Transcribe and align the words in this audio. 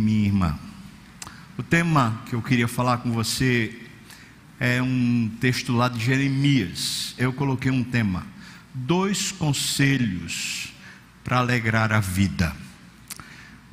minha 0.00 0.26
irmã. 0.26 0.58
O 1.58 1.62
tema 1.62 2.22
que 2.26 2.34
eu 2.34 2.42
queria 2.42 2.66
falar 2.66 2.98
com 2.98 3.12
você 3.12 3.78
é 4.58 4.80
um 4.80 5.30
texto 5.40 5.72
lá 5.72 5.88
de 5.88 5.98
Jeremias. 5.98 7.14
Eu 7.18 7.32
coloquei 7.32 7.70
um 7.70 7.84
tema: 7.84 8.26
dois 8.72 9.32
conselhos 9.32 10.72
para 11.24 11.38
alegrar 11.38 11.92
a 11.92 12.00
vida. 12.00 12.54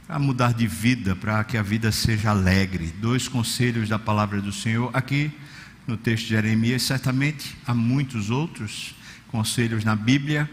Para 0.05 0.19
mudar 0.19 0.53
de 0.53 0.67
vida, 0.67 1.15
para 1.15 1.43
que 1.43 1.57
a 1.57 1.61
vida 1.61 1.91
seja 1.91 2.29
alegre. 2.29 2.93
Dois 2.99 3.27
conselhos 3.27 3.89
da 3.89 3.99
palavra 3.99 4.41
do 4.41 4.53
Senhor. 4.53 4.89
Aqui 4.93 5.31
no 5.85 5.97
texto 5.97 6.23
de 6.23 6.29
Jeremias, 6.29 6.83
certamente 6.83 7.57
há 7.65 7.73
muitos 7.73 8.29
outros 8.29 8.95
conselhos 9.27 9.83
na 9.83 9.95
Bíblia 9.95 10.49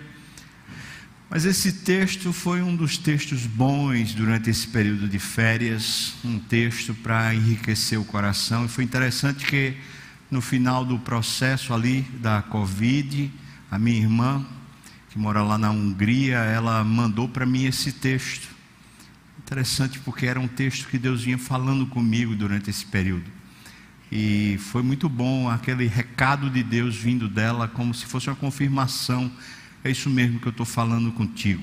mas 1.30 1.45
esse 1.45 1.72
texto 1.72 2.32
foi 2.32 2.62
um 2.62 2.77
dos 2.77 2.98
textos 2.98 3.46
bons 3.46 4.14
durante 4.14 4.50
esse 4.50 4.68
período 4.68 5.09
de 5.09 5.18
férias, 5.18 6.14
um 6.24 6.38
texto 6.38 6.95
para 6.95 7.34
enriquecer 7.34 7.98
o 7.98 8.05
coração. 8.05 8.66
E 8.66 8.69
foi 8.69 8.84
interessante 8.84 9.45
que 9.47 9.74
no 10.30 10.41
final 10.41 10.84
do 10.84 10.98
processo 10.98 11.73
ali 11.73 12.02
da 12.20 12.42
Covid, 12.42 13.33
a 13.70 13.78
minha 13.78 14.00
irmã, 14.00 14.47
que 15.10 15.19
mora 15.19 15.42
lá 15.42 15.56
na 15.56 15.70
Hungria, 15.70 16.38
ela 16.38 16.84
mandou 16.84 17.28
para 17.28 17.47
mim 17.47 17.64
esse 17.64 17.92
texto. 17.92 18.48
Interessante 19.38 19.98
porque 20.00 20.27
era 20.27 20.41
um 20.41 20.48
texto 20.48 20.88
que 20.88 20.98
Deus 20.98 21.22
vinha 21.22 21.38
falando 21.38 21.86
comigo 21.86 22.34
durante 22.34 22.70
esse 22.70 22.84
período. 22.84 23.30
E 24.11 24.59
foi 24.59 24.83
muito 24.83 25.09
bom 25.09 25.48
aquele 25.48 25.86
recado 25.86 26.48
de 26.48 26.62
Deus 26.62 26.95
vindo 26.95 27.28
dela, 27.28 27.66
como 27.66 27.95
se 27.95 28.06
fosse 28.06 28.28
uma 28.28 28.36
confirmação 28.36 29.30
é 29.84 29.91
isso 29.91 30.09
mesmo 30.09 30.41
que 30.41 30.48
eu 30.48 30.51
estou 30.51 30.65
falando 30.65 31.12
contigo. 31.12 31.62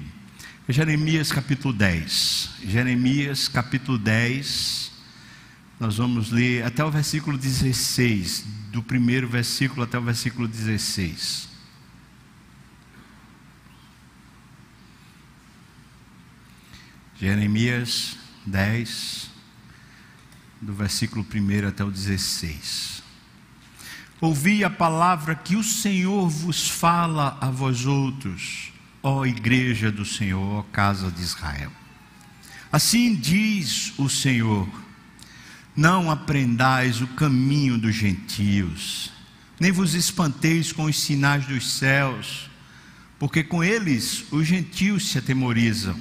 Jeremias 0.70 1.32
capítulo 1.32 1.74
10. 1.74 2.52
Jeremias 2.64 3.48
capítulo 3.48 3.98
10. 3.98 4.92
Nós 5.80 5.98
vamos 5.98 6.32
ler 6.32 6.64
até 6.64 6.86
o 6.86 6.92
versículo 6.92 7.38
16. 7.38 8.46
Do 8.72 8.84
primeiro 8.84 9.28
versículo 9.28 9.82
até 9.82 9.98
o 9.98 10.02
versículo 10.04 10.48
16. 10.48 11.50
Jeremias 17.22 18.18
10, 18.48 19.30
do 20.60 20.74
versículo 20.74 21.24
1 21.24 21.68
até 21.68 21.84
o 21.84 21.92
16. 21.92 23.01
Ouvi 24.22 24.64
a 24.64 24.70
palavra 24.70 25.34
que 25.34 25.56
o 25.56 25.64
Senhor 25.64 26.30
vos 26.30 26.70
fala 26.70 27.40
a 27.42 27.50
vós 27.50 27.88
outros, 27.88 28.72
ó 29.02 29.26
igreja 29.26 29.92
do 29.92 30.06
Senhor, 30.06 30.60
ó 30.60 30.62
casa 30.72 31.10
de 31.10 31.24
Israel. 31.24 31.72
Assim 32.72 33.16
diz 33.16 33.98
o 33.98 34.08
Senhor: 34.08 34.70
Não 35.76 36.12
aprendais 36.12 37.02
o 37.02 37.08
caminho 37.08 37.80
dos 37.80 37.96
gentios, 37.96 39.12
nem 39.60 39.72
vos 39.72 39.96
espanteis 39.96 40.72
com 40.72 40.84
os 40.84 41.00
sinais 41.00 41.48
dos 41.48 41.74
céus, 41.74 42.48
porque 43.18 43.44
com 43.44 43.64
eles 43.64 44.26
os 44.32 44.46
gentios 44.46 45.10
se 45.10 45.18
atemorizam. 45.18 46.00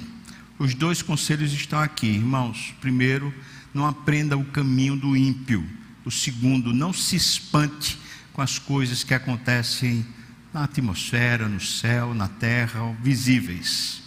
Os 0.59 0.75
dois 0.75 1.01
conselhos 1.01 1.51
estão 1.53 1.79
aqui, 1.79 2.05
irmãos. 2.05 2.75
Primeiro, 2.79 3.33
não 3.73 3.87
aprenda 3.87 4.37
o 4.37 4.45
caminho 4.45 4.95
do 4.95 5.17
ímpio. 5.17 5.67
O 6.05 6.11
segundo, 6.11 6.71
não 6.71 6.93
se 6.93 7.15
espante 7.15 7.97
com 8.33 8.41
as 8.41 8.57
coisas 8.57 9.03
que 9.03 9.13
acontecem 9.13 10.05
na 10.53 10.63
atmosfera, 10.63 11.47
no 11.47 11.59
céu, 11.59 12.13
na 12.13 12.27
terra, 12.27 12.95
visíveis. 13.01 14.01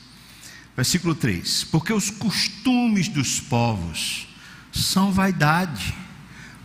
Versículo 0.76 1.14
3: 1.14 1.64
Porque 1.64 1.92
os 1.92 2.10
costumes 2.10 3.08
dos 3.08 3.40
povos 3.40 4.28
são 4.72 5.12
vaidade, 5.12 5.94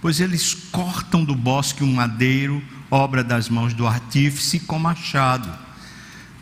pois 0.02 0.20
eles 0.20 0.54
cortam 0.54 1.24
do 1.24 1.36
bosque 1.36 1.84
um 1.84 1.94
madeiro, 1.94 2.64
obra 2.90 3.24
das 3.24 3.50
mãos 3.50 3.73
do 3.73 3.86
artífice, 3.86 4.60
com 4.60 4.80
machado, 4.80 5.50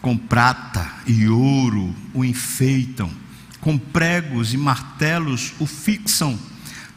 com 0.02 0.18
prata 0.18 0.90
e 1.06 1.28
ouro 1.28 1.94
o 2.14 2.24
enfeitam, 2.24 3.12
com 3.59 3.78
pregos 3.78 4.53
e 4.53 4.58
martelos 4.58 5.53
o 5.59 5.66
fixam, 5.66 6.40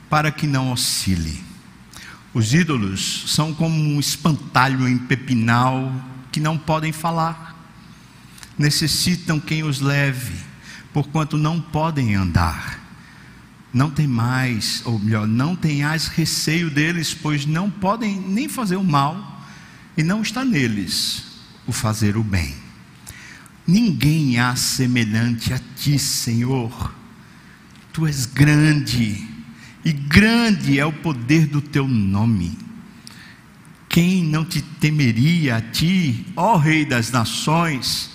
para 0.09 0.31
que 0.31 0.47
não 0.47 0.73
oscile. 0.73 1.50
Os 2.33 2.55
ídolos 2.55 3.25
são 3.27 3.53
como 3.53 3.75
um 3.75 3.99
espantalho 3.99 4.89
em 4.89 4.97
pepinal 4.97 5.93
que 6.31 6.39
não 6.39 6.57
podem 6.57 6.93
falar. 6.93 7.57
Necessitam 8.57 9.41
quem 9.41 9.65
os 9.65 9.81
leve, 9.81 10.35
porquanto 10.93 11.37
não 11.37 11.61
podem 11.61 12.15
andar. 12.15 12.79
Não 13.73 13.91
tem 13.91 14.07
mais, 14.07 14.83
ou 14.85 14.99
melhor, 14.99 15.27
não 15.27 15.57
tenhais 15.57 16.07
receio 16.07 16.71
deles, 16.71 17.15
pois 17.15 17.47
não 17.47 17.71
podem 17.71 18.21
nem 18.21 18.49
fazer 18.49 18.77
o 18.77 18.85
mal, 18.85 19.41
e 19.97 20.03
não 20.03 20.23
está 20.23 20.45
neles 20.45 21.25
o 21.67 21.73
fazer 21.73 22.17
o 22.17 22.23
bem. 22.23 22.55
Ninguém 23.67 24.39
há 24.39 24.55
semelhante 24.57 25.53
a 25.53 25.61
ti, 25.77 25.99
Senhor. 25.99 26.95
Tu 27.93 28.07
és 28.07 28.27
grande 28.27 29.30
e 29.85 29.93
grande 29.93 30.79
é 30.79 30.85
o 30.85 30.93
poder 30.93 31.47
do 31.47 31.61
teu 31.61 31.87
nome. 31.87 32.57
Quem 33.89 34.23
não 34.23 34.45
te 34.45 34.61
temeria 34.61 35.57
a 35.57 35.61
ti, 35.61 36.27
ó 36.37 36.57
Rei 36.57 36.85
das 36.85 37.11
Nações? 37.11 38.11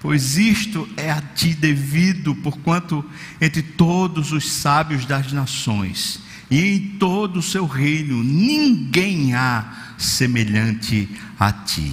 Pois 0.00 0.36
isto 0.36 0.88
é 0.96 1.10
a 1.10 1.20
ti 1.20 1.54
devido, 1.54 2.34
porquanto 2.36 3.04
entre 3.40 3.62
todos 3.62 4.30
os 4.30 4.52
sábios 4.52 5.04
das 5.04 5.32
nações 5.32 6.20
e 6.50 6.76
em 6.76 6.80
todo 6.98 7.38
o 7.38 7.42
seu 7.42 7.66
reino 7.66 8.22
ninguém 8.22 9.34
há 9.34 9.94
semelhante 9.98 11.08
a 11.38 11.50
ti. 11.50 11.92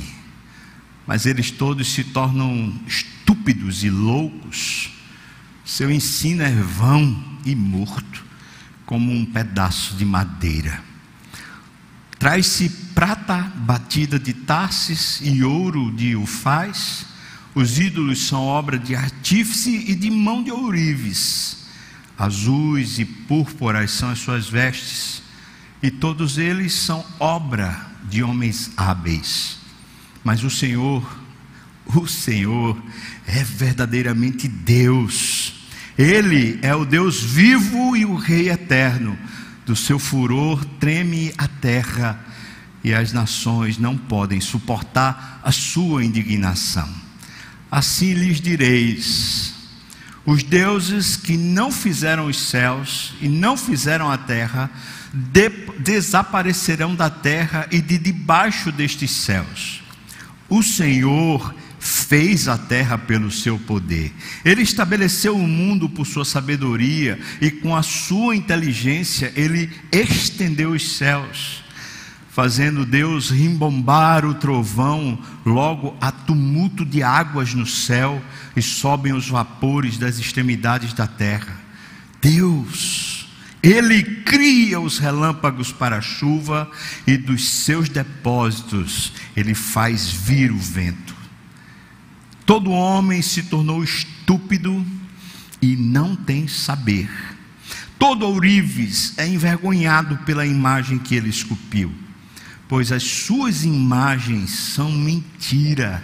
Mas 1.07 1.25
eles 1.25 1.49
todos 1.49 1.91
se 1.91 2.03
tornam 2.03 2.73
estúpidos 2.85 3.83
e 3.83 3.89
loucos, 3.89 4.91
seu 5.65 5.89
ensino 5.89 6.43
é 6.43 6.51
vão 6.51 7.23
e 7.45 7.55
morto 7.55 8.22
como 8.93 9.11
um 9.11 9.25
pedaço 9.25 9.95
de 9.95 10.05
madeira. 10.05 10.79
Traz-se 12.19 12.69
prata 12.93 13.51
batida 13.55 14.19
de 14.19 14.33
Tarsis 14.33 15.19
e 15.23 15.43
ouro 15.43 15.91
de 15.91 16.15
Ufaz. 16.15 17.03
Os 17.55 17.79
ídolos 17.79 18.27
são 18.27 18.45
obra 18.45 18.77
de 18.77 18.95
artífice 18.95 19.85
e 19.87 19.95
de 19.95 20.11
mão 20.11 20.43
de 20.43 20.51
ourives. 20.51 21.65
Azuis 22.15 22.99
e 22.99 23.05
púrpuras 23.05 23.89
são 23.89 24.11
as 24.11 24.19
suas 24.19 24.47
vestes, 24.47 25.23
e 25.81 25.89
todos 25.89 26.37
eles 26.37 26.73
são 26.73 27.03
obra 27.19 27.87
de 28.07 28.21
homens 28.21 28.69
hábeis. 28.77 29.57
Mas 30.23 30.43
o 30.43 30.51
Senhor, 30.51 31.03
o 31.87 32.05
Senhor 32.05 32.79
é 33.25 33.43
verdadeiramente 33.43 34.47
Deus 34.47 35.42
ele 35.97 36.59
é 36.61 36.75
o 36.75 36.85
Deus 36.85 37.21
vivo 37.21 37.95
e 37.95 38.05
o 38.05 38.15
Rei 38.15 38.49
eterno. 38.49 39.17
Do 39.65 39.75
seu 39.75 39.97
furor 39.97 40.63
treme 40.79 41.33
a 41.37 41.47
terra 41.47 42.19
e 42.83 42.93
as 42.93 43.13
nações 43.13 43.77
não 43.77 43.95
podem 43.97 44.41
suportar 44.41 45.39
a 45.43 45.51
sua 45.51 46.03
indignação. 46.03 46.89
Assim 47.71 48.13
lhes 48.13 48.41
direis: 48.41 49.53
os 50.25 50.43
deuses 50.43 51.15
que 51.15 51.37
não 51.37 51.71
fizeram 51.71 52.27
os 52.27 52.39
céus 52.39 53.13
e 53.21 53.27
não 53.27 53.55
fizeram 53.55 54.11
a 54.11 54.17
terra, 54.17 54.69
de, 55.13 55.49
desaparecerão 55.79 56.95
da 56.95 57.09
terra 57.09 57.67
e 57.71 57.81
de 57.81 57.97
debaixo 57.97 58.71
destes 58.71 59.11
céus. 59.11 59.81
O 60.49 60.61
Senhor 60.61 61.53
fez 61.83 62.47
a 62.47 62.57
terra 62.57 62.97
pelo 62.97 63.29
seu 63.29 63.59
poder. 63.59 64.13
Ele 64.45 64.61
estabeleceu 64.61 65.35
o 65.35 65.45
mundo 65.45 65.89
por 65.89 66.07
sua 66.07 66.23
sabedoria 66.23 67.19
e 67.41 67.51
com 67.51 67.75
a 67.75 67.83
sua 67.83 68.37
inteligência 68.37 69.33
ele 69.35 69.69
estendeu 69.91 70.71
os 70.71 70.95
céus, 70.95 71.61
fazendo 72.29 72.85
Deus 72.85 73.29
rimbombar 73.29 74.25
o 74.25 74.33
trovão, 74.33 75.19
logo 75.45 75.93
há 75.99 76.09
tumulto 76.09 76.85
de 76.85 77.03
águas 77.03 77.53
no 77.53 77.65
céu 77.65 78.23
e 78.55 78.61
sobem 78.61 79.11
os 79.11 79.27
vapores 79.27 79.97
das 79.97 80.19
extremidades 80.19 80.93
da 80.93 81.05
terra. 81.05 81.59
Deus 82.21 83.27
ele 83.61 84.03
cria 84.03 84.79
os 84.79 84.99
relâmpagos 84.99 85.71
para 85.73 85.97
a 85.97 86.01
chuva 86.01 86.69
e 87.05 87.17
dos 87.17 87.49
seus 87.49 87.89
depósitos 87.89 89.11
ele 89.35 89.53
faz 89.53 90.09
vir 90.09 90.49
o 90.49 90.57
vento. 90.57 91.12
Todo 92.45 92.71
homem 92.71 93.21
se 93.21 93.43
tornou 93.43 93.83
estúpido 93.83 94.85
e 95.61 95.75
não 95.75 96.15
tem 96.15 96.47
saber. 96.47 97.09
Todo 97.97 98.27
ourives 98.27 99.17
é 99.17 99.25
envergonhado 99.25 100.17
pela 100.19 100.45
imagem 100.45 100.99
que 100.99 101.15
ele 101.15 101.29
esculpiu, 101.29 101.93
pois 102.67 102.91
as 102.91 103.03
suas 103.03 103.63
imagens 103.63 104.49
são 104.49 104.91
mentira 104.91 106.03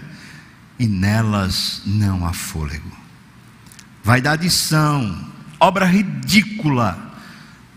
e 0.79 0.87
nelas 0.87 1.81
não 1.85 2.25
há 2.25 2.31
fôlego. 2.31 2.97
Vaidade 4.01 4.49
são, 4.49 5.27
obra 5.59 5.85
ridícula, 5.85 7.07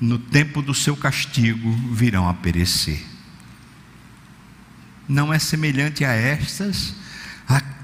no 0.00 0.18
tempo 0.18 0.62
do 0.62 0.72
seu 0.72 0.96
castigo 0.96 1.70
virão 1.92 2.28
a 2.28 2.34
perecer. 2.34 3.04
Não 5.08 5.34
é 5.34 5.38
semelhante 5.38 6.04
a 6.04 6.12
estas 6.12 6.94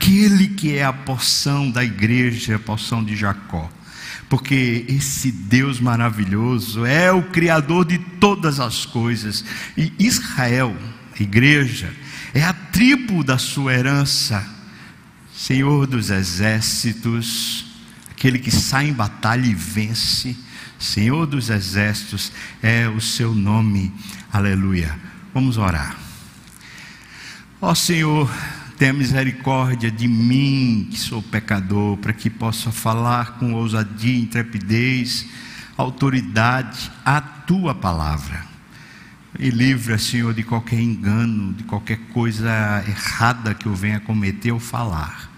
aquele 0.08 0.48
que 0.48 0.74
é 0.74 0.84
a 0.84 0.92
porção 0.92 1.70
da 1.70 1.84
igreja, 1.84 2.56
a 2.56 2.58
porção 2.58 3.04
de 3.04 3.14
Jacó. 3.14 3.70
Porque 4.26 4.86
esse 4.88 5.30
Deus 5.30 5.80
maravilhoso 5.80 6.86
é 6.86 7.12
o 7.12 7.22
Criador 7.24 7.84
de 7.84 7.98
todas 7.98 8.58
as 8.58 8.86
coisas. 8.86 9.44
E 9.76 9.92
Israel, 9.98 10.74
a 11.18 11.22
igreja, 11.22 11.92
é 12.32 12.42
a 12.42 12.54
tribo 12.54 13.22
da 13.22 13.36
sua 13.36 13.74
herança. 13.74 14.46
Senhor 15.36 15.86
dos 15.86 16.08
exércitos, 16.08 17.66
aquele 18.10 18.38
que 18.38 18.50
sai 18.50 18.88
em 18.88 18.94
batalha 18.94 19.46
e 19.46 19.54
vence. 19.54 20.34
Senhor 20.78 21.26
dos 21.26 21.50
exércitos 21.50 22.32
é 22.62 22.88
o 22.88 23.00
seu 23.00 23.34
nome. 23.34 23.92
Aleluia. 24.32 24.98
Vamos 25.34 25.58
orar. 25.58 25.98
Ó 27.60 27.74
Senhor, 27.74 28.30
tenha 28.78 28.92
misericórdia 28.92 29.90
de 29.90 30.06
mim, 30.06 30.86
que 30.88 30.98
sou 30.98 31.20
pecador, 31.20 31.96
para 31.96 32.12
que 32.12 32.30
possa 32.30 32.70
falar 32.70 33.38
com 33.38 33.52
ousadia, 33.52 34.16
intrepidez, 34.16 35.26
autoridade 35.76 36.88
a 37.04 37.20
tua 37.20 37.74
palavra. 37.74 38.46
E 39.36 39.50
livra, 39.50 39.98
Senhor, 39.98 40.32
de 40.32 40.44
qualquer 40.44 40.78
engano, 40.78 41.52
de 41.54 41.64
qualquer 41.64 41.98
coisa 42.12 42.84
errada 42.86 43.52
que 43.52 43.66
eu 43.66 43.74
venha 43.74 43.98
cometer 43.98 44.52
ou 44.52 44.60
falar. 44.60 45.28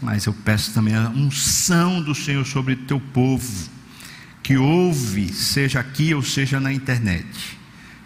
Mas 0.00 0.26
eu 0.26 0.32
peço 0.32 0.72
também 0.72 0.94
a 0.94 1.08
unção 1.08 2.00
do 2.00 2.14
Senhor 2.14 2.46
sobre 2.46 2.76
teu 2.76 3.00
povo, 3.00 3.68
que 4.40 4.56
ouve, 4.56 5.32
seja 5.32 5.80
aqui 5.80 6.14
ou 6.14 6.22
seja 6.22 6.60
na 6.60 6.72
internet. 6.72 7.58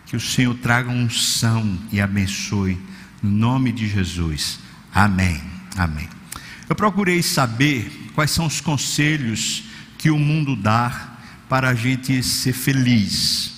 Que 0.06 0.16
o 0.16 0.20
Senhor 0.20 0.54
traga 0.54 0.90
unção 0.90 1.78
e 1.92 2.00
abençoe 2.00 2.78
no 3.26 3.36
nome 3.36 3.72
de 3.72 3.88
Jesus. 3.88 4.60
Amém. 4.94 5.42
Amém. 5.76 6.08
Eu 6.68 6.76
procurei 6.76 7.22
saber 7.22 8.10
quais 8.14 8.30
são 8.30 8.46
os 8.46 8.60
conselhos 8.60 9.64
que 9.98 10.10
o 10.10 10.18
mundo 10.18 10.54
dá 10.54 11.18
para 11.48 11.70
a 11.70 11.74
gente 11.74 12.22
ser 12.22 12.52
feliz. 12.52 13.52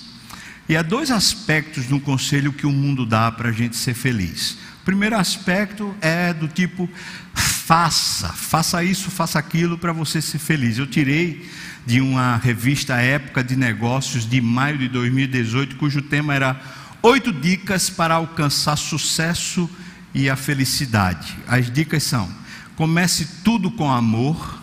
E 0.67 0.75
há 0.75 0.81
dois 0.81 1.09
aspectos 1.11 1.87
no 1.87 1.99
conselho 1.99 2.51
que 2.51 2.65
o 2.65 2.71
mundo 2.71 3.05
dá 3.05 3.31
para 3.31 3.49
a 3.49 3.51
gente 3.51 3.75
ser 3.75 3.93
feliz. 3.93 4.57
O 4.81 4.85
primeiro 4.85 5.17
aspecto 5.17 5.95
é 6.01 6.33
do 6.33 6.47
tipo: 6.47 6.89
faça, 7.33 8.29
faça 8.29 8.83
isso, 8.83 9.09
faça 9.09 9.39
aquilo 9.39 9.77
para 9.77 9.93
você 9.93 10.21
ser 10.21 10.39
feliz. 10.39 10.77
Eu 10.77 10.87
tirei 10.87 11.47
de 11.85 12.01
uma 12.01 12.37
revista 12.37 12.95
Época 12.95 13.43
de 13.43 13.55
Negócios 13.55 14.29
de 14.29 14.41
maio 14.41 14.77
de 14.77 14.87
2018, 14.89 15.75
cujo 15.75 16.01
tema 16.01 16.35
era 16.35 16.59
Oito 17.01 17.31
dicas 17.31 17.89
para 17.89 18.15
alcançar 18.15 18.75
sucesso 18.75 19.69
e 20.13 20.29
a 20.29 20.35
felicidade. 20.35 21.33
As 21.47 21.71
dicas 21.71 22.03
são: 22.03 22.29
comece 22.75 23.25
tudo 23.41 23.71
com 23.71 23.89
amor, 23.89 24.61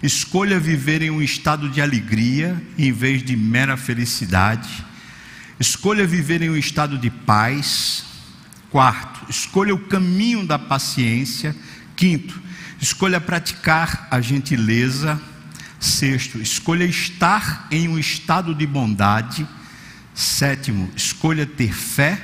escolha 0.00 0.60
viver 0.60 1.02
em 1.02 1.10
um 1.10 1.20
estado 1.20 1.68
de 1.68 1.80
alegria 1.80 2.62
em 2.78 2.92
vez 2.92 3.24
de 3.24 3.34
mera 3.34 3.76
felicidade, 3.76 4.84
escolha 5.58 6.06
viver 6.06 6.42
em 6.42 6.50
um 6.50 6.56
estado 6.56 6.96
de 6.96 7.10
paz. 7.10 8.04
Quarto, 8.70 9.28
escolha 9.28 9.74
o 9.74 9.78
caminho 9.78 10.46
da 10.46 10.58
paciência. 10.60 11.56
Quinto, 11.96 12.40
escolha 12.80 13.20
praticar 13.20 14.06
a 14.12 14.20
gentileza. 14.20 15.20
Sexto, 15.80 16.40
escolha 16.40 16.84
estar 16.84 17.66
em 17.68 17.88
um 17.88 17.98
estado 17.98 18.54
de 18.54 18.64
bondade. 18.64 19.44
Sétimo, 20.14 20.90
escolha 20.94 21.44
ter 21.44 21.74
fé. 21.74 22.20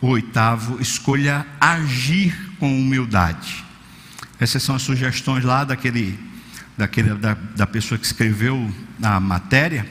Oitavo, 0.00 0.80
escolha 0.80 1.46
agir 1.60 2.34
com 2.58 2.80
humildade. 2.80 3.62
Essas 4.38 4.62
são 4.62 4.74
as 4.74 4.82
sugestões 4.82 5.44
lá 5.44 5.62
daquele, 5.62 6.18
daquele 6.78 7.14
da, 7.14 7.34
da 7.34 7.66
pessoa 7.66 7.98
que 7.98 8.06
escreveu 8.06 8.72
a 9.02 9.20
matéria, 9.20 9.86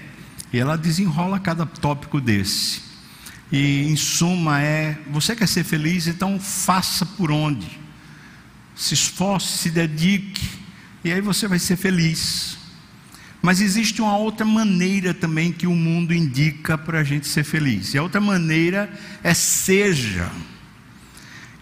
e 0.51 0.57
ela 0.57 0.75
desenrola 0.75 1.39
cada 1.39 1.65
tópico 1.65 2.19
desse. 2.19 2.81
E 3.51 3.83
em 3.83 3.95
suma 3.95 4.61
é: 4.61 4.97
você 5.11 5.35
quer 5.35 5.47
ser 5.47 5.63
feliz, 5.63 6.07
então 6.07 6.39
faça 6.39 7.05
por 7.05 7.31
onde. 7.31 7.79
Se 8.75 8.95
esforce, 8.95 9.59
se 9.59 9.69
dedique, 9.69 10.47
e 11.03 11.11
aí 11.11 11.21
você 11.21 11.47
vai 11.47 11.59
ser 11.59 11.75
feliz. 11.75 12.57
Mas 13.41 13.61
existe 13.61 14.01
uma 14.01 14.17
outra 14.17 14.45
maneira 14.45 15.13
também 15.13 15.51
que 15.51 15.65
o 15.65 15.75
mundo 15.75 16.13
indica 16.13 16.77
para 16.77 16.99
a 16.99 17.03
gente 17.03 17.27
ser 17.27 17.43
feliz. 17.43 17.93
E 17.93 17.97
a 17.97 18.03
outra 18.03 18.19
maneira 18.19 18.91
é 19.23 19.33
seja. 19.33 20.29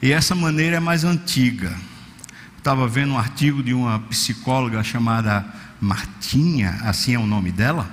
E 0.02 0.12
essa 0.12 0.34
maneira 0.34 0.78
é 0.78 0.80
mais 0.80 1.04
antiga. 1.04 1.76
Estava 2.58 2.88
vendo 2.88 3.14
um 3.14 3.18
artigo 3.18 3.62
de 3.62 3.74
uma 3.74 4.00
psicóloga 4.00 4.84
chamada 4.84 5.46
Martinha, 5.80 6.80
assim 6.82 7.14
é 7.14 7.20
o 7.20 7.28
nome 7.28 7.52
dela, 7.52 7.90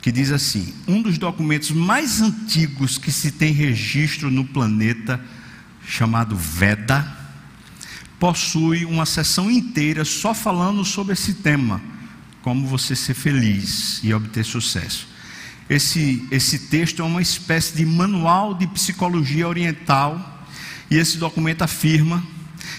que 0.00 0.10
diz 0.10 0.32
assim: 0.32 0.74
um 0.88 1.02
dos 1.02 1.18
documentos 1.18 1.70
mais 1.70 2.22
antigos 2.22 2.96
que 2.96 3.12
se 3.12 3.30
tem 3.30 3.52
registro 3.52 4.30
no 4.30 4.44
planeta, 4.44 5.20
chamado 5.86 6.34
Veda, 6.34 7.06
possui 8.18 8.86
uma 8.86 9.04
sessão 9.04 9.50
inteira 9.50 10.04
só 10.04 10.32
falando 10.32 10.82
sobre 10.82 11.12
esse 11.12 11.34
tema 11.34 11.95
como 12.46 12.64
você 12.64 12.94
ser 12.94 13.14
feliz 13.14 13.98
e 14.04 14.14
obter 14.14 14.44
sucesso. 14.44 15.08
Esse, 15.68 16.24
esse 16.30 16.68
texto 16.68 17.02
é 17.02 17.04
uma 17.04 17.20
espécie 17.20 17.76
de 17.76 17.84
manual 17.84 18.54
de 18.54 18.68
psicologia 18.68 19.48
oriental, 19.48 20.46
e 20.88 20.94
esse 20.94 21.18
documento 21.18 21.62
afirma 21.62 22.24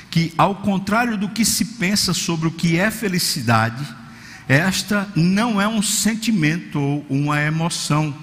que, 0.09 0.33
ao 0.37 0.55
contrário 0.55 1.17
do 1.17 1.27
que 1.27 1.43
se 1.43 1.65
pensa 1.65 2.13
sobre 2.13 2.47
o 2.47 2.51
que 2.51 2.79
é 2.79 2.89
felicidade, 2.89 3.85
esta 4.47 5.05
não 5.13 5.59
é 5.59 5.67
um 5.67 5.81
sentimento 5.81 6.79
ou 6.79 7.05
uma 7.09 7.41
emoção, 7.41 8.15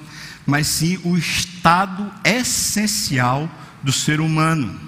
mas 0.47 0.67
sim 0.67 0.99
o 1.05 1.15
estado 1.15 2.11
essencial 2.25 3.51
do 3.83 3.93
ser 3.93 4.19
humano. 4.19 4.81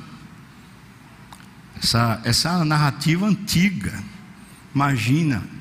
Essa, 1.82 2.18
essa 2.24 2.64
narrativa 2.64 3.26
antiga, 3.26 4.02
imagina, 4.74 5.54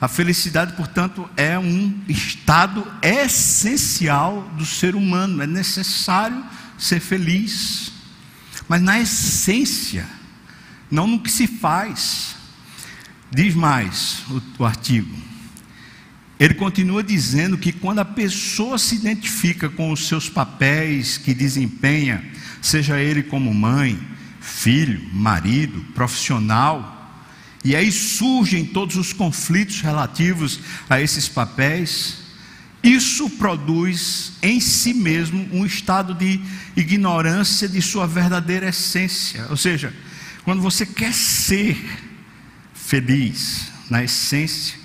a 0.00 0.08
felicidade, 0.08 0.74
portanto, 0.74 1.28
é 1.36 1.58
um 1.58 2.00
estado 2.08 2.86
essencial 3.00 4.42
do 4.56 4.66
ser 4.66 4.94
humano, 4.94 5.42
é 5.42 5.46
necessário 5.46 6.44
ser 6.78 7.00
feliz, 7.00 7.92
mas 8.68 8.82
na 8.82 9.00
essência, 9.00 10.06
não 10.90 11.06
no 11.06 11.20
que 11.20 11.30
se 11.30 11.46
faz. 11.46 12.34
Diz 13.30 13.54
mais 13.54 14.22
o, 14.30 14.42
o 14.62 14.64
artigo. 14.64 15.16
Ele 16.38 16.54
continua 16.54 17.02
dizendo 17.02 17.56
que 17.56 17.72
quando 17.72 18.00
a 18.00 18.04
pessoa 18.04 18.78
se 18.78 18.96
identifica 18.96 19.68
com 19.68 19.92
os 19.92 20.08
seus 20.08 20.28
papéis 20.28 21.16
que 21.16 21.32
desempenha, 21.32 22.24
seja 22.60 23.00
ele 23.00 23.22
como 23.22 23.54
mãe, 23.54 23.98
filho, 24.40 25.00
marido, 25.12 25.80
profissional, 25.94 26.93
e 27.64 27.74
aí 27.74 27.90
surgem 27.90 28.66
todos 28.66 28.96
os 28.96 29.14
conflitos 29.14 29.80
relativos 29.80 30.60
a 30.88 31.00
esses 31.00 31.26
papéis. 31.26 32.18
Isso 32.82 33.30
produz 33.30 34.34
em 34.42 34.60
si 34.60 34.92
mesmo 34.92 35.48
um 35.50 35.64
estado 35.64 36.12
de 36.12 36.38
ignorância 36.76 37.66
de 37.66 37.80
sua 37.80 38.06
verdadeira 38.06 38.68
essência. 38.68 39.46
Ou 39.48 39.56
seja, 39.56 39.94
quando 40.44 40.60
você 40.60 40.84
quer 40.84 41.14
ser 41.14 41.74
feliz 42.74 43.72
na 43.88 44.04
essência, 44.04 44.78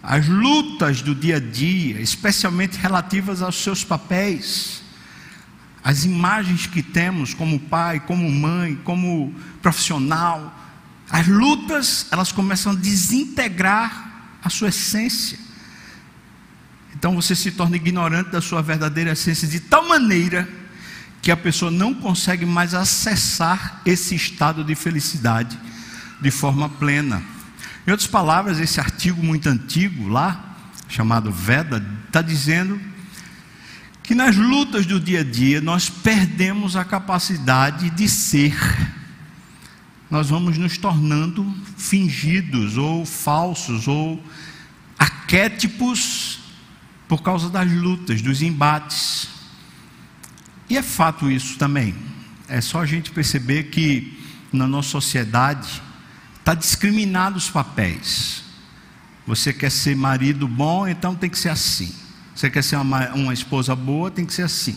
as 0.00 0.28
lutas 0.28 1.02
do 1.02 1.12
dia 1.12 1.38
a 1.38 1.40
dia, 1.40 2.00
especialmente 2.00 2.78
relativas 2.78 3.42
aos 3.42 3.56
seus 3.56 3.82
papéis, 3.82 4.80
as 5.82 6.04
imagens 6.04 6.68
que 6.68 6.84
temos 6.84 7.34
como 7.34 7.58
pai, 7.58 7.98
como 7.98 8.30
mãe, 8.30 8.76
como 8.84 9.34
profissional, 9.60 10.59
as 11.10 11.26
lutas, 11.26 12.06
elas 12.10 12.30
começam 12.30 12.72
a 12.72 12.74
desintegrar 12.76 14.38
a 14.42 14.48
sua 14.48 14.68
essência. 14.68 15.38
Então 16.94 17.14
você 17.14 17.34
se 17.34 17.50
torna 17.50 17.76
ignorante 17.76 18.30
da 18.30 18.40
sua 18.40 18.62
verdadeira 18.62 19.12
essência 19.12 19.48
de 19.48 19.58
tal 19.58 19.88
maneira 19.88 20.48
que 21.20 21.30
a 21.30 21.36
pessoa 21.36 21.70
não 21.70 21.92
consegue 21.92 22.46
mais 22.46 22.74
acessar 22.74 23.82
esse 23.84 24.14
estado 24.14 24.64
de 24.64 24.74
felicidade 24.74 25.58
de 26.20 26.30
forma 26.30 26.68
plena. 26.68 27.22
Em 27.86 27.90
outras 27.90 28.08
palavras, 28.08 28.58
esse 28.58 28.78
artigo 28.78 29.22
muito 29.22 29.48
antigo 29.48 30.08
lá, 30.08 30.56
chamado 30.88 31.32
Veda, 31.32 31.84
está 32.06 32.22
dizendo 32.22 32.80
que 34.02 34.14
nas 34.14 34.36
lutas 34.36 34.86
do 34.86 35.00
dia 35.00 35.20
a 35.20 35.24
dia 35.24 35.60
nós 35.60 35.88
perdemos 35.88 36.76
a 36.76 36.84
capacidade 36.84 37.90
de 37.90 38.08
ser 38.08 38.56
nós 40.10 40.28
vamos 40.28 40.58
nos 40.58 40.76
tornando 40.76 41.46
fingidos 41.76 42.76
ou 42.76 43.06
falsos 43.06 43.86
ou 43.86 44.22
arquétipos 44.98 46.40
por 47.06 47.22
causa 47.22 47.48
das 47.48 47.70
lutas, 47.70 48.20
dos 48.20 48.42
embates. 48.42 49.28
E 50.68 50.76
é 50.76 50.82
fato 50.82 51.30
isso 51.30 51.56
também. 51.58 51.94
É 52.48 52.60
só 52.60 52.80
a 52.80 52.86
gente 52.86 53.12
perceber 53.12 53.64
que 53.64 54.18
na 54.52 54.66
nossa 54.66 54.88
sociedade 54.88 55.80
está 56.38 56.54
discriminado 56.54 57.38
os 57.38 57.48
papéis. 57.48 58.42
Você 59.26 59.52
quer 59.52 59.70
ser 59.70 59.94
marido 59.94 60.48
bom, 60.48 60.88
então 60.88 61.14
tem 61.14 61.30
que 61.30 61.38
ser 61.38 61.50
assim. 61.50 61.94
Você 62.34 62.50
quer 62.50 62.64
ser 62.64 62.76
uma, 62.76 63.10
uma 63.10 63.32
esposa 63.32 63.76
boa, 63.76 64.10
tem 64.10 64.26
que 64.26 64.32
ser 64.32 64.42
assim. 64.42 64.76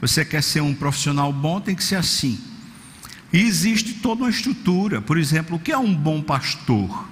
Você 0.00 0.24
quer 0.24 0.42
ser 0.42 0.62
um 0.62 0.74
profissional 0.74 1.30
bom, 1.32 1.60
tem 1.60 1.74
que 1.74 1.84
ser 1.84 1.96
assim. 1.96 2.38
E 3.32 3.40
existe 3.40 3.94
toda 3.94 4.24
uma 4.24 4.30
estrutura. 4.30 5.00
Por 5.00 5.16
exemplo, 5.16 5.56
o 5.56 5.60
que 5.60 5.72
é 5.72 5.78
um 5.78 5.94
bom 5.94 6.22
pastor? 6.22 7.08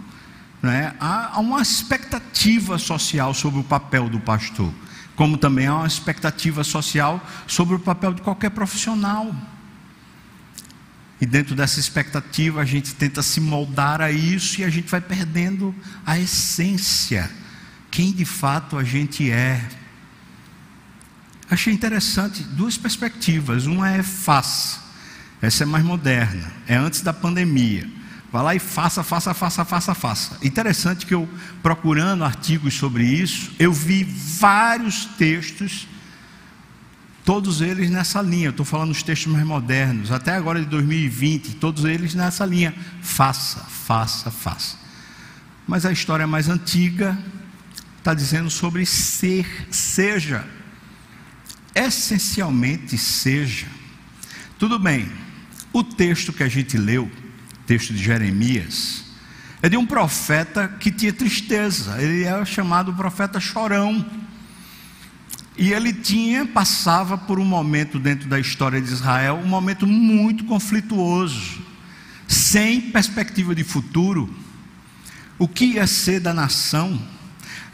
Né? 0.63 0.95
Há 1.01 1.41
uma 1.41 1.63
expectativa 1.63 2.77
social 2.79 3.33
sobre 3.33 3.61
o 3.61 3.65
papel 3.65 4.09
do 4.09 4.21
pastor, 4.21 4.73
como 5.17 5.39
também 5.39 5.67
há 5.67 5.77
uma 5.77 5.87
expectativa 5.87 6.63
social 6.63 7.25
sobre 7.47 7.75
o 7.75 7.79
papel 7.79 8.13
de 8.13 8.21
qualquer 8.21 8.51
profissional. 8.51 9.35
E 11.21 11.27
dentro 11.27 11.55
dessa 11.55 11.79
expectativa 11.79 12.61
a 12.61 12.65
gente 12.65 12.95
tenta 12.95 13.23
se 13.23 13.41
moldar 13.41 14.01
a 14.01 14.11
isso 14.11 14.61
e 14.61 14.65
a 14.65 14.71
gente 14.71 14.89
vai 14.89 15.01
perdendo 15.01 15.75
a 16.05 16.19
essência, 16.19 17.31
quem 17.91 18.13
de 18.13 18.25
fato 18.25 18.79
a 18.79 18.85
gente 18.85 19.31
é. 19.31 19.67
Achei 21.51 21.73
interessante 21.73 22.43
duas 22.43 22.79
perspectivas. 22.79 23.67
Uma 23.67 23.91
é 23.91 24.03
faça, 24.03 24.80
essa 25.41 25.65
é 25.65 25.67
mais 25.67 25.85
moderna, 25.85 26.53
é 26.67 26.77
antes 26.77 27.01
da 27.01 27.13
pandemia. 27.13 27.89
Vá 28.33 28.43
lá 28.43 28.55
e 28.55 28.59
faça, 28.61 29.03
faça, 29.03 29.35
faça, 29.35 29.65
faça, 29.65 29.95
faça. 29.95 30.39
Interessante 30.43 31.05
que 31.05 31.15
eu, 31.15 31.29
procurando 31.63 32.23
artigos 32.25 32.75
sobre 32.75 33.05
isso, 33.05 33.51
eu 33.59 33.73
vi 33.73 34.05
vários 34.05 35.05
textos, 35.05 35.89
todos 37.25 37.61
eles 37.61 37.91
nessa 37.91 38.23
linha. 38.23 38.51
Estou 38.51 38.65
falando 38.65 38.91
dos 38.91 39.03
textos 39.03 39.33
mais 39.33 39.45
modernos, 39.45 40.13
até 40.13 40.37
agora 40.37 40.61
de 40.61 40.67
2020, 40.67 41.57
todos 41.57 41.85
eles 41.85 42.15
nessa 42.15 42.47
linha. 42.47 42.73
Faça, 43.03 43.61
faça, 43.61 44.31
faça. 44.31 44.77
Mas 45.67 45.85
a 45.85 45.91
história 45.91 46.27
mais 46.27 46.49
antiga 46.49 47.19
está 47.99 48.15
dizendo 48.15 48.49
sobre 48.49 48.87
ser, 48.87 49.67
seja 49.71 50.45
essencialmente 51.75 52.99
seja. 52.99 53.67
Tudo 54.59 54.79
bem, 54.79 55.11
o 55.73 55.85
texto 55.85 56.33
que 56.33 56.43
a 56.43 56.49
gente 56.49 56.77
leu, 56.77 57.11
texto 57.67 57.93
de 57.93 58.03
Jeremias, 58.03 59.05
é 59.63 59.69
de 59.69 59.77
um 59.77 59.87
profeta 59.87 60.69
que 60.69 60.91
tinha 60.91 61.13
tristeza, 61.13 62.01
ele 62.01 62.25
é 62.25 62.45
chamado 62.45 62.93
profeta 62.95 63.39
chorão. 63.39 64.05
E 65.57 65.73
ele 65.73 65.93
tinha, 65.93 66.47
passava 66.47 67.19
por 67.19 67.39
um 67.39 67.45
momento 67.45 67.99
dentro 67.99 68.29
da 68.29 68.41
história 68.41 68.81
de 68.81 68.91
Israel, 68.91 69.41
um 69.45 69.49
momento 69.49 69.87
muito 69.87 70.45
conflituoso, 70.45 71.61
sem 72.27 72.81
perspectiva 72.81 73.55
de 73.55 73.63
futuro. 73.63 74.35
O 75.39 75.47
que 75.47 75.75
ia 75.75 75.87
ser 75.87 76.21
da 76.21 76.33
nação? 76.33 77.01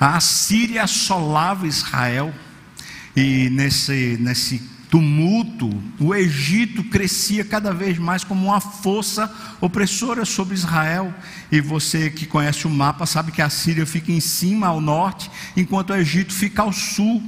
A 0.01 0.19
Síria 0.21 0.83
assolava 0.83 1.67
Israel 1.67 2.35
e 3.15 3.49
nesse, 3.51 4.19
nesse 4.21 4.61
tumulto, 4.91 5.71
o 5.99 6.15
Egito 6.15 6.85
crescia 6.85 7.45
cada 7.45 7.73
vez 7.73 7.99
mais 7.99 8.25
como 8.25 8.47
uma 8.47 8.61
força 8.61 9.33
opressora 9.61 10.25
sobre 10.25 10.55
Israel. 10.55 11.13
E 11.51 11.61
você 11.61 12.11
que 12.11 12.27
conhece 12.27 12.67
o 12.67 12.71
mapa 12.71 13.07
sabe 13.07 13.33
que 13.33 13.43
a 13.43 13.51
Síria 13.51 13.87
fica 13.87 14.13
em 14.13 14.21
cima, 14.21 14.69
ao 14.69 14.81
norte, 14.81 15.31
enquanto 15.57 15.91
o 15.91 15.97
Egito 15.97 16.33
fica 16.33 16.63
ao 16.63 16.73
sul. 16.73 17.23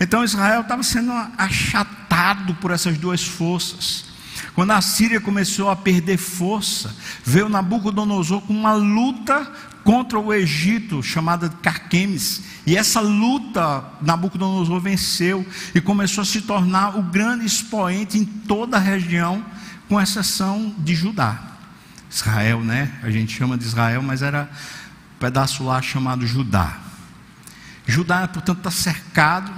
Então 0.00 0.24
Israel 0.24 0.62
estava 0.62 0.82
sendo 0.82 1.12
achatado 1.36 2.54
por 2.56 2.70
essas 2.70 2.98
duas 2.98 3.22
forças. 3.24 4.11
Quando 4.54 4.72
a 4.72 4.80
Síria 4.80 5.20
começou 5.20 5.70
a 5.70 5.76
perder 5.76 6.16
força, 6.16 6.94
veio 7.24 7.48
Nabucodonosor 7.48 8.40
com 8.42 8.52
uma 8.52 8.74
luta 8.74 9.50
contra 9.84 10.18
o 10.18 10.32
Egito, 10.32 11.02
chamada 11.02 11.48
Carquemes. 11.48 12.42
E 12.66 12.76
essa 12.76 13.00
luta 13.00 13.84
Nabucodonosor 14.00 14.80
venceu 14.80 15.46
e 15.74 15.80
começou 15.80 16.22
a 16.22 16.24
se 16.24 16.42
tornar 16.42 16.96
o 16.96 17.02
grande 17.02 17.46
expoente 17.46 18.18
em 18.18 18.24
toda 18.24 18.76
a 18.76 18.80
região, 18.80 19.44
com 19.88 20.00
exceção 20.00 20.74
de 20.78 20.94
Judá. 20.94 21.40
Israel, 22.10 22.60
né? 22.60 22.92
A 23.02 23.10
gente 23.10 23.34
chama 23.34 23.56
de 23.56 23.64
Israel, 23.64 24.02
mas 24.02 24.22
era 24.22 24.48
um 25.14 25.18
pedaço 25.18 25.64
lá 25.64 25.80
chamado 25.80 26.26
Judá. 26.26 26.78
Judá, 27.86 28.28
portanto, 28.28 28.58
está 28.58 28.70
cercado, 28.70 29.52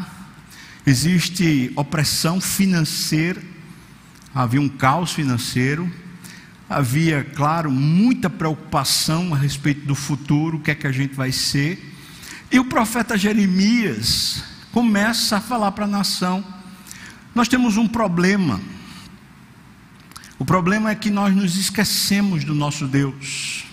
existe 0.87 1.73
opressão 1.77 2.41
financeira, 2.41 3.43
havia 4.35 4.61
um 4.61 4.69
caos 4.69 5.13
financeiro, 5.13 5.91
havia, 6.69 7.23
claro, 7.23 7.71
muita 7.71 8.29
preocupação 8.29 9.33
a 9.33 9.39
respeito 9.39 9.87
do 9.87 9.95
futuro, 9.95 10.57
o 10.57 10.61
que 10.61 10.73
é 10.73 10.75
que 10.75 10.87
a 10.87 10.93
gente 10.93 11.15
vai 11.15 11.31
ser. 11.31 11.95
E 12.51 12.59
o 12.59 12.65
profeta 12.65 13.17
Jeremias 13.17 14.43
começa 14.73 15.37
a 15.37 15.41
falar 15.41 15.73
para 15.73 15.85
a 15.85 15.89
nação: 15.89 16.45
nós 17.35 17.49
temos 17.49 17.77
um 17.77 17.87
problema. 17.87 18.61
O 20.37 20.45
problema 20.45 20.91
é 20.91 20.95
que 20.97 21.11
nós 21.11 21.35
nos 21.35 21.57
esquecemos 21.57 22.45
do 22.45 22.55
nosso 22.55 22.89
Deus. 22.89 23.65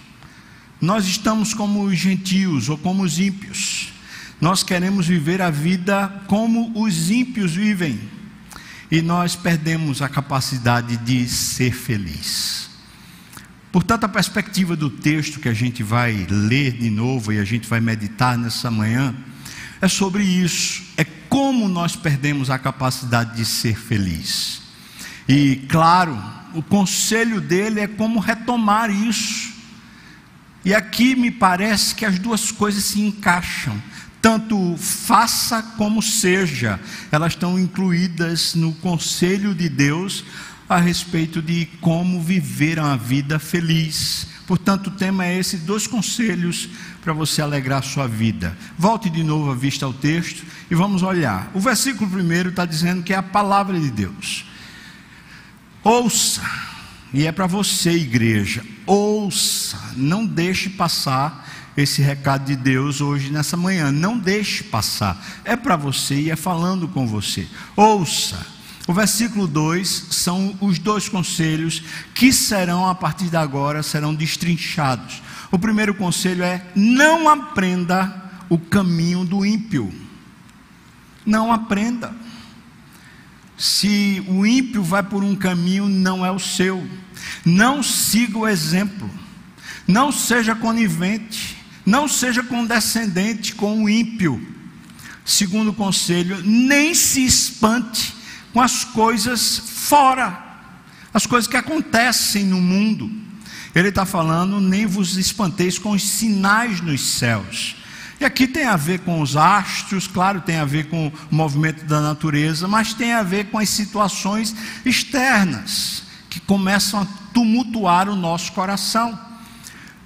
Nós 0.79 1.05
estamos 1.07 1.53
como 1.53 1.83
os 1.83 1.97
gentios 1.97 2.69
ou 2.69 2.77
como 2.77 3.03
os 3.03 3.19
ímpios. 3.19 3.93
Nós 4.39 4.63
queremos 4.63 5.07
viver 5.07 5.41
a 5.41 5.49
vida 5.49 6.23
como 6.27 6.71
os 6.79 7.09
ímpios 7.09 7.53
vivem. 7.53 7.99
E 8.91 9.01
nós 9.01 9.35
perdemos 9.35 10.01
a 10.01 10.09
capacidade 10.09 10.97
de 10.97 11.27
ser 11.27 11.73
feliz. 11.73 12.69
Portanto, 13.71 14.03
a 14.03 14.09
perspectiva 14.09 14.75
do 14.75 14.89
texto 14.89 15.39
que 15.39 15.47
a 15.47 15.53
gente 15.53 15.81
vai 15.81 16.27
ler 16.29 16.73
de 16.73 16.89
novo 16.89 17.31
e 17.31 17.39
a 17.39 17.45
gente 17.45 17.67
vai 17.69 17.79
meditar 17.79 18.37
nessa 18.37 18.69
manhã 18.69 19.15
é 19.81 19.87
sobre 19.87 20.23
isso, 20.23 20.83
é 20.97 21.05
como 21.29 21.69
nós 21.69 21.95
perdemos 21.95 22.49
a 22.49 22.59
capacidade 22.59 23.37
de 23.37 23.45
ser 23.45 23.75
feliz. 23.75 24.61
E, 25.27 25.65
claro, 25.69 26.21
o 26.53 26.61
conselho 26.61 27.39
dele 27.39 27.79
é 27.79 27.87
como 27.87 28.19
retomar 28.19 28.91
isso. 28.91 29.53
E 30.63 30.73
aqui 30.73 31.15
me 31.15 31.31
parece 31.31 31.95
que 31.95 32.05
as 32.05 32.19
duas 32.19 32.51
coisas 32.51 32.83
se 32.83 33.01
encaixam. 33.01 33.81
Tanto 34.21 34.75
faça 34.77 35.63
como 35.77 36.01
seja, 36.01 36.79
elas 37.11 37.33
estão 37.33 37.57
incluídas 37.57 38.53
no 38.53 38.71
conselho 38.73 39.55
de 39.55 39.67
Deus 39.67 40.23
a 40.69 40.77
respeito 40.77 41.41
de 41.41 41.65
como 41.81 42.21
viver 42.21 42.77
uma 42.77 42.95
vida 42.95 43.39
feliz. 43.39 44.27
Portanto, 44.45 44.87
o 44.87 44.91
tema 44.91 45.25
é 45.25 45.39
esse: 45.39 45.57
dois 45.57 45.87
conselhos 45.87 46.69
para 47.01 47.13
você 47.13 47.41
alegrar 47.41 47.79
a 47.79 47.81
sua 47.81 48.07
vida. 48.07 48.55
Volte 48.77 49.09
de 49.09 49.23
novo 49.23 49.51
a 49.51 49.55
vista 49.55 49.85
ao 49.85 49.93
texto 49.93 50.45
e 50.69 50.75
vamos 50.75 51.01
olhar. 51.01 51.49
O 51.53 51.59
versículo 51.59 52.09
primeiro 52.09 52.49
está 52.49 52.65
dizendo 52.65 53.01
que 53.01 53.13
é 53.13 53.17
a 53.17 53.23
palavra 53.23 53.79
de 53.79 53.89
Deus. 53.89 54.45
Ouça, 55.83 56.41
e 57.11 57.25
é 57.25 57.31
para 57.31 57.47
você, 57.47 57.91
igreja, 57.91 58.63
ouça, 58.85 59.77
não 59.95 60.25
deixe 60.25 60.69
passar 60.69 61.50
esse 61.75 62.01
recado 62.01 62.45
de 62.45 62.55
Deus 62.55 63.01
hoje 63.01 63.31
nessa 63.31 63.55
manhã. 63.55 63.91
Não 63.91 64.17
deixe 64.17 64.63
passar. 64.63 65.23
É 65.43 65.55
para 65.55 65.75
você 65.75 66.15
e 66.15 66.31
é 66.31 66.35
falando 66.35 66.87
com 66.87 67.07
você. 67.07 67.47
Ouça. 67.75 68.45
O 68.87 68.93
versículo 68.93 69.47
2 69.47 70.07
são 70.09 70.57
os 70.59 70.79
dois 70.79 71.07
conselhos 71.07 71.83
que 72.13 72.33
serão, 72.33 72.89
a 72.89 72.95
partir 72.95 73.29
de 73.29 73.37
agora, 73.37 73.83
serão 73.83 74.13
destrinchados. 74.13 75.21
O 75.51 75.59
primeiro 75.59 75.93
conselho 75.93 76.43
é: 76.43 76.65
não 76.75 77.29
aprenda 77.29 78.31
o 78.49 78.57
caminho 78.57 79.23
do 79.23 79.45
ímpio. 79.45 79.93
Não 81.25 81.53
aprenda. 81.53 82.13
Se 83.55 84.25
o 84.27 84.45
ímpio 84.45 84.81
vai 84.81 85.03
por 85.03 85.23
um 85.23 85.35
caminho, 85.35 85.87
não 85.87 86.25
é 86.25 86.31
o 86.31 86.39
seu. 86.39 86.85
Não 87.45 87.83
siga 87.83 88.39
o 88.39 88.47
exemplo. 88.47 89.09
Não 89.87 90.11
seja 90.11 90.55
conivente. 90.55 91.60
Não 91.85 92.07
seja 92.07 92.43
condescendente 92.43 93.55
com 93.55 93.83
o 93.83 93.89
ímpio. 93.89 94.45
Segundo 95.25 95.73
conselho, 95.73 96.41
nem 96.43 96.93
se 96.93 97.25
espante 97.25 98.13
com 98.53 98.61
as 98.61 98.83
coisas 98.83 99.57
fora, 99.57 100.37
as 101.13 101.25
coisas 101.25 101.47
que 101.47 101.57
acontecem 101.57 102.45
no 102.45 102.59
mundo. 102.59 103.09
Ele 103.73 103.89
está 103.89 104.05
falando, 104.05 104.59
nem 104.59 104.85
vos 104.85 105.17
espanteis 105.17 105.77
com 105.77 105.91
os 105.91 106.03
sinais 106.03 106.81
nos 106.81 107.01
céus. 107.01 107.75
E 108.19 108.25
aqui 108.25 108.45
tem 108.45 108.65
a 108.65 108.75
ver 108.75 108.99
com 108.99 109.21
os 109.21 109.35
astros, 109.35 110.05
claro, 110.05 110.41
tem 110.41 110.57
a 110.57 110.65
ver 110.65 110.89
com 110.89 111.07
o 111.07 111.35
movimento 111.35 111.85
da 111.85 112.01
natureza, 112.01 112.67
mas 112.67 112.93
tem 112.93 113.13
a 113.13 113.23
ver 113.23 113.45
com 113.45 113.57
as 113.57 113.69
situações 113.69 114.55
externas 114.85 116.03
que 116.29 116.39
começam 116.39 117.01
a 117.01 117.07
tumultuar 117.33 118.07
o 118.07 118.15
nosso 118.15 118.51
coração. 118.51 119.17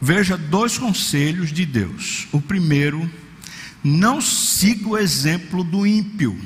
Veja 0.01 0.37
dois 0.37 0.77
conselhos 0.77 1.51
de 1.51 1.65
Deus. 1.65 2.27
O 2.31 2.41
primeiro, 2.41 3.09
não 3.83 4.19
siga 4.19 4.89
o 4.89 4.97
exemplo 4.97 5.63
do 5.63 5.85
ímpio. 5.85 6.39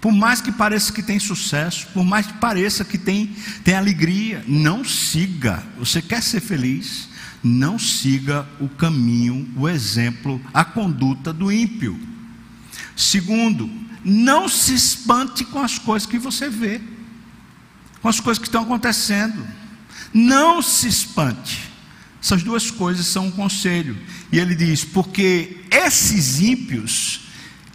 Por 0.00 0.12
mais 0.12 0.40
que 0.40 0.52
pareça 0.52 0.92
que 0.92 1.02
tem 1.02 1.18
sucesso, 1.18 1.86
por 1.94 2.04
mais 2.04 2.26
que 2.26 2.34
pareça 2.34 2.84
que 2.84 2.98
tem, 2.98 3.34
tem 3.62 3.74
alegria, 3.74 4.44
não 4.46 4.84
siga. 4.84 5.62
Você 5.78 6.02
quer 6.02 6.22
ser 6.22 6.40
feliz? 6.40 7.08
Não 7.42 7.78
siga 7.78 8.46
o 8.60 8.68
caminho, 8.68 9.48
o 9.56 9.68
exemplo, 9.68 10.40
a 10.52 10.64
conduta 10.64 11.32
do 11.32 11.50
ímpio. 11.50 11.98
Segundo, 12.96 13.70
não 14.04 14.48
se 14.48 14.74
espante 14.74 15.44
com 15.44 15.60
as 15.60 15.78
coisas 15.78 16.06
que 16.06 16.18
você 16.18 16.50
vê, 16.50 16.80
com 18.02 18.08
as 18.08 18.20
coisas 18.20 18.38
que 18.38 18.48
estão 18.48 18.62
acontecendo. 18.62 19.46
Não 20.12 20.60
se 20.60 20.86
espante. 20.86 21.73
Essas 22.24 22.42
duas 22.42 22.70
coisas 22.70 23.04
são 23.04 23.26
um 23.26 23.30
conselho. 23.30 23.94
E 24.32 24.38
ele 24.38 24.54
diz: 24.54 24.82
porque 24.82 25.58
esses 25.70 26.40
ímpios 26.40 27.20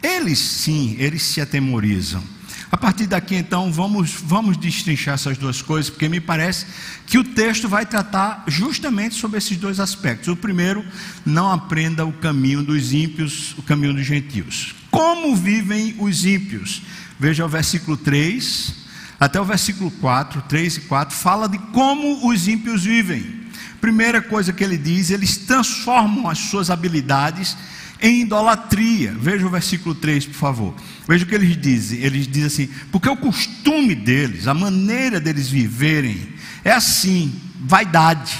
eles 0.01 0.39
sim, 0.39 0.95
eles 0.97 1.21
se 1.21 1.39
atemorizam. 1.39 2.23
A 2.71 2.77
partir 2.77 3.05
daqui, 3.05 3.35
então, 3.35 3.71
vamos, 3.71 4.11
vamos 4.23 4.57
destrinchar 4.57 5.15
essas 5.15 5.37
duas 5.37 5.61
coisas, 5.61 5.89
porque 5.89 6.09
me 6.09 6.19
parece 6.19 6.65
que 7.05 7.17
o 7.17 7.23
texto 7.23 7.67
vai 7.67 7.85
tratar 7.85 8.43
justamente 8.47 9.15
sobre 9.15 9.37
esses 9.37 9.57
dois 9.57 9.79
aspectos. 9.79 10.27
O 10.29 10.35
primeiro, 10.35 10.83
não 11.23 11.51
aprenda 11.51 12.05
o 12.05 12.13
caminho 12.13 12.63
dos 12.63 12.91
ímpios, 12.91 13.55
o 13.57 13.61
caminho 13.61 13.93
dos 13.93 14.05
gentios. 14.05 14.73
Como 14.89 15.35
vivem 15.35 15.95
os 15.99 16.25
ímpios? 16.25 16.81
Veja 17.19 17.45
o 17.45 17.49
versículo 17.49 17.97
3, 17.97 18.73
até 19.19 19.39
o 19.39 19.45
versículo 19.45 19.91
4, 19.91 20.43
3 20.47 20.77
e 20.77 20.81
4, 20.81 21.15
fala 21.15 21.47
de 21.47 21.57
como 21.57 22.27
os 22.27 22.47
ímpios 22.47 22.83
vivem. 22.83 23.38
Primeira 23.81 24.21
coisa 24.21 24.51
que 24.51 24.63
ele 24.63 24.77
diz, 24.77 25.09
eles 25.09 25.37
transformam 25.37 26.29
as 26.29 26.39
suas 26.39 26.69
habilidades 26.69 27.55
em 28.01 28.21
idolatria. 28.21 29.13
Veja 29.17 29.45
o 29.45 29.49
versículo 29.49 29.95
3, 29.95 30.25
por 30.27 30.35
favor. 30.35 30.75
Veja 31.07 31.25
o 31.25 31.27
que 31.27 31.35
eles 31.35 31.59
dizem. 31.59 31.99
Eles 31.99 32.27
dizem 32.27 32.45
assim: 32.45 32.73
porque 32.91 33.09
o 33.09 33.17
costume 33.17 33.95
deles, 33.95 34.47
a 34.47 34.53
maneira 34.53 35.19
deles 35.19 35.49
viverem, 35.49 36.33
é 36.63 36.71
assim, 36.71 37.33
vaidade. 37.59 38.37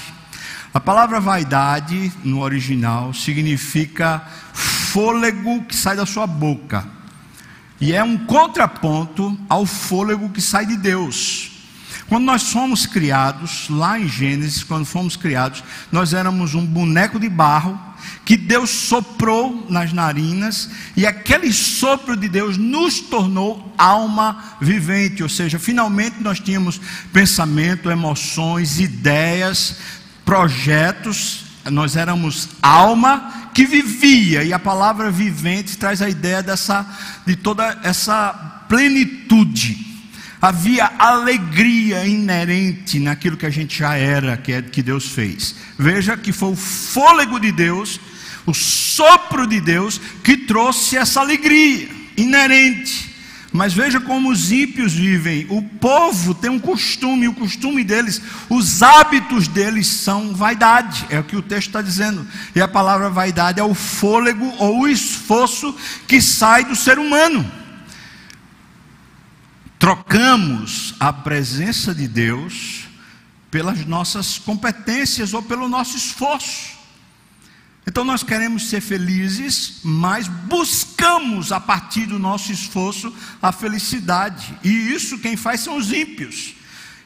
A 0.74 0.80
palavra 0.80 1.20
vaidade, 1.20 2.12
no 2.24 2.42
original, 2.42 3.14
significa 3.14 4.24
fôlego 4.54 5.64
que 5.64 5.76
sai 5.76 5.96
da 5.96 6.06
sua 6.06 6.28
boca. 6.28 6.88
E 7.82 7.94
é 7.94 8.04
um 8.04 8.18
contraponto 8.18 9.38
ao 9.48 9.66
fôlego 9.66 10.30
que 10.30 10.42
sai 10.42 10.66
de 10.66 10.78
Deus. 10.78 11.49
Quando 12.10 12.26
nós 12.26 12.52
fomos 12.52 12.88
criados, 12.88 13.70
lá 13.70 14.00
em 14.00 14.08
Gênesis, 14.08 14.64
quando 14.64 14.84
fomos 14.84 15.16
criados, 15.16 15.64
nós 15.92 16.12
éramos 16.12 16.56
um 16.56 16.66
boneco 16.66 17.20
de 17.20 17.30
barro 17.30 17.80
que 18.26 18.36
Deus 18.36 18.72
soprou 18.72 19.68
nas 19.70 19.94
narinas 19.94 20.72
e 20.98 21.06
aquele 21.06 21.54
sopro 21.54 22.18
de 22.18 22.28
Deus 22.28 22.58
nos 22.58 23.00
tornou 23.00 23.72
alma 23.78 24.56
vivente, 24.60 25.22
ou 25.22 25.30
seja, 25.30 25.60
finalmente 25.60 26.16
nós 26.20 26.40
tínhamos 26.40 26.82
pensamento, 27.14 27.92
emoções, 27.92 28.80
ideias, 28.80 29.78
projetos, 30.26 31.46
nós 31.66 31.96
éramos 31.96 32.50
alma 32.60 33.52
que 33.54 33.66
vivia 33.66 34.44
e 34.44 34.52
a 34.52 34.58
palavra 34.58 35.12
vivente 35.12 35.78
traz 35.78 36.02
a 36.02 36.10
ideia 36.10 36.42
dessa 36.42 36.88
de 37.28 37.36
toda 37.36 37.80
essa 37.84 38.34
plenitude 38.68 39.89
havia 40.42 40.92
alegria 40.98 42.06
inerente 42.06 43.00
naquilo 43.00 43.38
que 43.38 43.46
a 43.46 43.50
gente 43.50 43.80
já 43.80 43.96
era, 43.96 44.38
que 44.38 44.54
é 44.54 44.62
que 44.62 44.82
Deus 44.82 45.10
fez. 45.10 45.56
Veja 45.78 46.16
que 46.16 46.32
foi 46.32 46.52
o 46.52 46.56
fôlego 46.56 47.40
de 47.40 47.52
Deus, 47.52 48.00
o 48.46 48.54
sopro 48.54 49.46
de 49.46 49.60
Deus 49.60 50.00
que 50.24 50.38
trouxe 50.38 50.98
essa 50.98 51.20
alegria 51.20 51.90
inerente. 52.16 53.10
Mas 53.52 53.74
veja 53.74 54.00
como 54.00 54.30
os 54.30 54.52
ímpios 54.52 54.94
vivem. 54.94 55.48
O 55.50 55.64
povo 55.64 56.36
tem 56.36 56.52
um 56.52 56.60
costume, 56.60 57.28
o 57.28 57.34
costume 57.34 57.84
deles, 57.84 58.22
os 58.48 58.84
hábitos 58.84 59.48
deles 59.48 59.88
são 59.88 60.36
vaidade. 60.36 61.08
É 61.10 61.20
o 61.20 61.24
que 61.24 61.36
o 61.36 61.42
texto 61.42 61.68
está 61.68 61.82
dizendo. 61.82 62.28
E 62.56 62.62
a 62.62 62.68
palavra 62.68 63.10
vaidade 63.10 63.60
é 63.60 63.64
o 63.64 63.74
fôlego 63.74 64.54
ou 64.60 64.82
o 64.82 64.88
esforço 64.88 65.76
que 66.08 66.22
sai 66.22 66.64
do 66.64 66.76
ser 66.76 67.00
humano 67.00 67.59
trocamos 69.90 70.94
a 71.00 71.12
presença 71.12 71.96
de 71.96 72.08
Deus 72.08 72.82
pelas 73.50 73.84
nossas 73.88 74.38
competências 74.38 75.34
ou 75.34 75.42
pelo 75.42 75.68
nosso 75.68 75.98
esforço. 75.98 76.78
Então 77.88 78.04
nós 78.04 78.22
queremos 78.22 78.70
ser 78.70 78.82
felizes, 78.82 79.80
mas 79.84 80.28
buscamos 80.28 81.52
a 81.52 81.60
partir 81.60 82.06
do 82.06 82.20
nosso 82.20 82.52
esforço 82.52 83.12
a 83.42 83.52
felicidade. 83.52 84.56
E 84.64 84.70
isso 84.70 85.18
quem 85.18 85.36
faz 85.36 85.62
são 85.62 85.76
os 85.76 85.92
ímpios. 85.92 86.54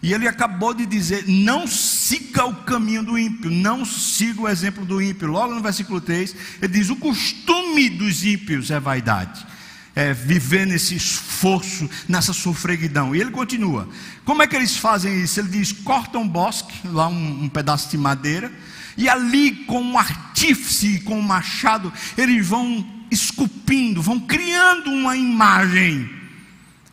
E 0.02 0.14
ele 0.14 0.28
acabou 0.28 0.74
de 0.74 0.86
dizer: 0.86 1.24
não 1.26 1.66
siga 1.66 2.44
o 2.44 2.66
caminho 2.66 3.04
do 3.04 3.18
ímpio, 3.18 3.50
não 3.50 3.86
siga 3.86 4.42
o 4.42 4.50
exemplo 4.50 4.86
do 4.86 5.02
ímpio. 5.02 5.30
Logo 5.30 5.56
no 5.56 5.62
versículo 5.62 6.02
3, 6.02 6.36
ele 6.62 6.74
diz: 6.74 6.90
o 6.90 6.98
costume 6.98 7.90
dos 7.90 8.26
ímpios 8.26 8.70
é 8.72 8.78
vaidade 8.78 9.53
é, 9.96 10.14
viver 10.14 10.66
nesse 10.66 10.96
esforço, 10.96 11.90
nessa 12.08 12.34
sofreguidão. 12.34 13.16
E 13.16 13.22
ele 13.22 13.32
continua. 13.32 13.88
Como 14.26 14.42
é 14.42 14.48
que 14.48 14.56
eles 14.56 14.78
fazem 14.78 15.22
isso? 15.22 15.40
Ele 15.40 15.50
diz: 15.50 15.72
cortam 15.72 16.24
um 16.24 16.28
bosque, 16.28 16.74
lá 16.88 17.08
um, 17.08 17.44
um 17.44 17.50
pedaço 17.50 17.90
de 17.90 17.98
madeira, 17.98 18.52
e 18.98 19.08
ali 19.08 19.52
com 19.66 19.82
um 19.82 19.98
artífice, 19.98 21.00
com 21.02 21.18
um 21.20 21.22
machado, 21.22 21.92
eles 22.18 22.46
vão 22.46 22.86
esculpindo, 23.12 24.02
vão 24.02 24.20
criando 24.20 24.90
uma 24.90 25.16
imagem. 25.16 26.10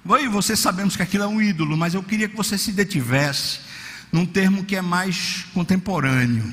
Eu 0.05 0.25
e 0.25 0.29
você 0.29 0.57
sabemos 0.57 0.97
que 0.97 1.03
aquilo 1.03 1.25
é 1.25 1.27
um 1.27 1.41
ídolo, 1.41 1.77
mas 1.77 1.95
eu 1.95 2.03
queria 2.03 2.29
que 2.29 2.37
você 2.37 2.59
se 2.59 2.73
detivesse 2.73 3.61
num 4.11 4.27
termo 4.27 4.65
que 4.65 4.75
é 4.75 4.83
mais 4.83 5.45
contemporâneo, 5.55 6.45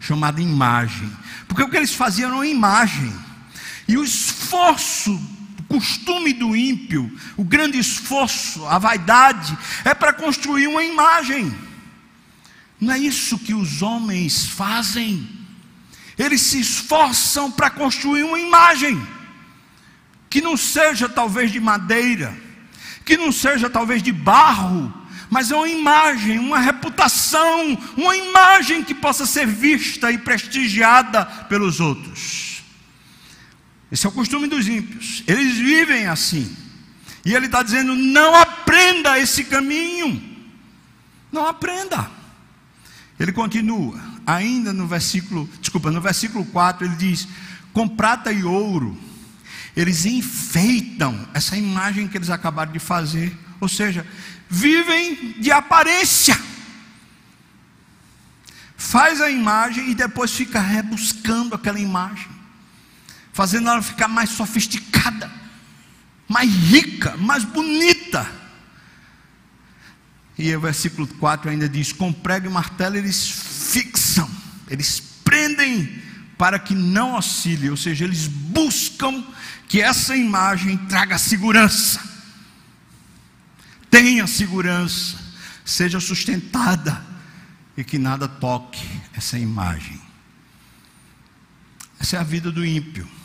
chamado 0.00 0.40
imagem. 0.40 1.10
Porque 1.46 1.62
o 1.62 1.70
que 1.70 1.76
eles 1.76 1.94
faziam 1.94 2.28
era 2.28 2.36
uma 2.36 2.46
imagem. 2.46 3.12
E 3.86 3.96
o 3.96 4.04
esforço 4.04 5.18
costume 5.68 6.32
do 6.32 6.56
ímpio, 6.56 7.12
o 7.36 7.44
grande 7.44 7.78
esforço, 7.78 8.66
a 8.66 8.78
vaidade, 8.78 9.56
é 9.84 9.94
para 9.94 10.12
construir 10.12 10.66
uma 10.66 10.82
imagem. 10.82 11.54
Não 12.80 12.94
é 12.94 12.98
isso 12.98 13.38
que 13.38 13.52
os 13.52 13.82
homens 13.82 14.48
fazem. 14.48 15.28
Eles 16.16 16.40
se 16.40 16.58
esforçam 16.58 17.50
para 17.50 17.70
construir 17.70 18.22
uma 18.24 18.40
imagem, 18.40 19.00
que 20.30 20.40
não 20.40 20.56
seja 20.56 21.08
talvez 21.08 21.52
de 21.52 21.60
madeira, 21.60 22.34
que 23.04 23.16
não 23.16 23.30
seja 23.30 23.68
talvez 23.68 24.02
de 24.02 24.12
barro, 24.12 24.92
mas 25.30 25.50
é 25.50 25.56
uma 25.56 25.68
imagem, 25.68 26.38
uma 26.38 26.58
reputação, 26.58 27.78
uma 27.96 28.16
imagem 28.16 28.82
que 28.82 28.94
possa 28.94 29.26
ser 29.26 29.46
vista 29.46 30.10
e 30.10 30.18
prestigiada 30.18 31.26
pelos 31.48 31.80
outros. 31.80 32.47
Esse 33.90 34.06
é 34.06 34.08
o 34.08 34.12
costume 34.12 34.46
dos 34.46 34.68
ímpios. 34.68 35.22
Eles 35.26 35.56
vivem 35.56 36.06
assim. 36.06 36.54
E 37.24 37.34
ele 37.34 37.46
está 37.46 37.62
dizendo: 37.62 37.94
não 37.96 38.34
aprenda 38.34 39.18
esse 39.18 39.44
caminho. 39.44 40.22
Não 41.32 41.46
aprenda. 41.46 42.10
Ele 43.18 43.32
continua, 43.32 44.00
ainda 44.26 44.72
no 44.72 44.86
versículo, 44.86 45.48
desculpa, 45.60 45.90
no 45.90 46.00
versículo 46.00 46.44
4, 46.44 46.86
ele 46.86 46.96
diz: 46.96 47.26
com 47.72 47.88
prata 47.88 48.30
e 48.30 48.44
ouro, 48.44 48.96
eles 49.76 50.04
enfeitam 50.04 51.28
essa 51.34 51.56
imagem 51.56 52.06
que 52.06 52.16
eles 52.16 52.30
acabaram 52.30 52.72
de 52.72 52.78
fazer. 52.78 53.36
Ou 53.60 53.68
seja, 53.68 54.06
vivem 54.48 55.34
de 55.40 55.50
aparência. 55.50 56.38
Faz 58.76 59.20
a 59.20 59.28
imagem 59.28 59.90
e 59.90 59.94
depois 59.94 60.30
fica 60.32 60.60
rebuscando 60.60 61.54
aquela 61.54 61.80
imagem 61.80 62.37
fazendo 63.38 63.68
ela 63.68 63.80
ficar 63.80 64.08
mais 64.08 64.30
sofisticada, 64.30 65.30
mais 66.28 66.52
rica, 66.52 67.16
mais 67.16 67.44
bonita. 67.44 68.28
E 70.36 70.52
o 70.56 70.60
versículo 70.60 71.06
4 71.06 71.48
ainda 71.48 71.68
diz: 71.68 71.92
com 71.92 72.12
prego 72.12 72.48
e 72.48 72.50
martelo 72.50 72.96
eles 72.96 73.30
fixam, 73.30 74.28
eles 74.68 74.98
prendem 75.22 76.02
para 76.36 76.58
que 76.58 76.74
não 76.74 77.14
oscile, 77.14 77.70
ou 77.70 77.76
seja, 77.76 78.04
eles 78.04 78.26
buscam 78.26 79.24
que 79.68 79.80
essa 79.80 80.16
imagem 80.16 80.76
traga 80.88 81.16
segurança, 81.16 82.02
tenha 83.88 84.26
segurança, 84.26 85.16
seja 85.64 86.00
sustentada 86.00 87.06
e 87.76 87.84
que 87.84 87.98
nada 87.98 88.26
toque 88.26 88.84
essa 89.14 89.38
imagem. 89.38 90.00
Essa 92.00 92.16
é 92.16 92.18
a 92.18 92.24
vida 92.24 92.50
do 92.50 92.66
ímpio 92.66 93.17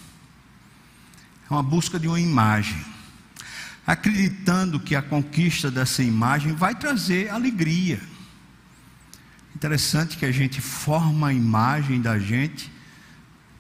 uma 1.54 1.64
busca 1.64 2.00
de 2.00 2.08
uma 2.08 2.20
imagem, 2.20 2.78
acreditando 3.86 4.80
que 4.80 4.96
a 4.96 5.02
conquista 5.02 5.70
dessa 5.70 6.04
imagem 6.04 6.54
vai 6.54 6.76
trazer 6.76 7.30
alegria. 7.30 8.00
Interessante 9.56 10.18
que 10.18 10.26
a 10.26 10.32
gente 10.32 10.62
forma 10.62 11.28
a 11.28 11.34
imagem 11.34 12.02
da 12.02 12.20
gente 12.20 12.74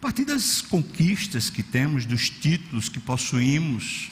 partir 0.03 0.25
das 0.25 0.61
conquistas 0.61 1.49
que 1.49 1.63
temos, 1.63 2.05
dos 2.05 2.29
títulos 2.29 2.89
que 2.89 2.99
possuímos, 2.99 4.11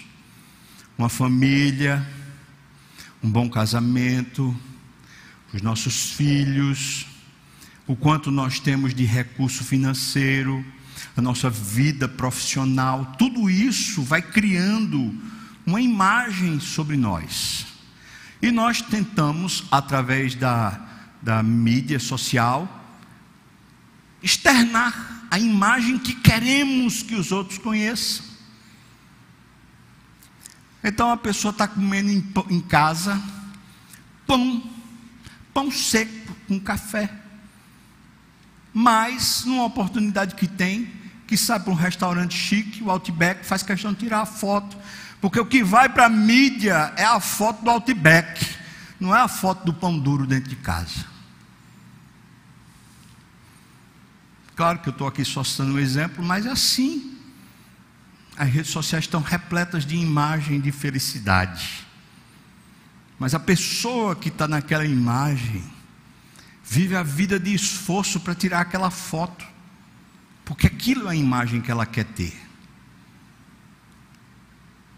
uma 0.98 1.10
família, 1.10 2.08
um 3.22 3.30
bom 3.30 3.50
casamento, 3.50 4.56
os 5.54 5.62
nossos 5.62 6.12
filhos, 6.12 7.06
o 7.86 7.94
quanto 7.94 8.32
nós 8.32 8.58
temos 8.58 8.94
de 8.96 9.04
recurso 9.04 9.66
financeiro, 9.66 10.66
a 11.16 11.22
nossa 11.22 11.50
vida 11.50 12.08
profissional, 12.08 13.16
tudo 13.18 13.50
isso 13.50 14.02
vai 14.02 14.22
criando 14.22 15.14
uma 15.66 15.82
imagem 15.82 16.60
sobre 16.60 16.96
nós. 16.96 17.68
E 18.42 18.50
nós 18.52 18.82
tentamos, 18.82 19.66
através 19.70 20.36
da, 20.36 20.80
da 21.22 21.44
mídia 21.44 22.00
social, 22.00 22.68
externar 24.24 25.28
a 25.30 25.38
imagem 25.38 26.00
que 26.00 26.16
queremos 26.16 27.04
que 27.04 27.16
os 27.16 27.32
outros 27.32 27.58
conheçam. 27.58 28.26
Então 30.84 31.12
a 31.12 31.18
pessoa 31.18 31.52
está 31.52 31.68
comendo 31.68 32.10
em, 32.10 32.34
em 32.50 32.60
casa 32.62 33.22
pão, 34.26 34.64
pão 35.54 35.70
seco 35.70 36.36
com 36.48 36.60
café. 36.60 37.10
Mas, 38.74 39.44
numa 39.46 39.66
oportunidade 39.66 40.36
que 40.36 40.48
tem, 40.48 41.01
que 41.32 41.38
sai 41.38 41.62
para 41.62 41.72
um 41.72 41.76
restaurante 41.76 42.38
chique, 42.38 42.84
o 42.84 42.92
Outback, 42.92 43.46
faz 43.46 43.64
questão 43.64 43.94
de 43.94 44.00
tirar 44.00 44.20
a 44.20 44.26
foto. 44.26 44.78
Porque 45.22 45.40
o 45.40 45.46
que 45.46 45.64
vai 45.64 45.88
para 45.88 46.08
a 46.08 46.10
mídia 46.10 46.92
é 46.98 47.06
a 47.06 47.22
foto 47.22 47.64
do 47.64 47.70
Outback, 47.70 48.46
não 49.00 49.16
é 49.16 49.22
a 49.22 49.30
foto 49.30 49.64
do 49.64 49.74
pão 49.74 49.98
duro 49.98 50.28
dentro 50.28 50.50
de 50.50 50.58
casa. 50.58 51.06
Claro 54.58 54.80
que 54.80 54.90
eu 54.90 54.92
estou 54.92 55.08
aqui 55.08 55.24
só 55.24 55.42
citando 55.42 55.76
um 55.76 55.80
exemplo, 55.80 56.22
mas 56.22 56.46
é 56.46 56.52
assim. 56.52 57.18
As 58.36 58.50
redes 58.50 58.70
sociais 58.70 59.06
estão 59.06 59.22
repletas 59.22 59.86
de 59.86 59.96
imagem 59.96 60.60
de 60.60 60.70
felicidade. 60.74 61.88
Mas 63.18 63.34
a 63.34 63.40
pessoa 63.40 64.18
que 64.18 64.28
está 64.28 64.50
naquela 64.50 64.84
imagem 64.84 65.64
vive 66.62 66.94
a 66.94 67.04
vida 67.04 67.40
de 67.40 67.54
esforço 67.54 68.20
para 68.20 68.36
tirar 68.36 68.60
aquela 68.60 68.92
foto, 68.92 69.46
porque 70.52 70.68
aquilo 70.68 71.08
é 71.08 71.12
a 71.12 71.16
imagem 71.16 71.62
que 71.62 71.72
ela 71.72 71.86
quer 71.86 72.04
ter. 72.04 72.38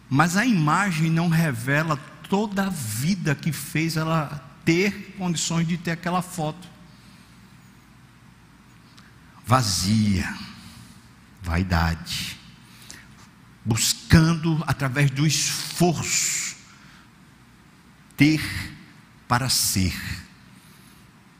Mas 0.09 0.35
a 0.35 0.43
imagem 0.43 1.11
não 1.11 1.29
revela 1.29 1.95
toda 2.27 2.65
a 2.65 2.69
vida 2.71 3.35
que 3.35 3.51
fez 3.51 3.95
ela 3.95 4.43
ter 4.65 5.13
condições 5.15 5.67
de 5.67 5.77
ter 5.77 5.91
aquela 5.91 6.23
foto 6.23 6.67
vazia, 9.45 10.35
vaidade, 11.43 12.39
buscando 13.63 14.63
através 14.65 15.11
do 15.11 15.23
esforço 15.23 16.55
ter 18.17 18.41
para 19.27 19.49
ser. 19.49 19.93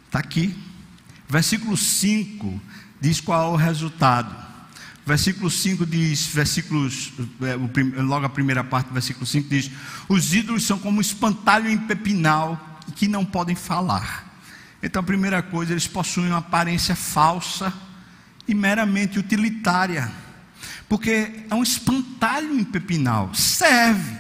Está 0.06 0.20
aqui. 0.20 0.56
Versículo 1.28 1.76
5 1.76 2.62
diz 3.04 3.20
qual 3.20 3.52
é 3.52 3.54
o 3.54 3.58
resultado. 3.58 4.34
Versículo 5.06 5.52
5 5.52 5.86
diz, 5.86 6.28
versículos, 6.28 7.12
é, 7.42 8.02
logo 8.02 8.26
a 8.26 8.30
primeira 8.30 8.64
parte 8.64 8.88
do 8.88 8.94
versículo 8.94 9.26
5 9.26 9.50
diz: 9.50 9.70
Os 10.08 10.34
ídolos 10.34 10.64
são 10.64 10.80
como 10.80 11.02
espantalho 11.02 11.70
em 11.70 11.78
pepinal 11.78 12.80
que 12.96 13.10
não 13.10 13.26
podem 13.26 13.56
falar. 13.56 14.32
Então, 14.82 15.02
a 15.02 15.04
primeira 15.04 15.42
coisa, 15.42 15.74
eles 15.74 15.88
possuem 15.88 16.28
uma 16.28 16.38
aparência 16.38 16.96
falsa 16.96 17.74
e 18.48 18.56
meramente 18.56 19.20
utilitária, 19.20 20.10
porque 20.88 21.46
é 21.50 21.56
um 21.56 21.64
espantalho 21.64 22.58
em 22.58 22.64
pepinal. 22.64 23.36
Serve. 23.36 24.18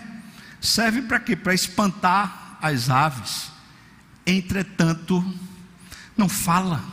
Serve 0.59 1.03
para 1.03 1.19
quê? 1.21 1.37
Para 1.37 1.53
espantar 1.53 2.57
as 2.61 2.89
aves. 2.89 3.49
Entretanto, 4.25 5.23
não 6.17 6.27
fala. 6.27 6.92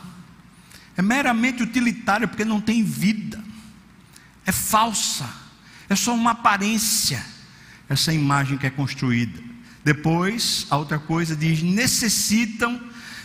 É 0.95 1.01
meramente 1.01 1.63
utilitário 1.63 2.27
porque 2.27 2.45
não 2.45 2.59
tem 2.59 2.83
vida. 2.83 3.41
É 4.45 4.51
falsa. 4.51 5.29
É 5.89 5.95
só 5.95 6.13
uma 6.13 6.31
aparência. 6.31 7.23
Essa 7.89 8.13
imagem 8.13 8.57
que 8.57 8.67
é 8.67 8.69
construída. 8.69 9.39
Depois, 9.83 10.67
a 10.69 10.77
outra 10.77 10.99
coisa 10.99 11.35
diz: 11.35 11.61
necessitam 11.61 12.79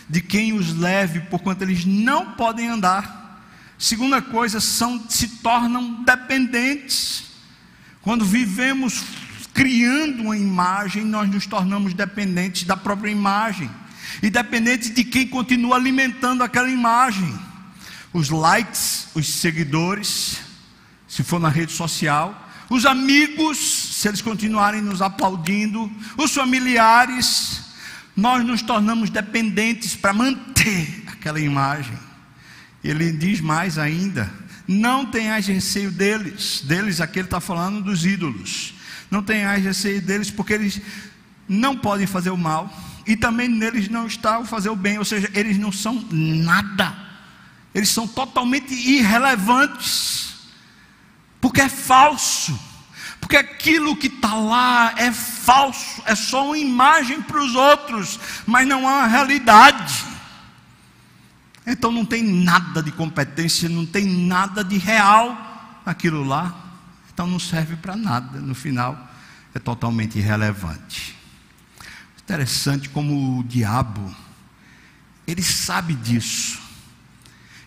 de 0.09 0.21
quem 0.21 0.53
os 0.53 0.73
leve, 0.73 1.21
porquanto 1.21 1.63
eles 1.63 1.85
não 1.85 2.33
podem 2.33 2.67
andar. 2.67 3.43
Segunda 3.77 4.21
coisa, 4.21 4.59
são, 4.59 5.03
se 5.09 5.27
tornam 5.27 6.03
dependentes. 6.03 7.25
Quando 8.01 8.25
vivemos 8.25 9.03
criando 9.53 10.23
uma 10.23 10.37
imagem, 10.37 11.03
nós 11.03 11.29
nos 11.29 11.45
tornamos 11.45 11.93
dependentes 11.93 12.63
da 12.63 12.77
própria 12.77 13.11
imagem. 13.11 13.69
E 14.21 14.29
dependentes 14.29 14.93
de 14.93 15.03
quem 15.03 15.27
continua 15.27 15.75
alimentando 15.75 16.43
aquela 16.43 16.69
imagem. 16.69 17.46
Os 18.13 18.29
likes, 18.29 19.07
os 19.13 19.27
seguidores, 19.27 20.39
se 21.07 21.23
for 21.23 21.39
na 21.39 21.49
rede 21.49 21.71
social, 21.71 22.47
os 22.69 22.85
amigos, 22.85 23.57
se 23.93 24.07
eles 24.07 24.21
continuarem 24.21 24.81
nos 24.81 25.01
aplaudindo, 25.01 25.91
os 26.17 26.33
familiares, 26.33 27.61
nós 28.15 28.45
nos 28.45 28.61
tornamos 28.61 29.09
dependentes 29.09 29.95
para 29.95 30.13
manter 30.13 31.03
aquela 31.07 31.39
imagem. 31.39 31.97
Ele 32.83 33.11
diz 33.11 33.39
mais 33.39 33.77
ainda: 33.77 34.31
não 34.67 35.05
tenhais 35.05 35.47
receio 35.47 35.91
deles, 35.91 36.61
deles 36.65 36.99
aqui 36.99 37.19
ele 37.19 37.27
está 37.27 37.39
falando 37.39 37.81
dos 37.81 38.05
ídolos. 38.05 38.73
Não 39.09 39.23
tenhais 39.23 39.63
receio 39.63 40.01
deles, 40.01 40.29
porque 40.29 40.53
eles 40.53 40.81
não 41.47 41.77
podem 41.77 42.05
fazer 42.05 42.29
o 42.29 42.37
mal, 42.37 42.69
e 43.05 43.15
também 43.15 43.47
neles 43.47 43.87
não 43.87 44.05
está 44.05 44.39
o 44.39 44.45
fazer 44.45 44.69
o 44.69 44.75
bem, 44.75 44.97
ou 44.97 45.05
seja, 45.05 45.29
eles 45.33 45.57
não 45.57 45.71
são 45.71 46.05
nada, 46.11 46.93
eles 47.73 47.89
são 47.89 48.07
totalmente 48.07 48.73
irrelevantes, 48.73 50.35
porque 51.39 51.61
é 51.61 51.69
falso, 51.69 52.59
porque 53.19 53.37
aquilo 53.37 53.95
que 53.95 54.07
está 54.07 54.33
lá 54.33 54.93
é 54.97 55.11
falso, 55.11 56.01
é 56.05 56.15
só 56.15 56.45
uma 56.45 56.57
imagem 56.57 57.21
para 57.21 57.43
os 57.43 57.55
outros, 57.55 58.19
mas 58.45 58.67
não 58.67 58.79
é 58.89 58.93
uma 58.95 59.07
realidade. 59.07 60.05
Então 61.65 61.91
não 61.91 62.05
tem 62.05 62.23
nada 62.23 62.81
de 62.81 62.91
competência, 62.91 63.67
não 63.67 63.85
tem 63.85 64.05
nada 64.05 64.63
de 64.63 64.77
real 64.77 65.81
aquilo 65.85 66.23
lá. 66.23 66.55
Então 67.13 67.27
não 67.27 67.39
serve 67.39 67.75
para 67.75 67.95
nada. 67.95 68.39
No 68.39 68.55
final 68.55 68.97
é 69.53 69.59
totalmente 69.59 70.17
irrelevante. 70.17 71.15
Interessante 72.23 72.87
como 72.89 73.39
o 73.39 73.43
diabo 73.43 74.15
ele 75.27 75.43
sabe 75.43 75.93
disso. 75.93 76.66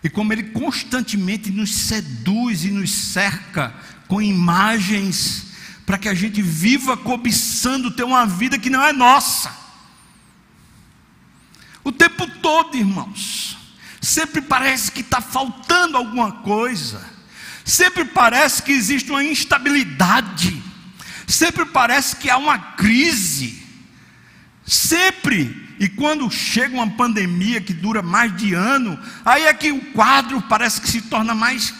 E 0.02 0.08
como 0.08 0.32
ele 0.32 0.44
constantemente 0.44 1.50
nos 1.50 1.74
seduz 1.74 2.64
e 2.64 2.70
nos 2.70 2.90
cerca 2.90 3.74
com 4.08 4.20
imagens 4.20 5.46
para 5.84 5.98
que 5.98 6.08
a 6.08 6.14
gente 6.14 6.40
viva 6.40 6.96
cobiçando 6.96 7.90
ter 7.90 8.04
uma 8.04 8.24
vida 8.24 8.58
que 8.58 8.70
não 8.70 8.82
é 8.82 8.92
nossa. 8.92 9.54
O 11.82 11.92
tempo 11.92 12.26
todo, 12.40 12.76
irmãos. 12.76 13.58
Sempre 14.00 14.40
parece 14.40 14.90
que 14.90 15.00
está 15.00 15.20
faltando 15.20 15.96
alguma 15.96 16.32
coisa. 16.32 17.04
Sempre 17.64 18.04
parece 18.04 18.62
que 18.62 18.72
existe 18.72 19.10
uma 19.10 19.22
instabilidade. 19.22 20.62
Sempre 21.26 21.64
parece 21.66 22.16
que 22.16 22.30
há 22.30 22.36
uma 22.36 22.58
crise. 22.58 23.62
Sempre. 24.64 25.69
E 25.80 25.88
quando 25.88 26.30
chega 26.30 26.74
uma 26.74 26.90
pandemia 26.90 27.60
que 27.60 27.72
dura 27.72 28.02
mais 28.02 28.36
de 28.36 28.52
ano, 28.54 28.96
aí 29.24 29.44
é 29.44 29.54
que 29.54 29.72
o 29.72 29.80
quadro 29.92 30.40
parece 30.42 30.80
que 30.80 30.88
se 30.88 31.00
torna 31.02 31.34
mais 31.34 31.74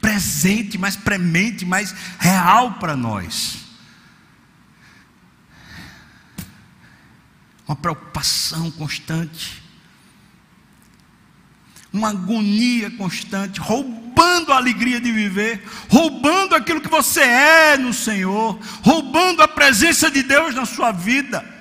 presente, 0.00 0.76
mais 0.76 0.94
premente, 0.94 1.64
mais 1.64 1.94
real 2.18 2.74
para 2.74 2.94
nós. 2.94 3.56
Uma 7.66 7.74
preocupação 7.74 8.70
constante 8.70 9.62
uma 11.92 12.08
agonia 12.08 12.90
constante, 12.92 13.60
roubando 13.60 14.50
a 14.50 14.56
alegria 14.56 14.98
de 14.98 15.12
viver, 15.12 15.62
roubando 15.90 16.54
aquilo 16.54 16.80
que 16.80 16.88
você 16.88 17.20
é 17.20 17.76
no 17.76 17.92
Senhor, 17.92 18.58
roubando 18.82 19.42
a 19.42 19.48
presença 19.48 20.10
de 20.10 20.22
Deus 20.22 20.54
na 20.54 20.64
sua 20.64 20.90
vida. 20.90 21.51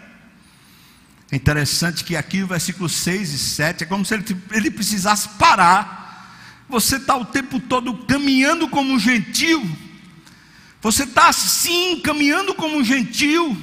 É 1.32 1.36
interessante 1.36 2.04
que 2.04 2.15
aqui 2.15 2.44
o 2.44 2.48
versículo 2.48 2.89
6 2.89 3.34
e 3.34 3.38
7 3.38 3.84
é 3.84 3.88
como 3.88 4.06
se 4.06 4.13
ele, 4.13 4.26
ele 4.52 4.70
precisasse 4.70 5.30
parar. 5.30 6.65
Você 6.67 6.98
está 6.98 7.15
o 7.15 7.26
tempo 7.26 7.60
todo 7.60 7.94
caminhando 8.06 8.67
como 8.67 8.94
um 8.94 9.00
gentil, 9.00 9.70
você 10.82 11.04
está 11.04 11.28
assim, 11.28 12.00
caminhando 12.02 12.54
como 12.56 12.78
um 12.78 12.84
gentil 12.84 13.58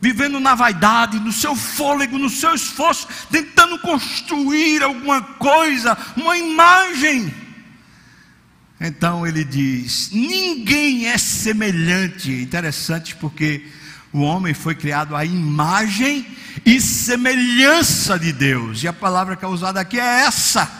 vivendo 0.00 0.40
na 0.40 0.54
vaidade, 0.54 1.20
no 1.20 1.32
seu 1.32 1.54
fôlego, 1.54 2.18
no 2.18 2.30
seu 2.30 2.54
esforço, 2.54 3.06
tentando 3.30 3.78
construir 3.80 4.82
alguma 4.82 5.20
coisa, 5.20 5.96
uma 6.16 6.38
imagem. 6.38 7.32
Então 8.80 9.26
ele 9.26 9.44
diz: 9.44 10.10
ninguém 10.10 11.06
é 11.06 11.18
semelhante. 11.18 12.32
Interessante 12.32 13.14
porque 13.16 13.66
o 14.12 14.20
homem 14.20 14.52
foi 14.52 14.74
criado 14.74 15.14
à 15.14 15.24
imagem 15.24 16.26
e 16.66 16.80
semelhança 16.80 18.18
de 18.18 18.32
Deus. 18.32 18.82
E 18.82 18.88
a 18.88 18.92
palavra 18.92 19.36
que 19.36 19.44
é 19.44 19.48
usada 19.48 19.80
aqui 19.80 20.00
é 20.00 20.24
essa. 20.24 20.70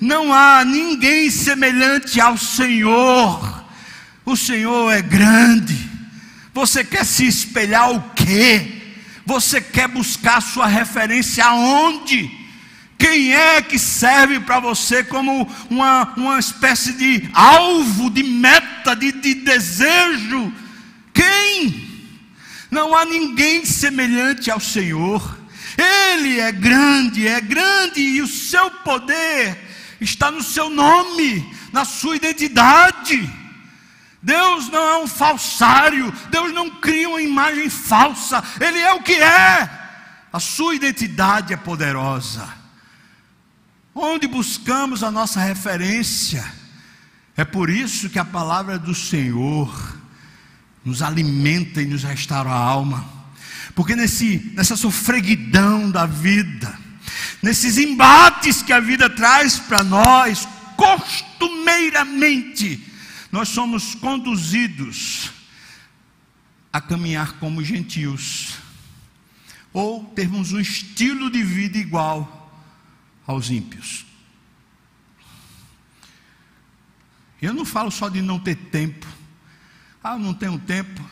Não 0.00 0.32
há 0.32 0.64
ninguém 0.64 1.30
semelhante 1.30 2.20
ao 2.20 2.36
Senhor. 2.36 3.64
O 4.24 4.36
Senhor 4.36 4.92
é 4.92 5.00
grande. 5.00 5.88
Você 6.52 6.84
quer 6.84 7.04
se 7.06 7.26
espelhar 7.26 7.90
o 7.90 8.00
quê? 8.14 8.74
Você 9.24 9.60
quer 9.60 9.88
buscar 9.88 10.42
sua 10.42 10.66
referência 10.66 11.44
aonde? 11.44 12.30
Quem 12.98 13.32
é 13.32 13.62
que 13.62 13.78
serve 13.78 14.40
para 14.40 14.60
você 14.60 15.04
como 15.04 15.48
uma, 15.70 16.12
uma 16.16 16.38
espécie 16.38 16.92
de 16.94 17.30
alvo, 17.32 18.10
de 18.10 18.22
meta, 18.22 18.94
de, 18.94 19.12
de 19.12 19.34
desejo? 19.34 20.52
Não 22.70 22.94
há 22.94 23.04
ninguém 23.04 23.64
semelhante 23.64 24.50
ao 24.50 24.60
Senhor. 24.60 25.38
Ele 25.76 26.40
é 26.40 26.50
grande, 26.50 27.26
é 27.26 27.40
grande, 27.40 28.00
e 28.00 28.20
o 28.20 28.26
seu 28.26 28.70
poder 28.70 29.56
está 30.00 30.30
no 30.30 30.42
seu 30.42 30.68
nome, 30.68 31.48
na 31.72 31.84
sua 31.84 32.16
identidade. 32.16 33.28
Deus 34.22 34.68
não 34.68 34.80
é 34.80 34.98
um 34.98 35.06
falsário, 35.06 36.12
Deus 36.30 36.52
não 36.52 36.70
cria 36.70 37.08
uma 37.08 37.22
imagem 37.22 37.70
falsa, 37.70 38.42
Ele 38.60 38.78
é 38.78 38.92
o 38.92 39.02
que 39.02 39.14
é, 39.14 39.70
a 40.32 40.40
sua 40.40 40.74
identidade 40.74 41.52
é 41.52 41.56
poderosa. 41.56 42.48
Onde 43.94 44.26
buscamos 44.26 45.02
a 45.02 45.10
nossa 45.10 45.40
referência, 45.40 46.44
é 47.36 47.44
por 47.44 47.70
isso 47.70 48.10
que 48.10 48.18
a 48.18 48.24
palavra 48.24 48.78
do 48.78 48.94
Senhor 48.94 49.97
nos 50.88 51.02
alimenta 51.02 51.82
e 51.82 51.86
nos 51.86 52.02
restaura 52.02 52.48
a 52.48 52.56
alma, 52.56 53.06
porque 53.74 53.94
nesse, 53.94 54.38
nessa 54.54 54.74
sofreguidão 54.74 55.90
da 55.90 56.06
vida, 56.06 56.74
nesses 57.42 57.76
embates 57.76 58.62
que 58.62 58.72
a 58.72 58.80
vida 58.80 59.10
traz 59.10 59.58
para 59.58 59.84
nós, 59.84 60.48
costumeiramente, 60.78 62.82
nós 63.30 63.50
somos 63.50 63.94
conduzidos 63.96 65.30
a 66.72 66.80
caminhar 66.80 67.34
como 67.34 67.62
gentios, 67.62 68.54
ou 69.74 70.06
termos 70.06 70.54
um 70.54 70.60
estilo 70.60 71.30
de 71.30 71.42
vida 71.42 71.76
igual 71.76 72.50
aos 73.26 73.50
ímpios. 73.50 74.06
Eu 77.42 77.52
não 77.52 77.66
falo 77.66 77.90
só 77.90 78.08
de 78.08 78.22
não 78.22 78.38
ter 78.38 78.56
tempo. 78.56 79.17
Ah, 80.08 80.14
eu 80.14 80.18
não 80.18 80.34
tenho 80.34 80.58
tempo 80.58 81.04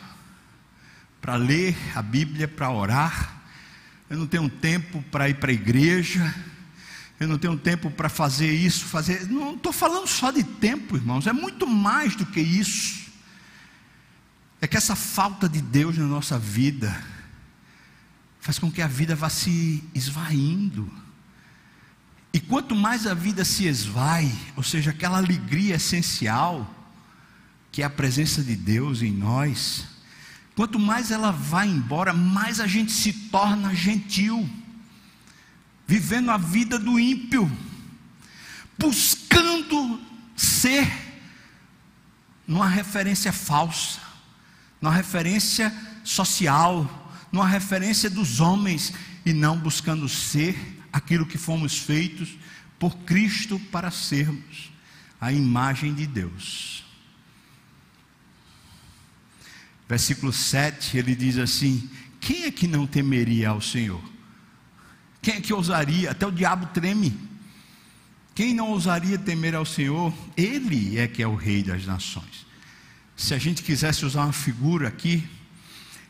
para 1.21 1.37
ler 1.37 1.77
a 1.95 2.03
Bíblia, 2.03 2.49
para 2.49 2.71
orar 2.71 3.37
eu 4.09 4.17
não 4.17 4.27
tenho 4.27 4.49
tempo 4.49 5.03
para 5.11 5.29
ir 5.29 5.35
para 5.35 5.51
a 5.51 5.55
igreja, 5.55 6.35
eu 7.19 7.27
não 7.27 7.39
tenho 7.39 7.57
tempo 7.57 7.91
para 7.91 8.09
fazer 8.09 8.53
isso, 8.53 8.85
fazer. 8.85 9.27
Não 9.29 9.55
estou 9.55 9.73
falando 9.73 10.07
só 10.07 10.31
de 10.31 10.45
tempo, 10.45 10.97
irmãos, 10.97 11.27
é 11.27 11.33
muito 11.33 11.67
mais 11.67 12.15
do 12.15 12.25
que 12.25 12.41
isso. 12.41 13.07
É 14.61 14.67
que 14.67 14.77
essa 14.77 14.95
falta 14.95 15.49
de 15.49 15.61
Deus 15.61 15.99
na 15.99 16.05
nossa 16.05 16.39
vida 16.39 17.05
faz 18.41 18.59
com 18.59 18.71
que 18.71 18.81
a 18.81 18.87
vida 18.87 19.17
vá 19.17 19.29
se 19.29 19.83
esvaindo. 19.93 20.91
E 22.33 22.39
quanto 22.39 22.77
mais 22.77 23.07
a 23.07 23.15
vida 23.15 23.45
se 23.45 23.67
esvai, 23.67 24.33
ou 24.55 24.63
seja, 24.63 24.91
aquela 24.91 25.19
alegria 25.19 25.75
essencial, 25.75 26.71
que 27.77 27.83
é 27.83 27.85
a 27.85 27.91
presença 27.91 28.43
de 28.43 28.57
Deus 28.57 29.03
em 29.03 29.12
nós, 29.12 29.85
Quanto 30.55 30.79
mais 30.79 31.11
ela 31.11 31.31
vai 31.31 31.69
embora, 31.69 32.15
mais 32.15 32.61
a 32.61 32.67
gente 32.67 32.91
se 32.91 33.12
torna 33.12 33.75
gentil, 33.75 34.49
vivendo 35.87 36.31
a 36.31 36.39
vida 36.39 36.79
do 36.79 36.99
ímpio, 36.99 37.53
buscando 38.79 40.01
ser 40.35 40.91
numa 42.49 42.67
referência 42.67 43.35
falsa, 43.35 44.01
numa 44.81 44.95
referência 44.95 45.71
social, 46.03 47.15
numa 47.31 47.47
referência 47.47 48.09
dos 48.09 48.41
homens, 48.41 48.95
e 49.27 49.35
não 49.35 49.59
buscando 49.59 50.09
ser 50.09 50.83
aquilo 50.91 51.27
que 51.27 51.37
fomos 51.37 51.77
feitos 51.77 52.31
por 52.79 52.97
Cristo 53.01 53.59
para 53.71 53.91
sermos 53.91 54.73
a 55.21 55.31
imagem 55.31 55.93
de 55.93 56.07
Deus. 56.07 56.86
Versículo 59.88 60.33
7, 60.33 60.96
ele 60.96 61.14
diz 61.14 61.38
assim: 61.38 61.88
Quem 62.20 62.44
é 62.44 62.51
que 62.51 62.66
não 62.66 62.87
temeria 62.87 63.51
ao 63.51 63.61
Senhor? 63.61 64.03
Quem 65.22 65.35
é 65.35 65.40
que 65.40 65.53
ousaria? 65.53 66.11
Até 66.11 66.27
o 66.27 66.31
diabo 66.31 66.66
treme. 66.66 67.18
Quem 68.35 68.55
não 68.55 68.68
ousaria 68.68 69.18
temer 69.18 69.55
ao 69.55 69.64
Senhor? 69.64 70.12
Ele 70.37 70.99
é 70.99 71.09
que 71.09 71.22
é 71.22 71.27
o 71.27 71.35
Rei 71.35 71.62
das 71.62 71.87
nações. 71.87 72.46
Se 73.16 73.33
a 73.33 73.38
gente 73.38 73.62
quisesse 73.62 74.05
usar 74.05 74.25
uma 74.25 74.33
figura 74.33 74.88
aqui, 74.88 75.27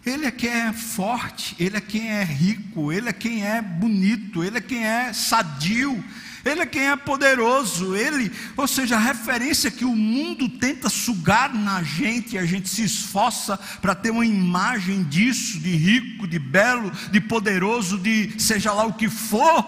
ele 0.04 0.26
é 0.26 0.30
quem 0.30 0.50
é 0.50 0.72
forte, 0.72 1.54
ele 1.58 1.76
é 1.76 1.80
quem 1.80 2.10
é 2.10 2.24
rico, 2.24 2.92
ele 2.92 3.08
é 3.08 3.12
quem 3.12 3.44
é 3.44 3.62
bonito, 3.62 4.42
ele 4.42 4.58
é 4.58 4.60
quem 4.60 4.84
é 4.84 5.12
sadio, 5.12 6.04
ele 6.48 6.60
é 6.60 6.66
quem 6.66 6.88
é 6.88 6.96
poderoso, 6.96 7.96
Ele, 7.96 8.30
ou 8.56 8.68
seja, 8.68 8.96
a 8.96 9.00
referência 9.00 9.70
que 9.70 9.84
o 9.84 9.96
mundo 9.96 10.48
tenta 10.48 10.88
sugar 10.88 11.52
na 11.52 11.82
gente, 11.82 12.34
e 12.34 12.38
a 12.38 12.46
gente 12.46 12.68
se 12.68 12.84
esforça 12.84 13.56
para 13.80 13.94
ter 13.94 14.10
uma 14.10 14.24
imagem 14.24 15.02
disso, 15.04 15.58
de 15.58 15.74
rico, 15.74 16.26
de 16.26 16.38
belo, 16.38 16.90
de 17.10 17.20
poderoso, 17.20 17.98
de 17.98 18.34
seja 18.38 18.72
lá 18.72 18.84
o 18.84 18.92
que 18.92 19.08
for. 19.08 19.64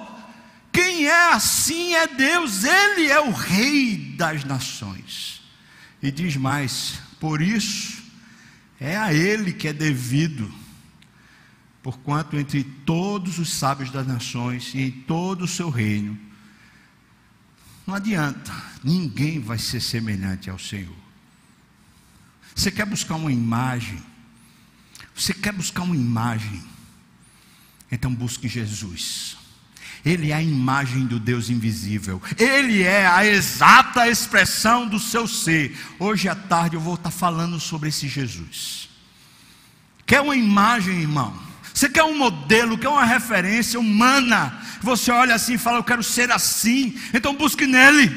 Quem 0.71 1.07
é 1.07 1.33
assim 1.33 1.95
é 1.95 2.07
Deus, 2.07 2.65
Ele 2.65 3.11
é 3.11 3.21
o 3.21 3.33
Rei 3.33 4.15
das 4.17 4.45
nações. 4.45 5.43
E 6.03 6.11
diz 6.11 6.37
mais: 6.37 7.01
por 7.19 7.43
isso, 7.43 8.03
é 8.79 8.97
a 8.97 9.13
Ele 9.13 9.53
que 9.53 9.69
é 9.69 9.73
devido 9.73 10.53
porquanto 11.83 12.37
entre 12.37 12.63
todos 12.63 13.39
os 13.39 13.51
sábios 13.51 13.91
das 13.91 14.07
nações 14.07 14.75
e 14.75 14.83
em 14.83 14.91
todo 14.91 15.45
o 15.45 15.49
seu 15.49 15.71
reino 15.71 16.28
não 17.89 17.95
adianta, 17.95 18.53
ninguém 18.85 19.41
vai 19.41 19.57
ser 19.57 19.81
semelhante 19.81 20.51
ao 20.51 20.59
Senhor. 20.59 20.95
Você 22.55 22.71
quer 22.71 22.85
buscar 22.85 23.15
uma 23.15 23.33
imagem? 23.33 23.99
Você 25.15 25.33
quer 25.33 25.55
buscar 25.55 25.85
uma 25.85 25.97
imagem? 25.97 26.63
Então 27.91 28.15
busque 28.15 28.47
Jesus. 28.47 29.39
Ele 30.05 30.33
é 30.33 30.35
a 30.35 30.43
imagem 30.43 31.07
do 31.07 31.19
Deus 31.19 31.49
invisível. 31.49 32.21
Ele 32.37 32.83
é 32.83 33.07
a 33.07 33.25
exata 33.25 34.07
expressão 34.07 34.87
do 34.87 34.99
seu 34.99 35.27
ser. 35.27 35.75
Hoje 35.99 36.29
à 36.29 36.35
tarde 36.35 36.77
eu 36.77 36.81
vou 36.83 36.95
estar 36.95 37.11
falando 37.11 37.59
sobre 37.59 37.89
esse 37.89 38.07
Jesus. 38.07 38.91
Quer 40.05 40.21
uma 40.21 40.37
imagem, 40.37 41.01
irmão? 41.01 41.48
Você 41.79 41.89
quer 41.89 42.03
um 42.03 42.19
modelo, 42.19 42.77
quer 42.77 42.89
uma 42.89 43.05
referência 43.05 43.79
humana. 43.79 44.61
Você 44.81 45.13
olha 45.13 45.37
assim 45.37 45.55
e 45.55 45.59
fala: 45.59 45.79
Eu 45.79 45.85
quero 45.85 46.03
ser 46.03 46.29
assim. 46.29 46.99
Então 47.15 47.37
busque 47.37 47.69
nele. 47.69 48.13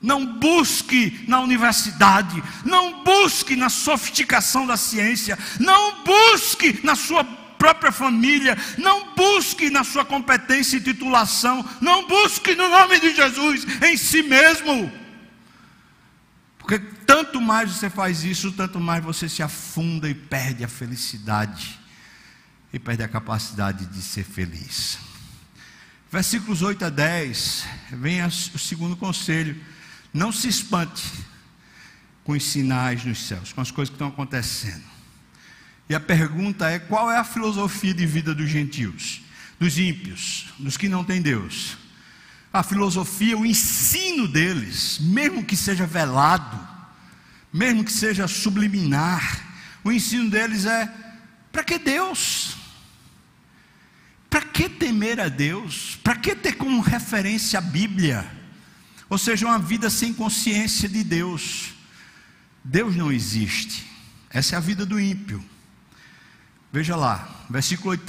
Não 0.00 0.24
busque 0.24 1.24
na 1.26 1.40
universidade, 1.40 2.40
não 2.64 3.02
busque 3.02 3.56
na 3.56 3.68
sofisticação 3.68 4.68
da 4.68 4.76
ciência, 4.76 5.36
não 5.58 6.04
busque 6.04 6.78
na 6.84 6.94
sua 6.94 7.24
própria 7.24 7.90
família, 7.90 8.56
não 8.78 9.16
busque 9.16 9.70
na 9.70 9.82
sua 9.82 10.04
competência 10.04 10.76
e 10.76 10.80
titulação, 10.80 11.68
não 11.80 12.06
busque 12.06 12.54
no 12.54 12.68
nome 12.68 13.00
de 13.00 13.16
Jesus 13.16 13.66
em 13.82 13.96
si 13.96 14.22
mesmo. 14.22 15.03
Tanto 17.06 17.40
mais 17.40 17.70
você 17.70 17.90
faz 17.90 18.24
isso, 18.24 18.52
tanto 18.52 18.80
mais 18.80 19.04
você 19.04 19.28
se 19.28 19.42
afunda 19.42 20.08
e 20.08 20.14
perde 20.14 20.64
a 20.64 20.68
felicidade 20.68 21.78
e 22.72 22.78
perde 22.78 23.02
a 23.02 23.08
capacidade 23.08 23.86
de 23.86 24.02
ser 24.02 24.24
feliz. 24.24 24.98
Versículos 26.10 26.62
8 26.62 26.84
a 26.84 26.90
10, 26.90 27.66
vem 27.92 28.24
o 28.24 28.30
segundo 28.30 28.96
conselho: 28.96 29.60
não 30.12 30.32
se 30.32 30.48
espante 30.48 31.10
com 32.22 32.32
os 32.32 32.44
sinais 32.44 33.04
nos 33.04 33.26
céus, 33.26 33.52
com 33.52 33.60
as 33.60 33.70
coisas 33.70 33.90
que 33.90 33.96
estão 33.96 34.08
acontecendo. 34.08 34.84
E 35.88 35.94
a 35.94 36.00
pergunta 36.00 36.70
é: 36.70 36.78
qual 36.78 37.10
é 37.10 37.18
a 37.18 37.24
filosofia 37.24 37.92
de 37.92 38.06
vida 38.06 38.34
dos 38.34 38.48
gentios, 38.48 39.22
dos 39.58 39.78
ímpios, 39.78 40.46
dos 40.58 40.76
que 40.76 40.88
não 40.88 41.04
têm 41.04 41.20
Deus? 41.20 41.76
a 42.54 42.62
filosofia, 42.62 43.36
o 43.36 43.44
ensino 43.44 44.28
deles, 44.28 45.00
mesmo 45.00 45.44
que 45.44 45.56
seja 45.56 45.84
velado, 45.84 46.56
mesmo 47.54 47.84
que 47.84 47.92
seja 47.92 48.26
subliminar, 48.26 49.54
o 49.84 49.92
ensino 49.92 50.28
deles 50.28 50.66
é: 50.66 50.92
para 51.52 51.62
que 51.62 51.78
Deus? 51.78 52.56
Para 54.28 54.42
que 54.42 54.68
temer 54.68 55.20
a 55.20 55.28
Deus? 55.28 55.96
Para 56.02 56.16
que 56.16 56.34
ter 56.34 56.54
como 56.54 56.80
referência 56.80 57.60
a 57.60 57.62
Bíblia? 57.62 58.28
Ou 59.08 59.16
seja, 59.16 59.46
uma 59.46 59.60
vida 59.60 59.88
sem 59.88 60.12
consciência 60.12 60.88
de 60.88 61.04
Deus. 61.04 61.74
Deus 62.64 62.96
não 62.96 63.12
existe. 63.12 63.86
Essa 64.30 64.56
é 64.56 64.58
a 64.58 64.60
vida 64.60 64.84
do 64.84 64.98
ímpio. 64.98 65.44
Veja 66.72 66.96
lá, 66.96 67.46
versículo 67.48 67.90
8. 67.90 68.02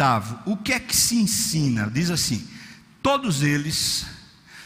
O 0.48 0.58
que 0.58 0.74
é 0.74 0.80
que 0.80 0.96
se 0.96 1.18
ensina? 1.18 1.88
Diz 1.88 2.10
assim: 2.10 2.48
Todos 3.04 3.44
eles 3.44 4.08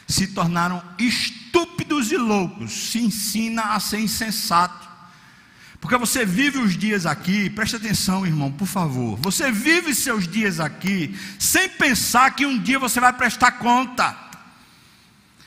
se 0.07 0.27
tornaram 0.27 0.81
estúpidos 0.97 1.38
e 2.11 2.17
loucos. 2.17 2.71
Se 2.71 2.99
ensina 2.99 3.73
a 3.73 3.79
ser 3.79 3.99
insensato. 3.99 4.87
Porque 5.81 5.97
você 5.97 6.25
vive 6.25 6.59
os 6.59 6.77
dias 6.77 7.05
aqui, 7.05 7.49
preste 7.49 7.77
atenção, 7.77 8.25
irmão, 8.25 8.51
por 8.51 8.67
favor. 8.67 9.17
Você 9.21 9.51
vive 9.51 9.95
seus 9.95 10.27
dias 10.27 10.59
aqui 10.59 11.17
sem 11.39 11.69
pensar 11.69 12.31
que 12.31 12.45
um 12.45 12.57
dia 12.59 12.77
você 12.77 12.99
vai 12.99 13.13
prestar 13.13 13.53
conta. 13.53 14.15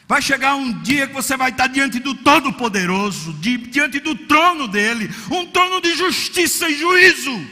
Vai 0.08 0.20
chegar 0.20 0.54
um 0.54 0.72
dia 0.82 1.06
que 1.06 1.14
você 1.14 1.36
vai 1.36 1.50
estar 1.50 1.68
diante 1.68 1.98
do 1.98 2.14
Todo-Poderoso, 2.14 3.32
diante 3.34 4.00
do 4.00 4.14
trono 4.14 4.66
dele, 4.68 5.10
um 5.30 5.46
trono 5.46 5.80
de 5.80 5.94
justiça 5.94 6.68
e 6.68 6.78
juízo. 6.78 7.46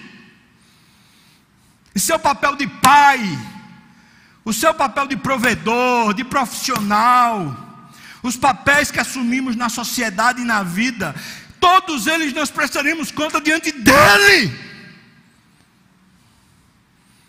E 1.94 2.00
seu 2.00 2.18
papel 2.18 2.56
de 2.56 2.66
pai, 2.66 3.20
o 4.44 4.52
seu 4.52 4.72
papel 4.74 5.06
de 5.06 5.16
provedor, 5.16 6.14
de 6.14 6.24
profissional, 6.24 7.69
os 8.22 8.36
papéis 8.36 8.90
que 8.90 9.00
assumimos 9.00 9.56
na 9.56 9.68
sociedade 9.68 10.42
e 10.42 10.44
na 10.44 10.62
vida, 10.62 11.14
todos 11.58 12.06
eles 12.06 12.32
nós 12.32 12.50
prestaremos 12.50 13.10
conta 13.10 13.40
diante 13.40 13.72
dele. 13.72 14.70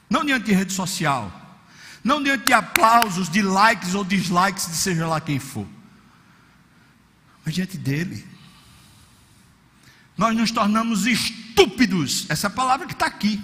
Não 0.09 0.25
diante 0.25 0.45
de 0.45 0.53
rede 0.53 0.73
social, 0.73 1.31
não 2.03 2.21
diante 2.21 2.45
de 2.45 2.53
aplausos, 2.53 3.29
de 3.29 3.41
likes 3.41 3.95
ou 3.95 4.03
dislikes, 4.03 4.67
de 4.67 4.75
seja 4.75 5.07
lá 5.07 5.21
quem 5.21 5.39
for, 5.39 5.67
mas 7.45 7.53
diante 7.53 7.77
dele. 7.77 8.27
Nós 10.17 10.35
nos 10.35 10.51
tornamos 10.51 11.05
estúpidos, 11.05 12.25
essa 12.29 12.49
palavra 12.49 12.85
que 12.85 12.93
está 12.93 13.05
aqui. 13.05 13.41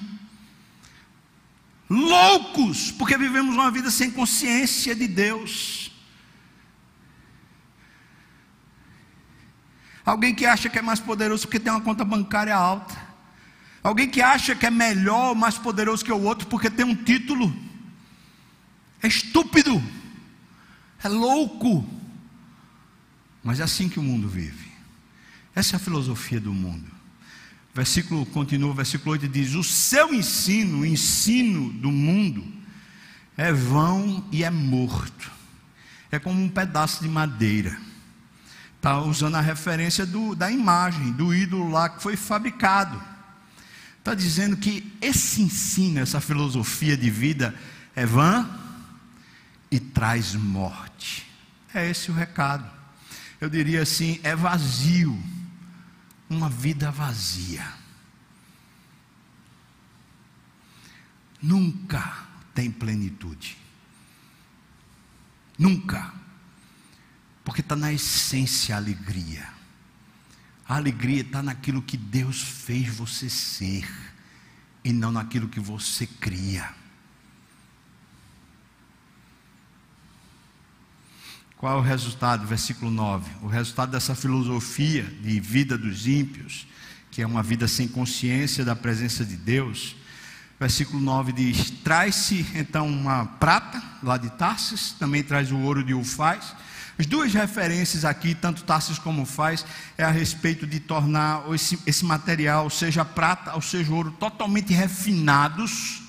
Loucos, 1.90 2.92
porque 2.92 3.18
vivemos 3.18 3.56
uma 3.56 3.72
vida 3.72 3.90
sem 3.90 4.12
consciência 4.12 4.94
de 4.94 5.08
Deus. 5.08 5.87
Alguém 10.08 10.34
que 10.34 10.46
acha 10.46 10.70
que 10.70 10.80
é 10.80 10.82
mais 10.82 11.02
poderoso 11.02 11.46
porque 11.46 11.60
tem 11.60 11.70
uma 11.70 11.82
conta 11.82 12.06
bancária 12.06 12.56
alta. 12.56 12.96
Alguém 13.84 14.10
que 14.10 14.22
acha 14.22 14.56
que 14.56 14.66
é 14.66 14.72
melhor, 14.72 15.36
mais 15.36 15.58
poderoso 15.58 16.06
que 16.06 16.14
o 16.14 16.22
outro 16.22 16.48
porque 16.48 16.70
tem 16.70 16.86
um 16.86 16.96
título. 16.96 17.54
É 19.04 19.08
estúpido. 19.10 19.84
É 21.04 21.10
louco. 21.10 21.86
Mas 23.44 23.60
é 23.60 23.64
assim 23.64 23.90
que 23.90 24.00
o 24.00 24.02
mundo 24.02 24.30
vive. 24.30 24.72
Essa 25.54 25.76
é 25.76 25.78
a 25.78 25.80
filosofia 25.80 26.40
do 26.40 26.54
mundo. 26.54 26.90
Versículo 27.74 28.26
continua, 28.28 28.74
versículo 28.74 29.12
8 29.12 29.28
diz: 29.28 29.56
"O 29.56 29.64
seu 29.64 30.14
ensino, 30.14 30.80
o 30.80 30.86
ensino 30.86 31.74
do 31.74 31.92
mundo 31.92 32.48
é 33.36 33.52
vão 33.52 34.26
e 34.32 34.46
é 34.46 34.50
morto. 34.50 35.30
É 36.10 36.18
como 36.18 36.42
um 36.42 36.48
pedaço 36.48 37.04
de 37.04 37.10
madeira 37.10 37.87
Está 38.78 39.02
usando 39.02 39.36
a 39.36 39.42
referência 39.42 40.06
do, 40.06 40.34
da 40.36 40.50
imagem, 40.50 41.12
do 41.12 41.34
ídolo 41.34 41.70
lá 41.70 41.90
que 41.90 42.02
foi 42.02 42.16
fabricado. 42.16 43.02
Está 43.98 44.14
dizendo 44.14 44.56
que 44.56 44.96
esse 45.02 45.42
ensino, 45.42 46.00
essa 46.00 46.22
filosofia 46.22 46.96
de 46.96 47.10
vida 47.10 47.54
é 47.96 48.06
vã 48.06 48.48
e 49.70 49.80
traz 49.80 50.34
morte. 50.34 51.28
É 51.74 51.90
esse 51.90 52.10
o 52.10 52.14
recado. 52.14 52.70
Eu 53.42 53.50
diria 53.50 53.82
assim: 53.82 54.20
é 54.24 54.36
vazio, 54.36 55.22
uma 56.30 56.50
vida 56.50 56.90
vazia. 56.92 57.68
Nunca 61.42 62.26
tem 62.54 62.72
plenitude. 62.72 63.58
Nunca 65.58 66.14
porque 67.48 67.62
está 67.62 67.78
na 67.78 67.94
essência 67.94 68.76
a 68.76 68.78
alegria. 68.78 69.48
A 70.68 70.76
alegria 70.76 71.22
está 71.22 71.42
naquilo 71.42 71.82
que 71.82 71.96
Deus 71.96 72.42
fez 72.42 72.94
você 72.94 73.30
ser, 73.30 73.90
e 74.84 74.92
não 74.92 75.14
naquilo 75.14 75.48
que 75.48 75.62
você 75.62 76.06
cria. 76.06 76.70
Qual 81.56 81.78
é 81.78 81.80
o 81.80 81.82
resultado? 81.82 82.46
Versículo 82.46 82.92
9. 82.92 83.32
O 83.42 83.48
resultado 83.48 83.92
dessa 83.92 84.14
filosofia 84.14 85.04
de 85.04 85.40
vida 85.40 85.78
dos 85.78 86.06
ímpios, 86.06 86.68
que 87.10 87.22
é 87.22 87.26
uma 87.26 87.42
vida 87.42 87.66
sem 87.66 87.88
consciência 87.88 88.66
da 88.66 88.76
presença 88.76 89.24
de 89.24 89.38
Deus. 89.38 89.96
Versículo 90.60 91.00
9 91.00 91.32
diz: 91.32 91.70
Traz-se 91.82 92.46
então 92.54 92.86
uma 92.86 93.26
prata 93.26 93.82
lá 94.04 94.18
de 94.18 94.32
Tarsis, 94.32 94.92
também 94.92 95.24
traz 95.24 95.50
o 95.50 95.58
ouro 95.60 95.82
de 95.82 95.94
Ufaz 95.94 96.54
as 97.00 97.06
duas 97.06 97.32
referências 97.32 98.04
aqui, 98.04 98.34
tanto 98.34 98.64
Tarsis 98.64 98.98
como 98.98 99.24
faz, 99.24 99.64
é 99.98 100.04
a 100.04 100.10
respeito 100.10 100.66
de 100.66 100.80
tornar 100.80 101.44
esse, 101.54 101.78
esse 101.86 102.04
material, 102.04 102.70
seja 102.72 103.06
prata 103.06 103.54
ou 103.54 103.62
seja 103.62 103.94
ouro, 103.94 104.12
totalmente 104.14 104.74
refinados. 104.74 106.02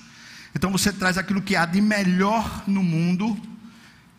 Então 0.55 0.71
você 0.71 0.91
traz 0.91 1.15
aquilo 1.15 1.43
que 1.43 1.55
há 1.55 1.65
de 1.65 1.79
melhor 1.79 2.63
no 2.65 2.81
mundo. 2.81 3.39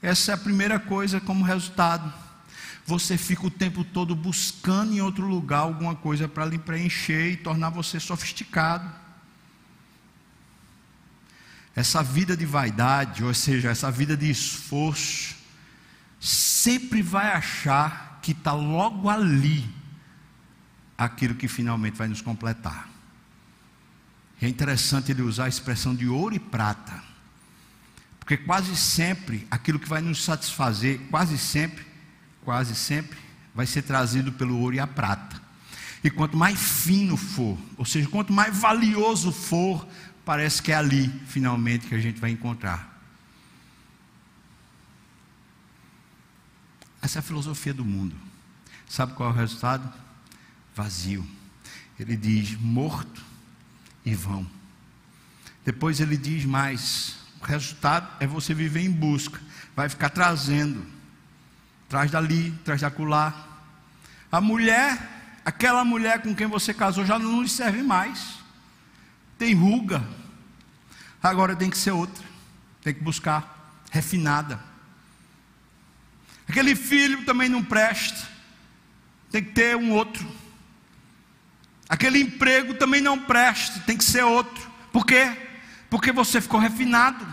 Essa 0.00 0.30
é 0.30 0.35
a 0.35 0.38
primeira 0.38 0.78
coisa 0.78 1.20
como 1.20 1.44
resultado. 1.44 2.12
Você 2.87 3.18
fica 3.18 3.46
o 3.46 3.50
tempo 3.50 3.83
todo 3.83 4.14
buscando 4.14 4.94
em 4.94 5.00
outro 5.00 5.26
lugar 5.26 5.61
alguma 5.61 5.96
coisa 5.96 6.28
para 6.28 6.44
lhe 6.44 6.59
preencher 6.59 7.33
e 7.33 7.37
tornar 7.37 7.70
você 7.70 7.98
sofisticado. 7.98 8.88
Essa 11.74 12.00
vida 12.00 12.37
de 12.37 12.46
vaidade, 12.46 13.24
ou 13.24 13.35
seja, 13.35 13.70
essa 13.70 13.90
vida 13.90 14.16
de 14.16 14.30
esforço, 14.30 15.39
sempre 16.20 17.00
vai 17.00 17.33
achar 17.33 18.20
que 18.22 18.33
está 18.33 18.52
logo 18.52 19.09
ali 19.09 19.68
aquilo 20.96 21.35
que 21.35 21.48
finalmente 21.48 21.96
vai 21.96 22.06
nos 22.06 22.20
completar. 22.20 22.88
é 24.42 24.48
interessante 24.48 25.11
ele 25.11 25.22
usar 25.22 25.46
a 25.46 25.48
expressão 25.48 25.94
de 25.94 26.06
ouro 26.06 26.35
e 26.35 26.38
prata, 26.38 27.02
porque 28.18 28.37
quase 28.37 28.76
sempre 28.76 29.46
aquilo 29.50 29.78
que 29.78 29.88
vai 29.88 30.00
nos 30.00 30.22
satisfazer, 30.22 31.00
quase 31.11 31.37
sempre, 31.37 31.87
quase 32.44 32.74
sempre, 32.74 33.18
vai 33.54 33.66
ser 33.66 33.83
trazido 33.83 34.33
pelo 34.33 34.59
ouro 34.59 34.76
e 34.76 34.80
a 34.80 34.87
prata. 34.87 35.40
E 36.02 36.11
quanto 36.11 36.37
mais 36.37 36.59
fino 36.59 37.16
for, 37.16 37.59
ou 37.76 37.85
seja, 37.85 38.09
quanto 38.09 38.33
mais 38.33 38.56
valioso 38.56 39.33
for, 39.33 39.87
parece 40.24 40.62
que 40.62 40.72
é 40.72 40.76
ali, 40.76 41.09
finalmente, 41.26 41.87
que 41.87 41.94
a 41.94 41.98
gente 41.98 42.18
vai 42.18 42.30
encontrar. 42.30 42.89
Essa 47.02 47.18
é 47.18 47.20
a 47.20 47.22
filosofia 47.22 47.72
do 47.72 47.84
mundo. 47.84 48.14
Sabe 48.88 49.14
qual 49.14 49.30
é 49.30 49.32
o 49.32 49.36
resultado? 49.36 49.92
Vazio. 50.74 51.26
Ele 51.98 52.16
diz 52.16 52.56
morto 52.58 53.22
e 54.04 54.14
vão. 54.14 54.46
Depois 55.64 56.00
ele 56.00 56.16
diz 56.16 56.44
mais: 56.44 57.16
o 57.40 57.44
resultado 57.44 58.08
é 58.20 58.26
você 58.26 58.52
viver 58.54 58.80
em 58.80 58.90
busca, 58.90 59.40
vai 59.76 59.88
ficar 59.88 60.10
trazendo, 60.10 60.84
traz 61.88 62.10
dali, 62.10 62.52
traz 62.64 62.80
da 62.80 62.90
colar. 62.90 63.48
A 64.30 64.40
mulher, 64.40 65.40
aquela 65.44 65.84
mulher 65.84 66.22
com 66.22 66.34
quem 66.34 66.46
você 66.46 66.72
casou 66.72 67.04
já 67.04 67.18
não 67.18 67.42
lhe 67.42 67.48
serve 67.48 67.82
mais, 67.82 68.38
tem 69.38 69.54
ruga, 69.54 70.06
agora 71.22 71.56
tem 71.56 71.70
que 71.70 71.78
ser 71.78 71.92
outra, 71.92 72.24
tem 72.82 72.94
que 72.94 73.02
buscar, 73.02 73.82
refinada. 73.90 74.70
Aquele 76.51 76.74
filho 76.74 77.24
também 77.24 77.48
não 77.48 77.62
presta, 77.62 78.28
tem 79.30 79.40
que 79.40 79.53
ter 79.53 79.76
um 79.76 79.92
outro. 79.92 80.28
Aquele 81.88 82.20
emprego 82.20 82.74
também 82.74 83.01
não 83.01 83.16
presta, 83.16 83.78
tem 83.86 83.96
que 83.96 84.03
ser 84.03 84.24
outro. 84.24 84.68
Por 84.92 85.07
quê? 85.07 85.30
Porque 85.88 86.11
você 86.11 86.40
ficou 86.40 86.59
refinado. 86.59 87.24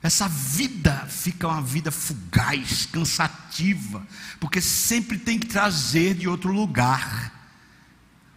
Essa 0.00 0.28
vida 0.28 1.04
fica 1.08 1.48
uma 1.48 1.60
vida 1.60 1.90
fugaz, 1.90 2.86
cansativa, 2.86 4.06
porque 4.38 4.60
sempre 4.60 5.18
tem 5.18 5.40
que 5.40 5.48
trazer 5.48 6.14
de 6.14 6.28
outro 6.28 6.52
lugar. 6.52 7.32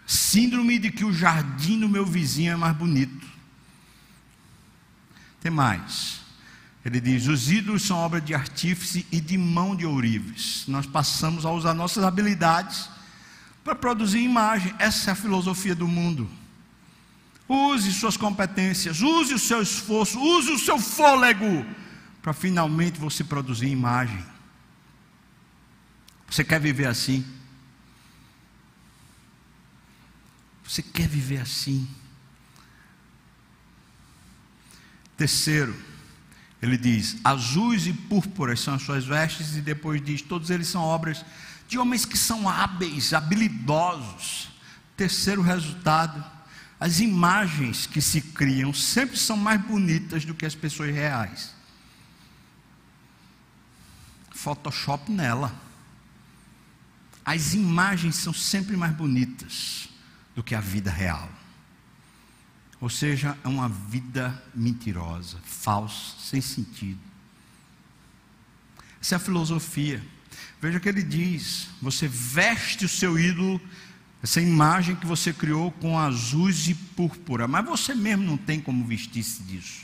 Síndrome 0.08 0.80
de 0.80 0.90
que 0.90 1.06
o 1.06 1.14
jardim 1.14 1.80
do 1.80 1.88
meu 1.88 2.04
vizinho 2.04 2.54
é 2.54 2.56
mais 2.56 2.76
bonito. 2.76 3.28
Tem 5.40 5.52
mais. 5.52 6.25
Ele 6.86 7.02
diz: 7.02 7.26
os 7.26 7.52
ídolos 7.52 7.82
são 7.82 7.98
obra 7.98 8.22
de 8.22 8.36
artífice 8.36 9.08
e 9.12 9.20
de 9.20 9.36
mão 9.38 9.76
de 9.76 9.88
ourives. 9.88 10.66
Nós 10.68 10.86
passamos 10.86 11.44
a 11.44 11.52
usar 11.52 11.74
nossas 11.74 12.04
habilidades 12.04 12.88
para 13.64 13.74
produzir 13.74 14.20
imagem. 14.20 14.74
Essa 14.78 15.10
é 15.10 15.14
a 15.14 15.16
filosofia 15.16 15.74
do 15.74 15.88
mundo. 15.88 16.30
Use 17.50 17.92
suas 17.92 18.16
competências, 18.16 19.02
use 19.02 19.34
o 19.34 19.40
seu 19.40 19.62
esforço, 19.62 20.20
use 20.20 20.52
o 20.52 20.60
seu 20.60 20.80
fôlego 20.80 21.66
para 22.22 22.34
finalmente 22.34 23.00
você 23.00 23.24
produzir 23.24 23.68
imagem. 23.68 24.24
Você 26.28 26.44
quer 26.44 26.60
viver 26.60 26.88
assim? 26.88 27.26
Você 30.64 30.82
quer 30.82 31.08
viver 31.08 31.40
assim? 31.40 31.88
Terceiro, 35.16 35.76
ele 36.66 36.78
diz: 36.78 37.18
azuis 37.24 37.86
e 37.88 37.94
púrpuras 37.94 38.60
são 38.60 38.74
as 38.74 38.82
suas 38.82 39.06
vestes, 39.06 39.56
e 39.56 39.62
depois 39.62 40.04
diz: 40.04 40.22
todos 40.22 40.50
eles 40.50 40.68
são 40.68 40.82
obras 40.82 41.24
de 41.68 41.78
homens 41.78 42.06
que 42.06 42.18
são 42.18 42.50
hábeis, 42.50 43.14
habilidosos. 43.14 44.50
Terceiro 44.98 45.42
resultado, 45.42 46.24
as 46.80 47.00
imagens 47.00 47.86
que 47.86 48.02
se 48.02 48.22
criam 48.22 48.74
sempre 48.74 49.18
são 49.18 49.36
mais 49.36 49.62
bonitas 49.62 50.26
do 50.26 50.34
que 50.34 50.46
as 50.46 50.56
pessoas 50.56 50.94
reais. 50.94 51.54
Photoshop 54.32 55.12
nela. 55.12 55.54
As 57.24 57.54
imagens 57.54 58.18
são 58.18 58.34
sempre 58.34 58.78
mais 58.78 58.94
bonitas 58.94 59.90
do 60.36 60.44
que 60.44 60.54
a 60.54 60.62
vida 60.62 60.92
real. 60.92 61.28
Ou 62.80 62.90
seja, 62.90 63.38
é 63.44 63.48
uma 63.48 63.70
vida 63.70 64.44
mentirosa, 64.54 65.38
falsa, 65.44 66.14
sem 66.20 66.42
sentido. 66.42 67.00
Essa 69.02 69.16
é 69.16 69.18
a 69.18 69.20
filosofia. 69.20 70.04
Veja 70.62 70.80
que 70.80 70.90
ele 70.90 71.04
diz: 71.04 71.68
você 71.82 72.08
veste 72.08 72.86
o 72.86 72.90
seu 72.90 73.18
ídolo, 73.18 73.62
essa 74.22 74.42
imagem 74.42 74.96
que 74.96 75.06
você 75.06 75.32
criou 75.32 75.72
com 75.72 76.00
azuis 76.00 76.68
e 76.68 76.74
púrpura, 76.74 77.48
mas 77.48 77.66
você 77.66 77.94
mesmo 77.94 78.26
não 78.26 78.38
tem 78.38 78.60
como 78.60 78.86
vestir-se 78.86 79.44
disso. 79.44 79.84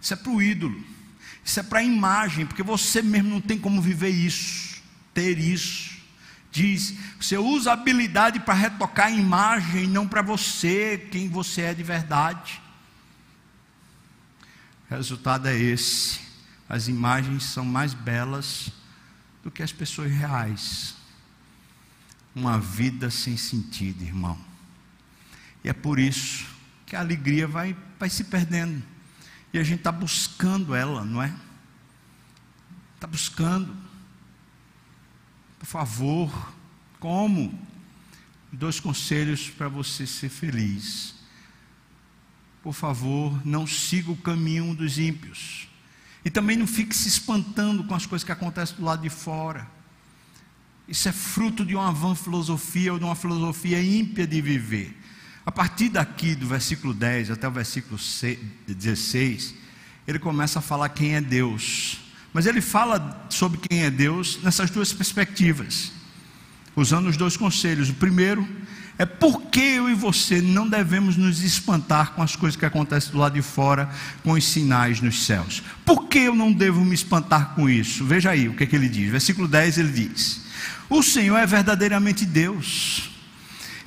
Isso 0.00 0.14
é 0.14 0.16
para 0.16 0.32
o 0.32 0.40
ídolo, 0.40 0.82
isso 1.44 1.60
é 1.60 1.62
para 1.62 1.80
a 1.80 1.84
imagem, 1.84 2.46
porque 2.46 2.62
você 2.62 3.02
mesmo 3.02 3.28
não 3.28 3.40
tem 3.40 3.58
como 3.58 3.82
viver 3.82 4.08
isso, 4.08 4.80
ter 5.12 5.38
isso. 5.38 5.99
Diz, 6.52 6.94
você 7.20 7.38
usa 7.38 7.72
habilidade 7.72 8.40
para 8.40 8.54
retocar 8.54 9.06
a 9.06 9.10
imagem, 9.10 9.86
não 9.86 10.06
para 10.06 10.20
você, 10.20 11.08
quem 11.10 11.28
você 11.28 11.62
é 11.62 11.74
de 11.74 11.82
verdade. 11.82 12.60
O 14.90 14.94
resultado 14.94 15.46
é 15.46 15.56
esse. 15.56 16.20
As 16.68 16.88
imagens 16.88 17.44
são 17.44 17.64
mais 17.64 17.94
belas 17.94 18.70
do 19.42 19.50
que 19.50 19.62
as 19.62 19.72
pessoas 19.72 20.10
reais. 20.10 20.96
Uma 22.34 22.58
vida 22.58 23.10
sem 23.10 23.36
sentido, 23.36 24.02
irmão. 24.02 24.38
E 25.62 25.68
é 25.68 25.72
por 25.72 25.98
isso 25.98 26.46
que 26.86 26.96
a 26.96 27.00
alegria 27.00 27.46
vai, 27.46 27.76
vai 27.98 28.10
se 28.10 28.24
perdendo. 28.24 28.82
E 29.52 29.58
a 29.58 29.62
gente 29.62 29.78
está 29.78 29.92
buscando 29.92 30.74
ela, 30.74 31.04
não 31.04 31.22
é? 31.22 31.32
Está 32.96 33.06
buscando. 33.06 33.89
Por 35.60 35.66
favor, 35.66 36.52
como? 36.98 37.56
Dois 38.50 38.80
conselhos 38.80 39.50
para 39.50 39.68
você 39.68 40.06
ser 40.06 40.30
feliz. 40.30 41.14
Por 42.62 42.72
favor, 42.72 43.46
não 43.46 43.66
siga 43.66 44.10
o 44.10 44.16
caminho 44.16 44.74
dos 44.74 44.98
ímpios. 44.98 45.68
E 46.24 46.30
também 46.30 46.56
não 46.56 46.66
fique 46.66 46.96
se 46.96 47.08
espantando 47.08 47.84
com 47.84 47.94
as 47.94 48.06
coisas 48.06 48.24
que 48.24 48.32
acontecem 48.32 48.76
do 48.76 48.84
lado 48.84 49.02
de 49.02 49.10
fora. 49.10 49.68
Isso 50.88 51.08
é 51.08 51.12
fruto 51.12 51.64
de 51.64 51.76
uma 51.76 51.92
vã 51.92 52.14
filosofia 52.14 52.92
ou 52.92 52.98
de 52.98 53.04
uma 53.04 53.14
filosofia 53.14 53.80
ímpia 53.82 54.26
de 54.26 54.40
viver. 54.40 54.98
A 55.44 55.52
partir 55.52 55.90
daqui, 55.90 56.34
do 56.34 56.46
versículo 56.46 56.94
10 56.94 57.30
até 57.30 57.46
o 57.46 57.50
versículo 57.50 57.98
16, 58.66 59.54
ele 60.06 60.18
começa 60.18 60.58
a 60.58 60.62
falar 60.62 60.88
quem 60.88 61.14
é 61.14 61.20
Deus. 61.20 62.09
Mas 62.32 62.46
ele 62.46 62.60
fala 62.60 63.26
sobre 63.28 63.58
quem 63.58 63.82
é 63.82 63.90
Deus 63.90 64.38
nessas 64.42 64.70
duas 64.70 64.92
perspectivas, 64.92 65.92
usando 66.76 67.08
os 67.08 67.16
dois 67.16 67.36
conselhos. 67.36 67.90
O 67.90 67.94
primeiro 67.94 68.46
é 69.00 69.06
porque 69.06 69.60
eu 69.60 69.88
e 69.88 69.94
você 69.94 70.42
não 70.42 70.68
devemos 70.68 71.16
nos 71.16 71.42
espantar 71.42 72.12
com 72.12 72.22
as 72.22 72.36
coisas 72.36 72.54
que 72.54 72.66
acontecem 72.66 73.10
do 73.10 73.18
lado 73.18 73.32
de 73.32 73.40
fora, 73.42 73.88
com 74.22 74.32
os 74.32 74.44
sinais 74.44 75.00
nos 75.00 75.24
céus. 75.24 75.62
Por 75.86 76.06
que 76.06 76.18
eu 76.18 76.34
não 76.34 76.52
devo 76.52 76.84
me 76.84 76.94
espantar 76.94 77.54
com 77.54 77.68
isso? 77.68 78.04
Veja 78.04 78.30
aí 78.30 78.46
o 78.46 78.54
que, 78.54 78.64
é 78.64 78.66
que 78.66 78.76
ele 78.76 78.88
diz. 78.88 79.10
Versículo 79.10 79.48
10 79.48 79.78
ele 79.78 79.90
diz: 79.90 80.42
O 80.88 81.02
Senhor 81.02 81.38
é 81.38 81.46
verdadeiramente 81.46 82.26
Deus. 82.26 83.10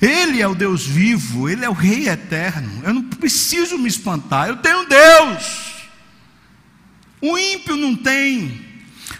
Ele 0.02 0.42
é 0.42 0.48
o 0.48 0.54
Deus 0.54 0.84
vivo, 0.84 1.48
Ele 1.48 1.64
é 1.64 1.70
o 1.70 1.72
Rei 1.72 2.08
eterno. 2.08 2.82
Eu 2.82 2.92
não 2.92 3.04
preciso 3.04 3.78
me 3.78 3.88
espantar, 3.88 4.48
eu 4.48 4.56
tenho 4.56 4.86
Deus. 4.86 5.73
O 7.20 7.38
ímpio 7.38 7.76
não 7.76 7.96
tem, 7.96 8.64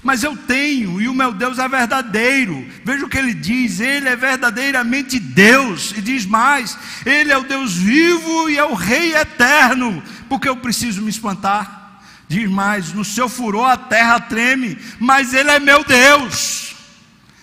mas 0.03 0.23
eu 0.23 0.37
tenho, 0.37 1.01
e 1.01 1.09
o 1.09 1.15
meu 1.15 1.33
Deus 1.33 1.59
é 1.59 1.67
verdadeiro. 1.67 2.67
Veja 2.85 3.07
o 3.07 3.09
que 3.09 3.17
ele 3.17 3.33
diz: 3.33 3.81
Ele 3.81 4.09
é 4.09 4.15
verdadeiramente 4.15 5.19
Deus, 5.19 5.93
e 5.97 6.03
diz 6.03 6.27
mais: 6.27 6.77
Ele 7.07 7.33
é 7.33 7.39
o 7.39 7.45
Deus 7.45 7.75
vivo 7.75 8.51
e 8.51 8.59
é 8.59 8.65
o 8.65 8.75
Rei 8.75 9.15
eterno, 9.15 10.03
porque 10.29 10.49
eu 10.49 10.57
preciso 10.57 11.01
me 11.01 11.09
espantar. 11.09 12.03
Diz 12.29 12.51
mais: 12.51 12.93
No 12.93 13.05
seu 13.05 13.29
furor 13.29 13.71
a 13.71 13.77
terra 13.77 14.21
treme, 14.21 14.79
mas 14.99 15.33
Ele 15.33 15.51
é 15.51 15.59
meu 15.59 15.83
Deus. 15.85 16.75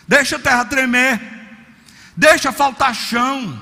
Deixa 0.08 0.36
a 0.36 0.40
terra 0.40 0.66
tremer, 0.66 1.20
deixa 2.16 2.52
faltar 2.52 2.94
chão, 2.94 3.60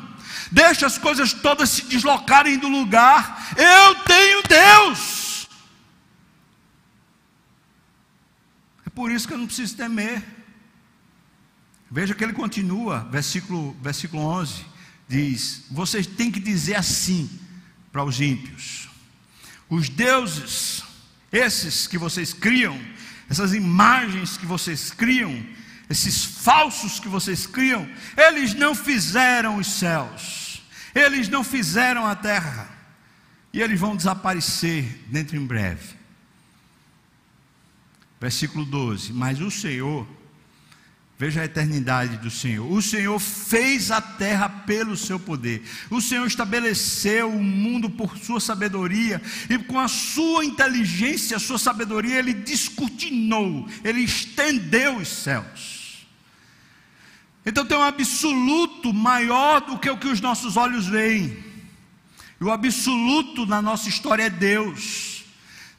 deixa 0.51 0.85
as 0.87 0.97
coisas 0.97 1.31
todas 1.31 1.69
se 1.69 1.85
deslocarem 1.85 2.57
do 2.57 2.67
lugar. 2.67 3.53
Eu 3.55 3.95
tenho 3.95 4.41
Deus. 4.43 5.18
Por 8.99 9.09
isso 9.09 9.25
que 9.25 9.33
eu 9.33 9.37
não 9.37 9.45
preciso 9.45 9.77
temer. 9.77 10.21
Veja 11.89 12.13
que 12.13 12.21
ele 12.21 12.33
continua, 12.33 13.07
versículo, 13.09 13.73
versículo 13.81 14.21
11: 14.21 14.65
diz: 15.07 15.63
Vocês 15.71 16.05
têm 16.05 16.29
que 16.29 16.37
dizer 16.37 16.75
assim 16.75 17.29
para 17.93 18.03
os 18.03 18.19
ímpios: 18.19 18.89
os 19.69 19.87
deuses, 19.87 20.83
esses 21.31 21.87
que 21.87 21.97
vocês 21.97 22.33
criam, 22.33 22.77
essas 23.29 23.53
imagens 23.53 24.35
que 24.35 24.45
vocês 24.45 24.91
criam, 24.91 25.45
esses 25.89 26.25
falsos 26.25 26.99
que 26.99 27.07
vocês 27.07 27.47
criam, 27.47 27.89
eles 28.17 28.53
não 28.53 28.75
fizeram 28.75 29.59
os 29.59 29.67
céus, 29.67 30.61
eles 30.93 31.29
não 31.29 31.41
fizeram 31.41 32.05
a 32.05 32.15
terra, 32.17 32.69
e 33.53 33.61
eles 33.61 33.79
vão 33.79 33.95
desaparecer 33.95 34.83
dentro 35.07 35.37
em 35.37 35.45
breve. 35.45 35.98
Versículo 38.19 38.65
12: 38.65 39.13
Mas 39.13 39.39
o 39.39 39.49
Senhor, 39.49 40.07
veja 41.17 41.41
a 41.41 41.45
eternidade 41.45 42.17
do 42.17 42.29
Senhor, 42.29 42.69
o 42.69 42.81
Senhor 42.81 43.17
fez 43.19 43.91
a 43.91 44.01
terra 44.01 44.49
pelo 44.49 44.97
seu 44.97 45.19
poder, 45.19 45.63
o 45.89 46.01
Senhor 46.01 46.25
estabeleceu 46.25 47.29
o 47.29 47.43
mundo 47.43 47.89
por 47.89 48.17
sua 48.17 48.39
sabedoria, 48.39 49.21
e 49.49 49.57
com 49.57 49.79
a 49.79 49.87
sua 49.87 50.43
inteligência, 50.43 51.37
a 51.37 51.39
sua 51.39 51.57
sabedoria, 51.57 52.19
ele 52.19 52.33
descortinou, 52.33 53.67
ele 53.83 54.01
estendeu 54.01 54.97
os 54.97 55.07
céus. 55.07 55.79
Então 57.45 57.65
tem 57.65 57.77
um 57.77 57.81
absoluto 57.81 58.93
maior 58.93 59.61
do 59.61 59.79
que 59.79 59.89
o 59.89 59.97
que 59.97 60.07
os 60.07 60.19
nossos 60.19 60.57
olhos 60.57 60.87
veem. 60.87 61.41
E 62.39 62.43
o 62.43 62.51
absoluto 62.51 63.45
na 63.45 63.61
nossa 63.61 63.89
história 63.89 64.23
é 64.23 64.29
Deus. 64.29 65.18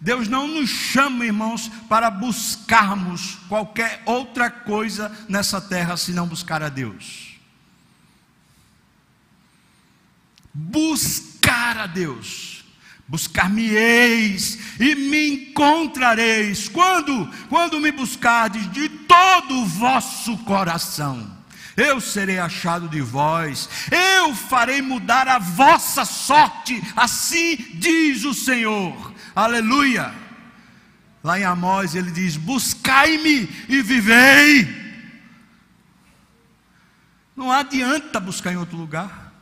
Deus 0.00 0.28
não 0.28 0.48
nos 0.48 0.70
chama, 0.70 1.26
irmãos, 1.26 1.70
para 1.88 2.10
buscarmos 2.10 3.36
qualquer 3.48 4.02
outra 4.06 4.50
coisa 4.50 5.14
nessa 5.28 5.60
terra 5.60 5.96
senão 5.96 6.26
buscar 6.26 6.62
a 6.62 6.70
Deus. 6.70 7.38
Buscar 10.54 11.76
a 11.76 11.86
Deus. 11.86 12.64
Buscar-me-eis 13.06 14.80
e 14.80 14.94
me 14.94 15.34
encontrareis. 15.34 16.68
Quando? 16.68 17.28
Quando 17.48 17.78
me 17.78 17.92
buscardes 17.92 18.70
de 18.70 18.88
todo 18.88 19.54
o 19.54 19.66
vosso 19.66 20.38
coração. 20.38 21.38
Eu 21.76 22.00
serei 22.00 22.38
achado 22.38 22.88
de 22.88 23.00
vós, 23.00 23.68
eu 23.90 24.34
farei 24.34 24.82
mudar 24.82 25.26
a 25.28 25.38
vossa 25.38 26.04
sorte, 26.04 26.82
assim 26.94 27.56
diz 27.74 28.24
o 28.24 28.34
Senhor. 28.34 29.09
Aleluia. 29.40 30.14
Lá 31.24 31.40
em 31.40 31.44
Amós 31.44 31.94
ele 31.94 32.10
diz: 32.10 32.36
Buscai-me 32.36 33.48
e 33.70 33.80
vivei. 33.80 34.68
Não 37.34 37.50
adianta 37.50 38.20
buscar 38.20 38.52
em 38.52 38.56
outro 38.56 38.76
lugar. 38.76 39.32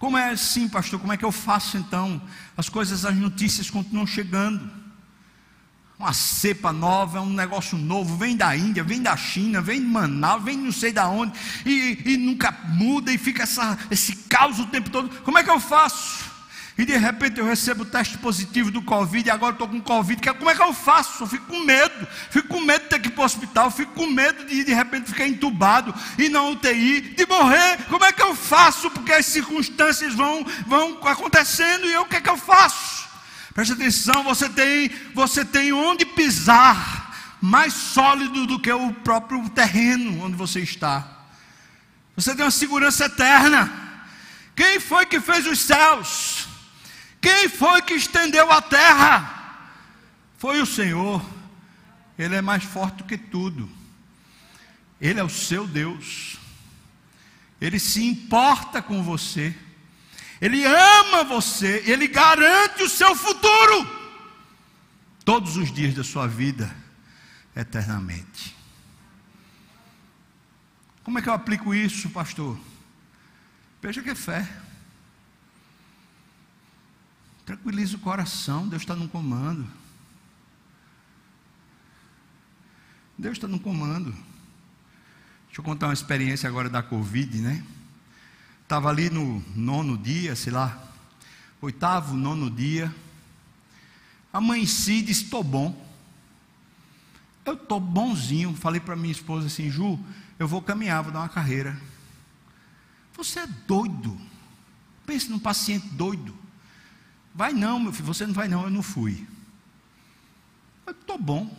Como 0.00 0.18
é 0.18 0.30
assim, 0.30 0.68
pastor? 0.68 0.98
Como 0.98 1.12
é 1.12 1.16
que 1.16 1.24
eu 1.24 1.30
faço 1.30 1.76
então? 1.76 2.20
As 2.56 2.68
coisas, 2.68 3.04
as 3.04 3.14
notícias 3.14 3.70
continuam 3.70 4.06
chegando. 4.06 4.68
Uma 5.96 6.12
cepa 6.12 6.72
nova, 6.72 7.18
é 7.18 7.20
um 7.20 7.32
negócio 7.32 7.78
novo, 7.78 8.16
vem 8.16 8.36
da 8.36 8.56
Índia, 8.56 8.82
vem 8.82 9.02
da 9.02 9.16
China, 9.16 9.60
vem 9.60 9.80
de 9.80 9.86
Manaus, 9.86 10.42
vem 10.42 10.56
não 10.56 10.72
sei 10.72 10.92
da 10.92 11.08
onde, 11.08 11.36
e, 11.66 12.02
e 12.04 12.16
nunca 12.16 12.52
muda 12.68 13.12
e 13.12 13.18
fica 13.18 13.42
essa, 13.42 13.76
esse 13.90 14.14
caos 14.14 14.60
o 14.60 14.66
tempo 14.66 14.90
todo. 14.90 15.22
Como 15.22 15.38
é 15.38 15.44
que 15.44 15.50
eu 15.50 15.58
faço? 15.58 16.27
E 16.78 16.84
de 16.84 16.96
repente 16.96 17.40
eu 17.40 17.44
recebo 17.44 17.82
o 17.82 17.86
teste 17.86 18.16
positivo 18.18 18.70
do 18.70 18.80
Covid, 18.80 19.26
e 19.26 19.30
agora 19.32 19.52
estou 19.52 19.66
com 19.66 19.80
Covid, 19.80 20.22
como 20.38 20.48
é 20.48 20.54
que 20.54 20.62
eu 20.62 20.72
faço? 20.72 21.24
Eu 21.24 21.26
fico 21.26 21.46
com 21.46 21.58
medo, 21.58 22.06
fico 22.30 22.46
com 22.46 22.60
medo 22.60 22.84
de 22.84 22.88
ter 22.90 23.00
que 23.00 23.08
ir 23.08 23.10
para 23.10 23.22
o 23.22 23.24
hospital, 23.24 23.68
fico 23.68 23.92
com 23.94 24.06
medo 24.06 24.44
de 24.46 24.62
de 24.62 24.72
repente 24.72 25.10
ficar 25.10 25.26
entubado 25.26 25.92
e 26.16 26.28
na 26.28 26.40
UTI, 26.44 27.00
de 27.00 27.26
morrer, 27.26 27.78
como 27.88 28.04
é 28.04 28.12
que 28.12 28.22
eu 28.22 28.32
faço? 28.36 28.88
Porque 28.92 29.12
as 29.12 29.26
circunstâncias 29.26 30.14
vão, 30.14 30.46
vão 30.68 31.00
acontecendo 31.02 31.84
e 31.86 31.92
eu, 31.92 32.02
o 32.02 32.06
que 32.06 32.16
é 32.16 32.20
que 32.20 32.30
eu 32.30 32.36
faço? 32.36 33.08
Preste 33.52 33.72
atenção, 33.72 34.22
você 34.22 34.48
tem, 34.48 34.88
você 35.12 35.44
tem 35.44 35.72
onde 35.72 36.06
pisar 36.06 37.36
mais 37.40 37.72
sólido 37.72 38.46
do 38.46 38.60
que 38.60 38.70
o 38.70 38.92
próprio 38.92 39.48
terreno 39.50 40.24
onde 40.24 40.36
você 40.36 40.60
está. 40.60 41.04
Você 42.14 42.36
tem 42.36 42.44
uma 42.44 42.52
segurança 42.52 43.06
eterna. 43.06 43.88
Quem 44.54 44.78
foi 44.80 45.06
que 45.06 45.20
fez 45.20 45.46
os 45.46 45.60
céus? 45.60 46.27
Quem 47.20 47.48
foi 47.48 47.82
que 47.82 47.94
estendeu 47.94 48.50
a 48.50 48.62
terra? 48.62 49.70
Foi 50.36 50.60
o 50.60 50.66
Senhor. 50.66 51.24
Ele 52.18 52.36
é 52.36 52.42
mais 52.42 52.64
forte 52.64 52.98
do 52.98 53.04
que 53.04 53.18
tudo. 53.18 53.70
Ele 55.00 55.20
é 55.20 55.24
o 55.24 55.28
seu 55.28 55.66
Deus. 55.66 56.36
Ele 57.60 57.78
se 57.78 58.04
importa 58.04 58.80
com 58.80 59.02
você. 59.02 59.54
Ele 60.40 60.64
ama 60.64 61.24
você. 61.24 61.82
Ele 61.86 62.06
garante 62.06 62.82
o 62.82 62.88
seu 62.88 63.14
futuro. 63.14 63.98
Todos 65.24 65.56
os 65.56 65.72
dias 65.72 65.94
da 65.94 66.04
sua 66.04 66.26
vida, 66.26 66.74
eternamente. 67.54 68.56
Como 71.02 71.18
é 71.18 71.22
que 71.22 71.28
eu 71.28 71.32
aplico 71.32 71.74
isso, 71.74 72.10
pastor? 72.10 72.58
Veja 73.80 74.02
que 74.02 74.10
é 74.10 74.14
fé. 74.14 74.46
Tranquiliza 77.48 77.96
o 77.96 78.00
coração, 78.00 78.68
Deus 78.68 78.82
está 78.82 78.94
no 78.94 79.08
comando. 79.08 79.66
Deus 83.16 83.38
está 83.38 83.48
no 83.48 83.58
comando. 83.58 84.10
Deixa 85.46 85.58
eu 85.60 85.64
contar 85.64 85.86
uma 85.86 85.94
experiência 85.94 86.46
agora 86.46 86.68
da 86.68 86.82
Covid, 86.82 87.38
né? 87.38 87.64
Estava 88.62 88.90
ali 88.90 89.08
no 89.08 89.42
nono 89.56 89.96
dia, 89.96 90.36
sei 90.36 90.52
lá, 90.52 90.92
oitavo, 91.62 92.18
nono 92.18 92.50
dia. 92.50 92.94
Amanheci 94.30 94.98
e 94.98 95.02
disse: 95.02 95.24
estou 95.24 95.42
bom. 95.42 95.90
Eu 97.46 97.54
estou 97.54 97.80
bonzinho. 97.80 98.54
Falei 98.56 98.78
para 98.78 98.94
minha 98.94 99.10
esposa 99.10 99.46
assim: 99.46 99.70
Ju, 99.70 99.98
eu 100.38 100.46
vou 100.46 100.60
caminhar, 100.60 101.02
vou 101.02 101.14
dar 101.14 101.20
uma 101.20 101.30
carreira. 101.30 101.80
Você 103.16 103.40
é 103.40 103.46
doido. 103.46 104.20
Pense 105.06 105.30
num 105.30 105.38
paciente 105.38 105.88
doido. 105.88 106.36
Vai 107.38 107.52
não, 107.52 107.78
meu 107.78 107.92
filho, 107.92 108.04
você 108.04 108.26
não 108.26 108.34
vai 108.34 108.48
não, 108.48 108.64
eu 108.64 108.70
não 108.70 108.82
fui. 108.82 109.24
Eu 110.84 110.90
estou 110.90 111.16
bom. 111.16 111.56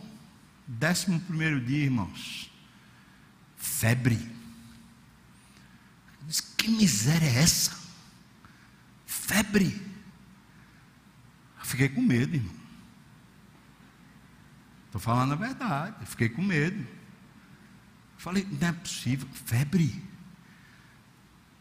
Décimo 0.66 1.18
primeiro 1.20 1.58
dia, 1.58 1.84
irmãos. 1.84 2.52
Febre. 3.56 4.30
Diz, 6.26 6.42
que 6.42 6.68
miséria 6.68 7.24
é 7.24 7.42
essa? 7.42 7.80
Febre. 9.06 9.80
Eu 11.58 11.64
fiquei 11.64 11.88
com 11.88 12.02
medo, 12.02 12.36
irmão. 12.36 12.54
Estou 14.84 15.00
falando 15.00 15.32
a 15.32 15.36
verdade. 15.36 15.96
Eu 15.98 16.06
fiquei 16.06 16.28
com 16.28 16.42
medo. 16.42 16.86
Falei, 18.18 18.46
não 18.60 18.68
é 18.68 18.72
possível. 18.72 19.26
Febre. 19.32 20.04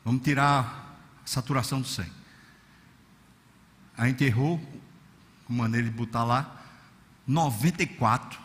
Vamos 0.03 0.23
tirar 0.23 0.99
a 1.23 1.25
saturação 1.25 1.79
do 1.79 1.87
sangue. 1.87 2.18
Aí 3.99 4.11
enterrou, 4.11 4.57
com 5.45 5.51
maneira 5.51 5.85
de 5.85 5.93
botar 5.93 6.23
lá, 6.23 6.55
94. 7.27 8.39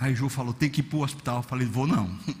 Aí 0.00 0.16
Ju 0.16 0.28
falou, 0.28 0.52
tem 0.52 0.68
que 0.68 0.80
ir 0.80 0.82
para 0.82 0.98
o 0.98 1.04
hospital. 1.04 1.36
Eu 1.36 1.42
falei, 1.44 1.64
vou 1.64 1.86
não. 1.86 2.18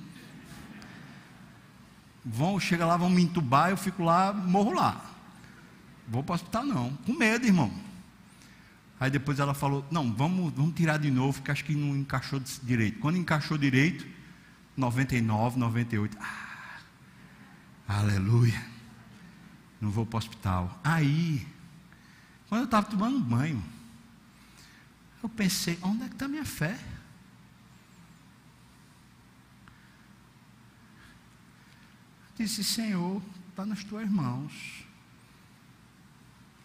Vão, 2.24 2.58
chega 2.58 2.84
lá, 2.84 2.98
vão 2.98 3.08
me 3.08 3.22
entubar, 3.22 3.70
eu 3.70 3.78
fico 3.78 4.02
lá, 4.02 4.30
morro 4.30 4.74
lá. 4.74 5.00
Vou 6.06 6.22
para 6.22 6.32
o 6.32 6.34
hospital 6.34 6.64
não. 6.64 6.90
Com 7.06 7.14
medo, 7.14 7.46
irmão. 7.46 7.72
Aí 8.98 9.10
depois 9.10 9.38
ela 9.38 9.54
falou, 9.54 9.86
não, 9.90 10.12
vamos, 10.12 10.52
vamos 10.52 10.74
tirar 10.74 10.98
de 10.98 11.10
novo, 11.10 11.40
que 11.40 11.50
acho 11.50 11.64
que 11.64 11.74
não 11.74 11.96
encaixou 11.96 12.42
direito. 12.62 12.98
Quando 12.98 13.16
encaixou 13.16 13.56
direito, 13.56 14.06
99, 14.76 15.58
98. 15.58 16.18
Ah, 16.20 16.78
aleluia. 17.88 18.60
Não 19.80 19.88
vou 19.88 20.04
para 20.04 20.16
o 20.16 20.18
hospital. 20.18 20.78
Aí, 20.84 21.46
quando 22.50 22.62
eu 22.62 22.64
estava 22.64 22.84
tomando 22.84 23.20
banho, 23.20 23.62
eu 25.22 25.28
pensei: 25.28 25.78
onde 25.82 26.02
é 26.02 26.08
que 26.08 26.14
está 26.14 26.26
minha 26.26 26.44
fé? 26.44 26.76
Eu 32.36 32.44
disse: 32.44 32.64
Senhor, 32.64 33.22
está 33.50 33.64
nas 33.64 33.84
tuas 33.84 34.10
mãos. 34.10 34.84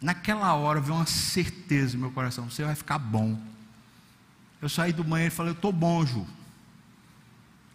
Naquela 0.01 0.55
hora 0.55 0.81
veio 0.81 0.95
uma 0.95 1.05
certeza 1.05 1.93
no 1.93 2.01
meu 2.01 2.11
coração: 2.11 2.49
você 2.49 2.63
vai 2.63 2.73
ficar 2.73 2.97
bom. 2.97 3.39
Eu 4.59 4.67
saí 4.67 4.91
do 4.91 5.03
banheiro 5.03 5.31
e 5.31 5.35
falei: 5.35 5.51
Eu 5.51 5.55
estou 5.55 5.71
bom, 5.71 6.03
Ju. 6.03 6.25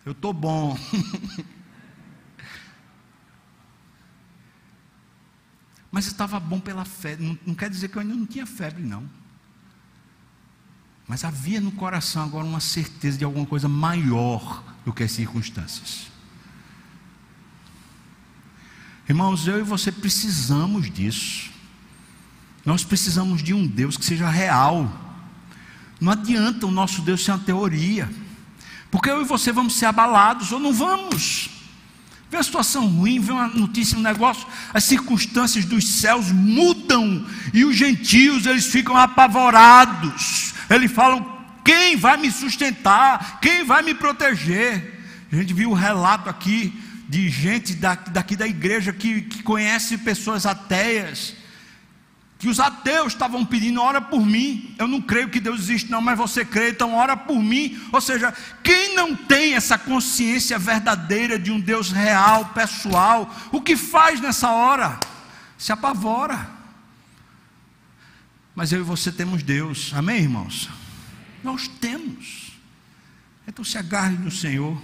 Eu 0.05 0.13
estou 0.13 0.33
bom. 0.33 0.77
Mas 5.91 6.07
estava 6.07 6.39
bom 6.39 6.61
pela 6.61 6.85
fé. 6.85 7.17
Não, 7.19 7.39
não 7.45 7.55
quer 7.55 7.69
dizer 7.69 7.89
que 7.89 7.97
eu 7.97 8.03
ainda 8.03 8.15
não 8.15 8.27
tinha 8.27 8.47
febre, 8.47 8.83
não. 8.83 9.09
Mas 11.07 11.25
havia 11.25 11.61
no 11.61 11.73
coração 11.73 12.23
agora 12.23 12.45
uma 12.45 12.61
certeza 12.61 13.19
de 13.19 13.25
alguma 13.25 13.45
coisa 13.45 13.69
maior 13.69 14.63
do 14.85 14.93
que 14.93 15.03
as 15.03 15.11
circunstâncias. 15.11 16.07
Irmãos, 19.09 19.49
eu 19.49 19.59
e 19.59 19.63
você 19.63 19.91
precisamos 19.91 20.89
disso. 20.89 21.51
Nós 22.65 22.85
precisamos 22.85 23.43
de 23.43 23.53
um 23.53 23.67
Deus 23.67 23.97
que 23.97 24.05
seja 24.05 24.31
real. 24.31 24.89
Não 26.01 26.13
adianta 26.13 26.67
o 26.67 26.71
nosso 26.71 27.03
Deus 27.03 27.25
ser 27.25 27.33
uma 27.33 27.41
teoria. 27.41 28.09
Porque 28.89 29.11
eu 29.11 29.21
e 29.21 29.25
você 29.25 29.51
vamos 29.51 29.75
ser 29.75 29.87
abalados 29.87 30.53
ou 30.53 30.61
não 30.61 30.73
vamos. 30.73 31.60
Vê 32.31 32.37
a 32.37 32.43
situação 32.43 32.87
ruim, 32.87 33.19
vê 33.19 33.33
uma 33.33 33.49
notícia, 33.49 33.99
um 33.99 34.03
negócio, 34.03 34.47
as 34.73 34.85
circunstâncias 34.85 35.65
dos 35.65 35.87
céus 35.87 36.31
mudam 36.31 37.27
e 37.53 37.65
os 37.65 37.75
gentios 37.75 38.47
eles 38.47 38.67
ficam 38.67 38.97
apavorados. 38.97 40.55
Eles 40.71 40.93
falam: 40.93 41.41
quem 41.65 41.97
vai 41.97 42.17
me 42.17 42.31
sustentar? 42.31 43.41
Quem 43.41 43.65
vai 43.65 43.83
me 43.83 43.95
proteger? 43.95 45.01
A 45.33 45.37
gente 45.37 45.53
viu 45.53 45.71
o 45.71 45.75
relato 45.75 46.31
aqui 46.31 46.73
de 47.09 47.29
gente 47.29 47.75
daqui 47.75 48.37
da 48.37 48.47
igreja 48.47 48.93
que, 48.93 49.23
que 49.23 49.43
conhece 49.43 49.99
pessoas 49.99 50.47
ateias 50.47 51.35
que 52.41 52.49
os 52.49 52.59
ateus 52.59 53.13
estavam 53.13 53.45
pedindo, 53.45 53.83
ora 53.83 54.01
por 54.01 54.25
mim. 54.25 54.75
Eu 54.79 54.89
não 54.89 54.99
creio 54.99 55.29
que 55.29 55.39
Deus 55.39 55.61
existe, 55.61 55.91
não, 55.91 56.01
mas 56.01 56.17
você 56.17 56.43
crê, 56.43 56.71
então 56.71 56.95
ora 56.95 57.15
por 57.15 57.39
mim. 57.39 57.79
Ou 57.93 58.01
seja, 58.01 58.33
quem 58.65 58.97
não 58.97 59.15
tem 59.15 59.55
essa 59.55 59.77
consciência 59.77 60.59
verdadeira 60.59 61.39
de 61.39 61.53
um 61.53 61.61
Deus 61.61 61.93
real, 61.93 62.47
pessoal, 62.47 63.31
o 63.53 63.61
que 63.61 63.77
faz 63.77 64.23
nessa 64.23 64.51
hora? 64.51 64.99
Se 65.59 65.71
apavora. 65.71 66.49
Mas 68.55 68.73
eu 68.73 68.81
e 68.81 68.85
você 68.85 69.13
temos 69.13 69.43
Deus, 69.43 69.93
amém, 69.95 70.23
irmãos? 70.23 70.71
Nós 71.45 71.69
temos. 71.69 72.53
Então 73.47 73.63
se 73.63 73.77
agarre 73.77 74.17
no 74.17 74.31
Senhor. 74.31 74.81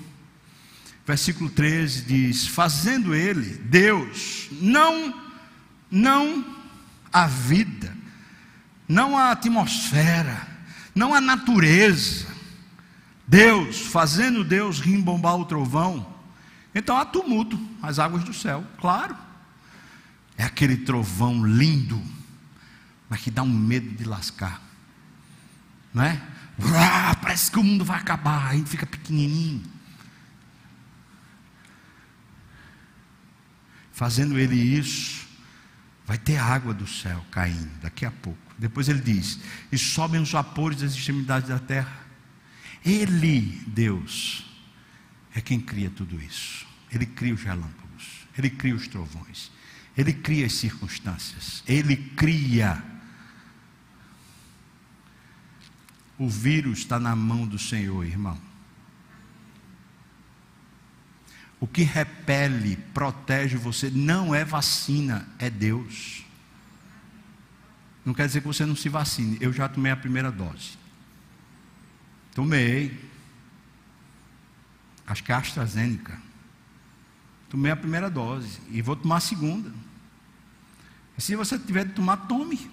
Versículo 1.07 1.49
13 1.49 2.03
diz: 2.03 2.47
Fazendo 2.49 3.15
Ele, 3.15 3.55
Deus, 3.65 4.49
não, 4.61 5.23
não 5.91 6.56
a 7.17 7.27
vida, 7.27 7.97
não 8.87 9.17
a 9.17 9.31
atmosfera, 9.31 10.47
não 10.95 11.15
a 11.15 11.21
natureza. 11.21 12.27
Deus, 13.27 13.81
fazendo 13.87 14.45
Deus 14.45 14.81
rimbombar 14.81 15.37
o 15.37 15.47
trovão, 15.47 16.15
então 16.75 16.95
há 16.95 17.07
tumulto, 17.07 17.59
as 17.83 17.99
águas 17.99 18.23
do 18.23 18.35
céu, 18.35 18.63
claro. 18.79 19.17
É 20.37 20.45
aquele 20.45 20.77
trovão 20.77 21.43
lindo, 21.43 22.01
mas 23.09 23.23
que 23.23 23.31
dá 23.31 23.43
um 23.43 23.49
medo 23.49 23.97
de 23.97 24.05
lascar, 24.05 24.61
não 25.95 26.05
é? 26.05 26.21
Uá, 26.63 27.15
parece 27.15 27.51
que 27.51 27.59
o 27.59 27.65
mundo 27.65 27.83
vai 27.83 27.99
acabar, 27.99 28.51
aí 28.51 28.63
fica 28.67 28.85
pequenininho. 28.85 29.65
Fazendo 33.91 34.39
ele 34.39 34.57
isso, 34.57 35.26
Vai 36.07 36.17
ter 36.17 36.37
água 36.37 36.73
do 36.73 36.87
céu 36.87 37.25
caindo 37.31 37.81
daqui 37.81 38.07
a 38.07 38.11
pouco. 38.11 38.39
Depois 38.57 38.89
ele 38.89 39.01
diz: 39.01 39.41
E 39.73 39.77
sobem 39.77 40.21
os 40.21 40.31
vapores 40.31 40.81
das 40.81 40.93
extremidades 40.93 41.49
da 41.49 41.59
terra. 41.59 42.07
Ele, 42.85 43.63
Deus, 43.67 44.47
é 45.35 45.41
quem 45.41 45.61
cria 45.61 45.91
tudo 45.91 46.23
isso. 46.23 46.65
Ele 46.93 47.05
cria 47.05 47.35
os 47.35 47.43
relâmpagos, 47.43 48.27
ele 48.39 48.49
cria 48.49 48.75
os 48.75 48.87
trovões, 48.87 49.51
Ele 49.97 50.13
cria 50.13 50.47
as 50.47 50.53
circunstâncias. 50.53 51.65
Ele 51.67 51.97
cria. 51.97 52.83
O 56.19 56.29
vírus 56.29 56.79
está 56.79 57.01
na 57.01 57.17
mão 57.17 57.47
do 57.47 57.59
Senhor, 57.59 58.05
irmão. 58.05 58.39
O 61.59 61.67
que 61.67 61.83
repele, 61.83 62.77
protege 62.93 63.57
você, 63.57 63.91
não 63.91 64.35
é 64.35 64.45
vacina, 64.45 65.27
é 65.39 65.49
Deus. 65.49 66.25
Não 68.05 68.15
quer 68.15 68.27
dizer 68.27 68.41
que 68.41 68.47
você 68.47 68.65
não 68.65 68.77
se 68.77 68.89
vacine. 68.89 69.39
Eu 69.41 69.53
já 69.53 69.69
tomei 69.69 69.91
a 69.91 69.97
primeira 69.97 70.31
dose. 70.31 70.79
Tomei. 72.35 73.05
Acho 75.07 75.25
que 75.25 75.33
é 75.33 75.35
AstraZeneca. 75.35 76.21
Tomei 77.49 77.73
a 77.73 77.77
primeira 77.77 78.11
dose. 78.11 78.61
E 78.71 78.83
vou 78.83 78.95
tomar 78.95 79.17
a 79.17 79.21
segunda. 79.21 79.73
E 81.17 81.23
se 81.23 81.35
você 81.35 81.59
tiver 81.59 81.87
de 81.87 81.95
tomar, 81.95 82.29
tome. 82.29 82.71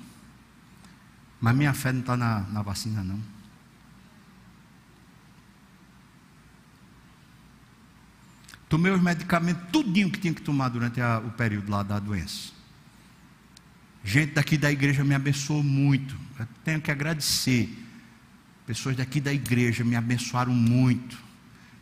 Mas 1.39 1.55
minha 1.55 1.73
fé 1.73 1.91
não 1.91 2.01
está 2.01 2.15
na, 2.15 2.41
na 2.41 2.61
vacina, 2.61 3.03
não. 3.03 3.19
Tomei 8.73 8.91
os 8.91 9.03
medicamentos, 9.03 9.69
tudinho 9.71 10.09
que 10.09 10.17
tinha 10.17 10.33
que 10.33 10.41
tomar 10.41 10.67
durante 10.69 10.99
a, 10.99 11.19
o 11.19 11.29
período 11.29 11.69
lá 11.69 11.83
da 11.83 11.99
doença. 11.99 12.51
Gente 14.03 14.33
daqui 14.33 14.57
da 14.57 14.71
igreja 14.71 15.03
me 15.03 15.13
abençoou 15.13 15.61
muito. 15.61 16.17
Eu 16.39 16.47
tenho 16.63 16.81
que 16.81 16.89
agradecer. 16.89 17.69
Pessoas 18.65 18.95
daqui 18.95 19.21
da 19.21 19.31
igreja 19.31 19.83
me 19.83 19.95
abençoaram 19.95 20.51
muito. 20.51 21.15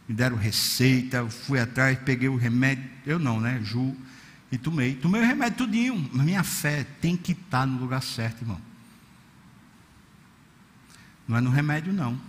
Me 0.05 0.13
deram 0.13 0.35
receita, 0.35 1.15
eu 1.15 1.29
fui 1.29 1.61
atrás, 1.61 1.97
peguei 1.99 2.27
o 2.27 2.35
remédio. 2.35 2.83
Eu 3.05 3.17
não, 3.17 3.39
né? 3.39 3.61
Ju. 3.63 3.95
E 4.51 4.57
tomei. 4.57 4.93
Tomei 4.93 5.21
o 5.21 5.25
remédio 5.25 5.59
tudinho. 5.59 6.09
Mas 6.11 6.25
minha 6.25 6.43
fé 6.43 6.85
tem 6.99 7.15
que 7.15 7.31
estar 7.31 7.65
no 7.65 7.79
lugar 7.79 8.03
certo, 8.03 8.41
irmão. 8.41 8.59
Não 11.25 11.37
é 11.37 11.39
no 11.39 11.51
remédio, 11.51 11.93
não. 11.93 12.19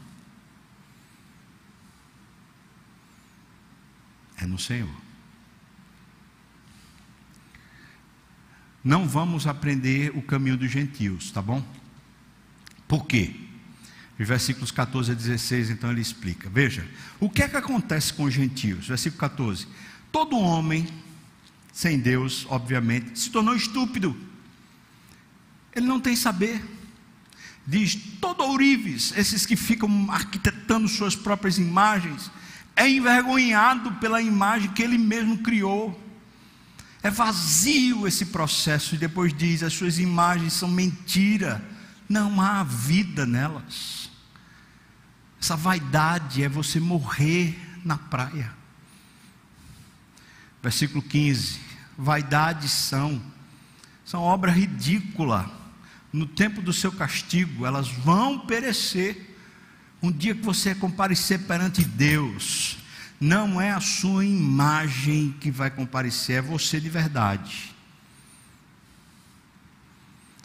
É 4.36 4.46
no 4.46 4.58
Senhor. 4.58 5.02
não 8.84 9.06
vamos 9.06 9.46
aprender 9.46 10.10
o 10.16 10.22
caminho 10.22 10.56
dos 10.56 10.70
gentios, 10.70 11.30
tá 11.30 11.40
bom? 11.40 11.64
Por 12.88 13.06
quê? 13.06 13.34
Os 14.18 14.26
versículos 14.26 14.70
14 14.70 15.12
a 15.12 15.14
16, 15.14 15.70
então 15.70 15.90
ele 15.90 16.00
explica. 16.00 16.50
Veja, 16.50 16.86
o 17.20 17.30
que 17.30 17.42
é 17.42 17.48
que 17.48 17.56
acontece 17.56 18.12
com 18.12 18.24
os 18.24 18.34
gentios? 18.34 18.88
Versículo 18.88 19.20
14: 19.20 19.66
Todo 20.10 20.38
homem 20.38 20.86
sem 21.72 21.98
Deus, 21.98 22.46
obviamente, 22.48 23.18
se 23.18 23.30
tornou 23.30 23.54
estúpido. 23.54 24.16
Ele 25.74 25.86
não 25.86 26.00
tem 26.00 26.14
saber. 26.16 26.62
Diz: 27.66 27.96
todo 28.20 28.42
ourives, 28.42 29.14
esses 29.16 29.46
que 29.46 29.56
ficam 29.56 30.10
arquitetando 30.10 30.88
suas 30.88 31.14
próprias 31.14 31.56
imagens, 31.56 32.30
é 32.76 32.88
envergonhado 32.88 33.92
pela 33.92 34.20
imagem 34.20 34.70
que 34.70 34.82
ele 34.82 34.98
mesmo 34.98 35.38
criou. 35.38 35.98
É 37.02 37.10
vazio 37.10 38.06
esse 38.06 38.26
processo. 38.26 38.94
E 38.94 38.98
depois 38.98 39.32
diz: 39.32 39.62
as 39.62 39.72
suas 39.72 39.98
imagens 39.98 40.52
são 40.52 40.68
mentira. 40.68 41.62
Não 42.08 42.40
há 42.40 42.62
vida 42.62 43.26
nelas. 43.26 44.10
Essa 45.40 45.56
vaidade 45.56 46.42
é 46.42 46.48
você 46.48 46.78
morrer 46.78 47.58
na 47.84 47.98
praia. 47.98 48.52
Versículo 50.62 51.02
15: 51.02 51.58
Vaidades 51.98 52.70
são, 52.70 53.20
são 54.04 54.22
obra 54.22 54.52
ridícula. 54.52 55.50
No 56.12 56.26
tempo 56.26 56.60
do 56.62 56.72
seu 56.72 56.92
castigo, 56.92 57.66
elas 57.66 57.88
vão 57.88 58.38
perecer. 58.38 59.31
Um 60.02 60.10
dia 60.10 60.34
que 60.34 60.42
você 60.42 60.74
comparecer 60.74 61.38
perante 61.40 61.84
Deus, 61.84 62.78
não 63.20 63.60
é 63.60 63.70
a 63.70 63.80
sua 63.80 64.24
imagem 64.24 65.32
que 65.40 65.48
vai 65.48 65.70
comparecer, 65.70 66.38
é 66.38 66.42
você 66.42 66.80
de 66.80 66.88
verdade. 66.88 67.72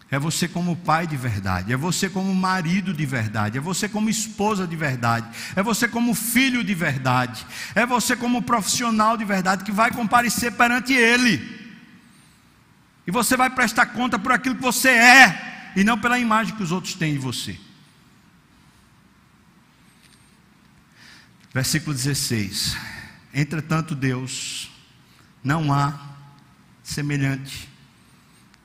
É 0.10 0.18
você 0.18 0.48
como 0.48 0.76
pai 0.76 1.06
de 1.06 1.18
verdade, 1.18 1.74
é 1.74 1.76
você 1.76 2.08
como 2.10 2.34
marido 2.34 2.94
de 2.94 3.06
verdade, 3.06 3.58
é 3.58 3.62
você 3.62 3.90
como 3.90 4.10
esposa 4.10 4.66
de 4.66 4.76
verdade, 4.76 5.28
é 5.54 5.62
você 5.62 5.86
como 5.86 6.14
filho 6.14 6.64
de 6.64 6.74
verdade, 6.74 7.46
é 7.76 7.86
você 7.86 8.16
como 8.16 8.42
profissional 8.42 9.18
de 9.18 9.26
verdade 9.26 9.66
que 9.66 9.72
vai 9.72 9.92
comparecer 9.92 10.54
perante 10.54 10.94
Ele. 10.94 11.58
E 13.06 13.12
você 13.12 13.36
vai 13.36 13.50
prestar 13.50 13.88
conta 13.88 14.18
por 14.20 14.32
aquilo 14.32 14.56
que 14.56 14.62
você 14.62 14.90
é, 14.90 15.72
e 15.76 15.84
não 15.84 15.98
pela 15.98 16.20
imagem 16.20 16.56
que 16.56 16.64
os 16.64 16.72
outros 16.72 16.94
têm 16.94 17.14
de 17.14 17.20
você. 17.20 17.67
Versículo 21.58 21.96
16: 21.96 22.78
Entretanto, 23.34 23.96
Deus, 23.96 24.70
não 25.44 25.74
há 25.74 26.00
semelhante, 26.84 27.68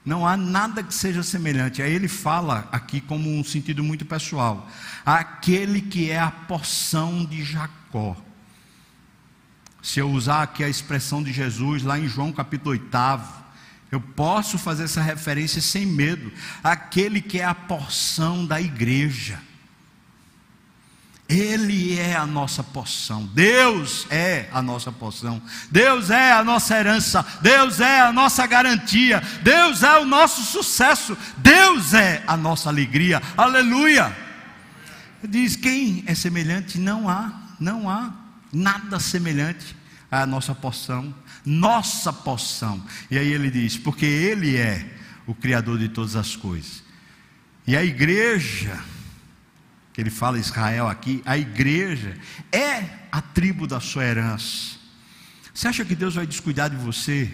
não 0.04 0.26
há 0.26 0.36
nada 0.36 0.82
que 0.82 0.92
seja 0.92 1.22
semelhante. 1.22 1.80
Aí 1.80 1.90
ele 1.90 2.06
fala 2.06 2.68
aqui 2.70 3.00
como 3.00 3.34
um 3.34 3.42
sentido 3.42 3.82
muito 3.82 4.04
pessoal: 4.04 4.70
aquele 5.06 5.80
que 5.80 6.10
é 6.10 6.20
a 6.20 6.30
porção 6.30 7.24
de 7.24 7.42
Jacó. 7.42 8.14
Se 9.82 9.98
eu 9.98 10.10
usar 10.10 10.42
aqui 10.42 10.62
a 10.62 10.68
expressão 10.68 11.22
de 11.22 11.32
Jesus 11.32 11.82
lá 11.82 11.98
em 11.98 12.06
João 12.06 12.30
capítulo 12.30 12.72
8, 12.72 12.86
eu 13.90 14.02
posso 14.02 14.58
fazer 14.58 14.84
essa 14.84 15.00
referência 15.00 15.62
sem 15.62 15.86
medo. 15.86 16.30
Aquele 16.62 17.22
que 17.22 17.40
é 17.40 17.44
a 17.46 17.54
porção 17.54 18.44
da 18.44 18.60
igreja. 18.60 19.40
Ele 21.28 21.98
é 21.98 22.14
a 22.14 22.26
nossa 22.26 22.62
porção, 22.62 23.24
Deus 23.32 24.06
é 24.10 24.48
a 24.52 24.60
nossa 24.60 24.92
porção, 24.92 25.40
Deus 25.70 26.10
é 26.10 26.32
a 26.32 26.44
nossa 26.44 26.76
herança, 26.76 27.24
Deus 27.40 27.80
é 27.80 28.00
a 28.00 28.12
nossa 28.12 28.46
garantia, 28.46 29.22
Deus 29.42 29.82
é 29.82 29.98
o 29.98 30.04
nosso 30.04 30.42
sucesso, 30.42 31.16
Deus 31.38 31.94
é 31.94 32.22
a 32.26 32.36
nossa 32.36 32.68
alegria, 32.68 33.22
aleluia. 33.36 34.14
Diz: 35.26 35.56
quem 35.56 36.04
é 36.06 36.14
semelhante? 36.14 36.78
Não 36.78 37.08
há, 37.08 37.32
não 37.58 37.88
há 37.88 38.12
nada 38.52 39.00
semelhante 39.00 39.74
à 40.10 40.26
nossa 40.26 40.54
porção, 40.54 41.14
nossa 41.46 42.12
porção. 42.12 42.84
E 43.10 43.16
aí 43.16 43.32
ele 43.32 43.50
diz: 43.50 43.78
porque 43.78 44.04
Ele 44.04 44.56
é 44.56 44.84
o 45.26 45.34
Criador 45.34 45.78
de 45.78 45.88
todas 45.88 46.16
as 46.16 46.36
coisas, 46.36 46.82
e 47.66 47.76
a 47.76 47.84
igreja, 47.84 48.78
ele 49.96 50.10
fala 50.10 50.38
Israel 50.38 50.88
aqui, 50.88 51.22
a 51.26 51.36
igreja 51.36 52.16
é 52.50 52.84
a 53.10 53.20
tribo 53.20 53.66
da 53.66 53.78
sua 53.78 54.04
herança. 54.04 54.76
Você 55.52 55.68
acha 55.68 55.84
que 55.84 55.94
Deus 55.94 56.14
vai 56.14 56.26
descuidar 56.26 56.70
de 56.70 56.76
você? 56.76 57.30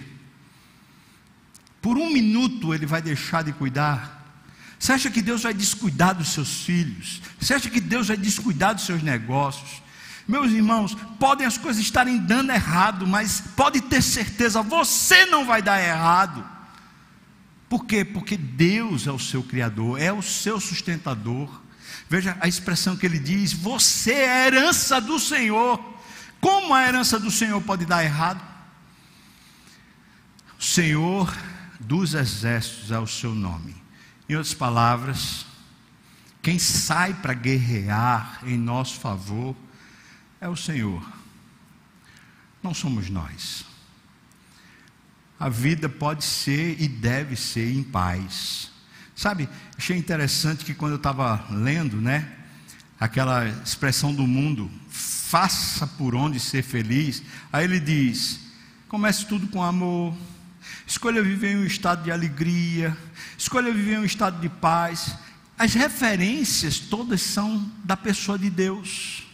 Por 1.81 1.97
um 1.97 2.11
minuto 2.11 2.75
ele 2.75 2.85
vai 2.85 3.01
deixar 3.01 3.45
de 3.45 3.53
cuidar? 3.53 4.19
Você 4.79 4.93
acha 4.93 5.11
que 5.11 5.23
Deus 5.23 5.43
vai 5.43 5.55
descuidar 5.55 6.15
dos 6.15 6.29
seus 6.29 6.65
filhos? 6.65 7.21
Você 7.41 7.55
acha 7.55 7.71
que 7.71 7.81
Deus 7.81 8.09
vai 8.09 8.17
descuidar 8.17 8.75
dos 8.75 8.85
seus 8.85 9.03
negócios? 9.03 9.83
Meus 10.27 10.53
irmãos, 10.53 10.95
podem 11.19 11.47
as 11.47 11.57
coisas 11.57 11.83
estarem 11.83 12.19
dando 12.19 12.53
errado, 12.53 13.07
mas 13.07 13.41
pode 13.57 13.81
ter 13.81 14.03
certeza, 14.03 14.63
você 14.63 15.25
não 15.27 15.47
vai 15.47 15.63
dar 15.63 15.81
errado. 15.81 16.45
Por 17.69 17.87
quê? 17.87 18.05
Porque 18.05 18.37
Deus 18.37 19.07
é 19.07 19.13
o 19.13 19.19
seu 19.19 19.43
Criador, 19.43 20.01
é 20.01 20.13
o 20.13 20.23
seu 20.23 20.61
sustentador. 20.61 21.63
Veja 22.09 22.37
a 22.41 22.49
expressão 22.49 22.97
que 22.97 23.07
ele 23.07 23.19
diz: 23.19 23.53
Você 23.53 24.13
é 24.13 24.47
herança 24.47 25.01
do 25.01 25.19
Senhor. 25.19 25.79
Como 26.41 26.73
a 26.73 26.87
herança 26.87 27.19
do 27.19 27.31
Senhor 27.31 27.61
pode 27.63 27.85
dar 27.85 28.05
errado? 28.05 28.41
O 30.59 30.63
Senhor 30.63 31.33
dos 31.81 32.15
exércitos 32.15 32.91
é 32.91 32.99
o 32.99 33.07
seu 33.07 33.35
nome. 33.35 33.77
Em 34.29 34.35
outras 34.35 34.55
palavras, 34.55 35.47
quem 36.43 36.59
sai 36.59 37.15
para 37.15 37.35
guerrear 37.35 38.41
em 38.45 38.57
nosso 38.57 38.99
favor 39.01 39.57
é 40.41 40.49
o 40.49 40.57
Senhor, 40.57 41.03
não 42.63 42.73
somos 42.73 43.11
nós. 43.11 43.65
A 45.39 45.49
vida 45.49 45.89
pode 45.89 46.25
ser 46.25 46.81
e 46.81 46.89
deve 46.89 47.37
ser 47.37 47.73
em 47.73 47.83
paz. 47.83 48.71
Sabe, 49.19 49.49
achei 49.77 49.97
interessante 49.97 50.65
que 50.65 50.73
quando 50.73 50.93
eu 50.93 50.97
estava 50.97 51.45
lendo, 51.51 51.97
né, 51.97 52.25
aquela 53.01 53.49
expressão 53.49 54.15
do 54.15 54.25
mundo, 54.25 54.71
faça 54.89 55.89
por 55.89 56.15
onde 56.15 56.39
ser 56.39 56.63
feliz, 56.63 57.21
aí 57.53 57.65
ele 57.65 57.81
diz: 57.81 58.39
comece 58.87 59.27
tudo 59.27 59.49
com 59.49 59.61
amor, 59.61 60.17
escolha 60.87 61.21
viver 61.21 61.55
em 61.55 61.57
um 61.57 61.65
estado 61.65 62.05
de 62.05 62.13
alegria, 62.13 62.97
escolha 63.37 63.73
viver 63.73 63.95
em 63.95 63.99
um 63.99 64.05
estado 64.05 64.41
de 64.41 64.49
paz. 64.49 65.17
As 65.59 65.75
referências 65.75 66.79
todas 66.79 67.21
são 67.21 67.69
da 67.83 67.97
pessoa 67.97 68.39
de 68.39 68.49
Deus: 68.49 69.25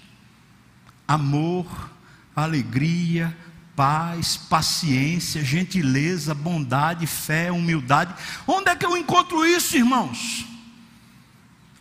amor, 1.06 1.90
alegria, 2.34 3.36
paz, 3.76 4.36
paciência, 4.36 5.44
gentileza, 5.44 6.34
bondade, 6.34 7.06
fé, 7.06 7.50
humildade. 7.50 8.14
Onde 8.46 8.70
é 8.70 8.76
que 8.76 8.86
eu 8.86 8.96
encontro 8.96 9.44
isso, 9.44 9.76
irmãos? 9.76 10.46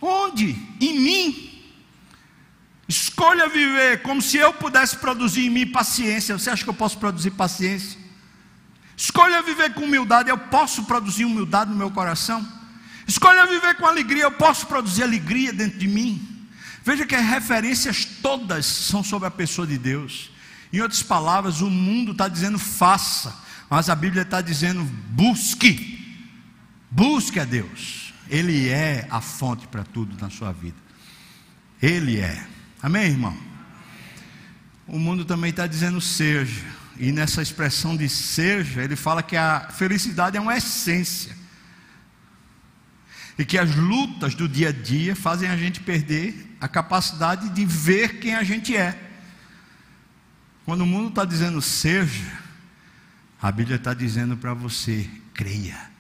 Onde? 0.02 0.56
Em 0.82 1.00
mim. 1.00 1.50
Escolha 2.88 3.48
viver 3.48 4.02
como 4.02 4.22
se 4.22 4.38
eu 4.38 4.54
pudesse 4.54 4.98
produzir 4.98 5.46
em 5.46 5.50
mim 5.50 5.68
paciência. 5.68 6.38
Você 6.38 6.50
acha 6.50 6.64
que 6.64 6.70
eu 6.70 6.74
posso 6.74 6.98
produzir 6.98 7.32
paciência? 7.32 7.98
Escolha 8.98 9.42
viver 9.42 9.74
com 9.74 9.82
humildade. 9.86 10.30
Eu 10.30 10.38
posso 10.38 10.84
produzir 10.84 11.26
humildade 11.26 11.72
no 11.72 11.78
meu 11.78 11.92
coração? 11.92 12.46
Escolha 13.08 13.46
viver 13.46 13.76
com 13.76 13.86
alegria. 13.86 14.24
Eu 14.24 14.32
posso 14.32 14.68
produzir 14.68 15.04
alegria 15.04 15.54
dentro 15.54 15.80
de 15.80 15.88
mim? 15.88 16.30
Veja 16.84 17.06
que 17.06 17.16
as 17.16 17.26
referências 17.26 18.04
todas 18.04 18.66
são 18.66 19.04
sobre 19.04 19.28
a 19.28 19.32
pessoa 19.32 19.66
de 19.66 19.78
Deus. 19.78 20.33
Em 20.74 20.82
outras 20.82 21.04
palavras, 21.04 21.62
o 21.62 21.70
mundo 21.70 22.14
está 22.14 22.28
dizendo 22.28 22.58
faça, 22.58 23.32
mas 23.70 23.90
a 23.90 23.96
Bíblia 23.96 24.24
está 24.24 24.42
dizendo 24.42 24.84
busque. 24.84 26.00
Busque 26.90 27.40
a 27.40 27.46
Deus. 27.46 28.12
Ele 28.28 28.70
é 28.70 29.08
a 29.12 29.22
fonte 29.22 29.68
para 29.68 29.84
tudo 29.84 30.20
na 30.20 30.32
sua 30.32 30.52
vida. 30.52 30.78
Ele 31.80 32.20
é. 32.20 32.44
Amém, 32.82 33.04
irmão? 33.04 33.38
O 34.88 34.98
mundo 34.98 35.24
também 35.24 35.52
está 35.52 35.68
dizendo 35.68 36.02
seja. 36.02 36.66
E 36.98 37.12
nessa 37.12 37.44
expressão 37.44 37.96
de 37.96 38.10
seja, 38.10 38.82
ele 38.82 38.96
fala 38.96 39.22
que 39.22 39.38
a 39.38 39.70
felicidade 39.70 40.38
é 40.38 40.42
uma 40.42 40.58
essência. 40.58 41.38
E 43.38 43.46
que 43.46 43.60
as 43.60 43.76
lutas 43.76 44.34
do 44.34 44.48
dia 44.48 44.70
a 44.70 44.72
dia 44.72 45.16
fazem 45.16 45.50
a 45.50 45.58
gente 45.58 45.82
perder 45.82 46.56
a 46.60 46.68
capacidade 46.68 47.50
de 47.50 47.64
ver 47.64 48.20
quem 48.20 48.34
a 48.34 48.44
gente 48.44 48.76
é. 48.76 49.13
Quando 50.66 50.82
o 50.82 50.86
mundo 50.86 51.10
está 51.10 51.26
dizendo 51.26 51.62
seja, 51.62 52.32
a 53.42 53.52
Bíblia 53.52 53.76
está 53.76 53.94
dizendo 53.94 54.38
para 54.38 54.54
você: 54.54 55.10
creia. 55.34 55.92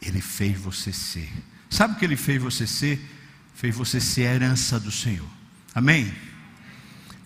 Ele 0.00 0.20
fez 0.20 0.58
você 0.58 0.92
ser. 0.92 1.30
Sabe 1.70 1.94
o 1.94 1.96
que 1.96 2.04
ele 2.04 2.16
fez 2.16 2.42
você 2.42 2.66
ser? 2.66 3.00
Fez 3.54 3.74
você 3.74 4.00
ser 4.00 4.22
herança 4.22 4.80
do 4.80 4.90
Senhor. 4.90 5.28
Amém? 5.74 6.12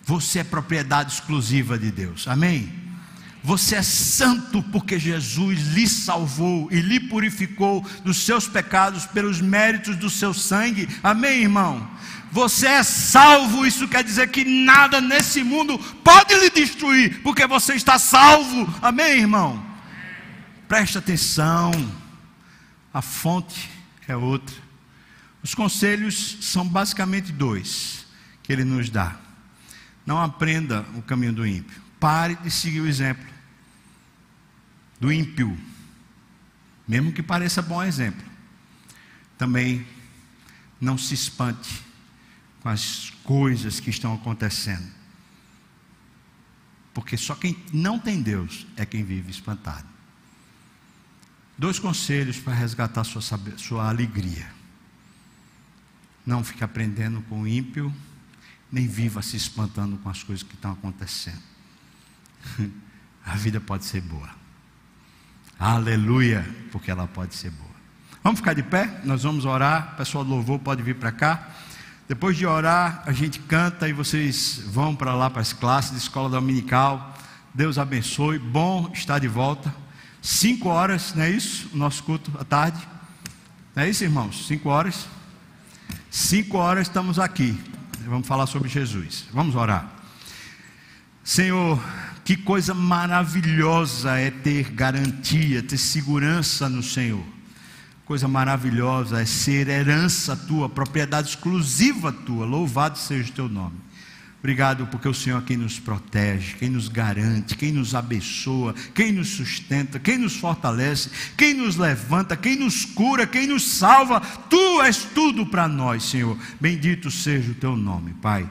Você 0.05 0.39
é 0.39 0.43
propriedade 0.43 1.13
exclusiva 1.13 1.77
de 1.77 1.91
Deus. 1.91 2.27
Amém? 2.27 2.71
Você 3.43 3.75
é 3.75 3.81
santo 3.81 4.61
porque 4.63 4.99
Jesus 4.99 5.59
lhe 5.73 5.87
salvou 5.87 6.67
e 6.71 6.81
lhe 6.81 6.99
purificou 6.99 7.81
dos 8.03 8.17
seus 8.17 8.47
pecados 8.47 9.05
pelos 9.05 9.39
méritos 9.39 9.95
do 9.95 10.09
seu 10.09 10.33
sangue. 10.33 10.87
Amém, 11.01 11.43
irmão? 11.43 11.89
Você 12.31 12.67
é 12.67 12.83
salvo, 12.83 13.65
isso 13.65 13.87
quer 13.87 14.03
dizer 14.03 14.29
que 14.29 14.43
nada 14.43 14.99
nesse 14.99 15.43
mundo 15.43 15.77
pode 16.03 16.33
lhe 16.35 16.49
destruir, 16.49 17.21
porque 17.21 17.47
você 17.47 17.73
está 17.73 17.97
salvo. 17.97 18.73
Amém, 18.81 19.19
irmão? 19.19 19.65
Preste 20.67 20.97
atenção. 20.97 21.71
A 22.93 23.01
fonte 23.01 23.69
é 24.07 24.15
outra. 24.15 24.55
Os 25.41 25.55
conselhos 25.55 26.37
são 26.41 26.67
basicamente 26.67 27.31
dois 27.31 28.05
que 28.43 28.51
ele 28.51 28.63
nos 28.63 28.89
dá. 28.89 29.15
Não 30.05 30.21
aprenda 30.21 30.85
o 30.95 31.01
caminho 31.01 31.33
do 31.33 31.45
ímpio. 31.45 31.81
Pare 31.99 32.35
de 32.35 32.51
seguir 32.51 32.81
o 32.81 32.87
exemplo 32.87 33.25
do 34.99 35.11
ímpio, 35.11 35.57
mesmo 36.87 37.11
que 37.11 37.21
pareça 37.21 37.61
bom 37.61 37.83
exemplo. 37.83 38.25
Também 39.37 39.85
não 40.81 40.97
se 40.97 41.13
espante 41.13 41.86
com 42.67 42.71
as 42.71 43.13
coisas 43.23 43.79
que 43.79 43.89
estão 43.89 44.13
acontecendo. 44.13 44.85
Porque 46.93 47.15
só 47.15 47.33
quem 47.33 47.55
não 47.71 47.97
tem 47.97 48.21
Deus 48.21 48.67
é 48.75 48.85
quem 48.85 49.05
vive 49.05 49.31
espantado. 49.31 49.87
Dois 51.57 51.79
conselhos 51.79 52.37
para 52.37 52.53
resgatar 52.53 53.05
sua, 53.05 53.21
sua 53.55 53.87
alegria. 53.87 54.51
Não 56.25 56.43
fique 56.43 56.61
aprendendo 56.61 57.21
com 57.29 57.43
o 57.43 57.47
ímpio, 57.47 57.93
nem 58.69 58.85
viva 58.85 59.21
se 59.21 59.37
espantando 59.37 59.95
com 59.99 60.09
as 60.09 60.21
coisas 60.21 60.43
que 60.43 60.55
estão 60.55 60.73
acontecendo. 60.73 61.41
A 63.25 63.35
vida 63.35 63.61
pode 63.61 63.85
ser 63.85 64.01
boa. 64.01 64.29
Aleluia, 65.57 66.45
porque 66.71 66.91
ela 66.91 67.07
pode 67.07 67.33
ser 67.33 67.49
boa. 67.51 67.67
Vamos 68.21 68.41
ficar 68.41 68.53
de 68.53 68.63
pé? 68.63 68.99
Nós 69.05 69.23
vamos 69.23 69.45
orar. 69.45 69.93
O 69.93 69.97
pessoal 69.97 70.25
do 70.25 70.31
louvor 70.31 70.59
pode 70.59 70.83
vir 70.83 70.95
para 70.95 71.13
cá. 71.13 71.56
Depois 72.07 72.37
de 72.37 72.45
orar, 72.45 73.03
a 73.05 73.11
gente 73.11 73.37
canta 73.37 73.89
e 73.89 73.91
vocês 73.91 74.61
vão 74.67 74.95
para 74.95 75.13
lá 75.13 75.29
para 75.29 75.41
as 75.41 75.51
classes 75.51 75.91
de 75.91 75.97
escola 75.97 76.29
dominical. 76.29 77.13
Deus 77.53 77.77
abençoe. 77.77 78.39
Bom 78.39 78.89
estar 78.93 79.19
de 79.19 79.27
volta. 79.27 79.75
Cinco 80.21 80.69
horas, 80.69 81.13
não 81.13 81.23
é 81.23 81.29
isso? 81.29 81.69
O 81.73 81.77
nosso 81.77 82.01
culto 82.03 82.31
à 82.39 82.45
tarde. 82.45 82.79
Não 83.75 83.83
é 83.83 83.89
isso, 83.89 84.05
irmãos? 84.05 84.47
Cinco 84.47 84.69
horas. 84.69 85.05
Cinco 86.09 86.57
horas 86.57 86.87
estamos 86.87 87.19
aqui. 87.19 87.59
Vamos 88.05 88.25
falar 88.25 88.47
sobre 88.47 88.69
Jesus. 88.69 89.25
Vamos 89.33 89.53
orar. 89.55 89.91
Senhor, 91.25 91.77
que 92.23 92.37
coisa 92.37 92.73
maravilhosa 92.73 94.17
é 94.17 94.31
ter 94.31 94.71
garantia, 94.71 95.61
ter 95.61 95.77
segurança 95.77 96.69
no 96.69 96.81
Senhor 96.81 97.36
coisa 98.07 98.25
maravilhosa 98.25 99.21
é 99.21 99.25
ser 99.25 99.67
herança 99.67 100.33
tua, 100.33 100.69
propriedade 100.69 101.27
exclusiva 101.27 102.09
tua. 102.09 102.45
Louvado 102.45 102.97
seja 102.97 103.29
o 103.29 103.33
teu 103.33 103.49
nome. 103.49 103.75
Obrigado 104.39 104.87
porque 104.87 105.09
o 105.09 105.13
Senhor 105.13 105.39
é 105.39 105.45
quem 105.45 105.57
nos 105.57 105.77
protege, 105.77 106.55
quem 106.55 106.69
nos 106.69 106.87
garante, 106.87 107.57
quem 107.57 107.73
nos 107.73 107.93
abençoa, 107.93 108.73
quem 108.95 109.11
nos 109.11 109.27
sustenta, 109.31 109.99
quem 109.99 110.17
nos 110.17 110.37
fortalece, 110.37 111.09
quem 111.35 111.53
nos 111.53 111.75
levanta, 111.75 112.37
quem 112.37 112.55
nos 112.55 112.85
cura, 112.85 113.27
quem 113.27 113.45
nos 113.45 113.63
salva. 113.63 114.21
Tu 114.21 114.81
és 114.83 115.03
tudo 115.03 115.45
para 115.45 115.67
nós, 115.67 116.03
Senhor. 116.03 116.37
Bendito 116.61 117.11
seja 117.11 117.51
o 117.51 117.55
teu 117.55 117.75
nome, 117.75 118.13
Pai. 118.21 118.49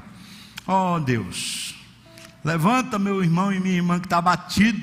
Oh 0.66 1.00
Deus, 1.00 1.74
levanta 2.44 2.98
meu 2.98 3.24
irmão 3.24 3.50
e 3.50 3.59
minha 3.59 3.76
irmã 3.76 3.98
que 3.98 4.07
está 4.07 4.20
batido, 4.20 4.82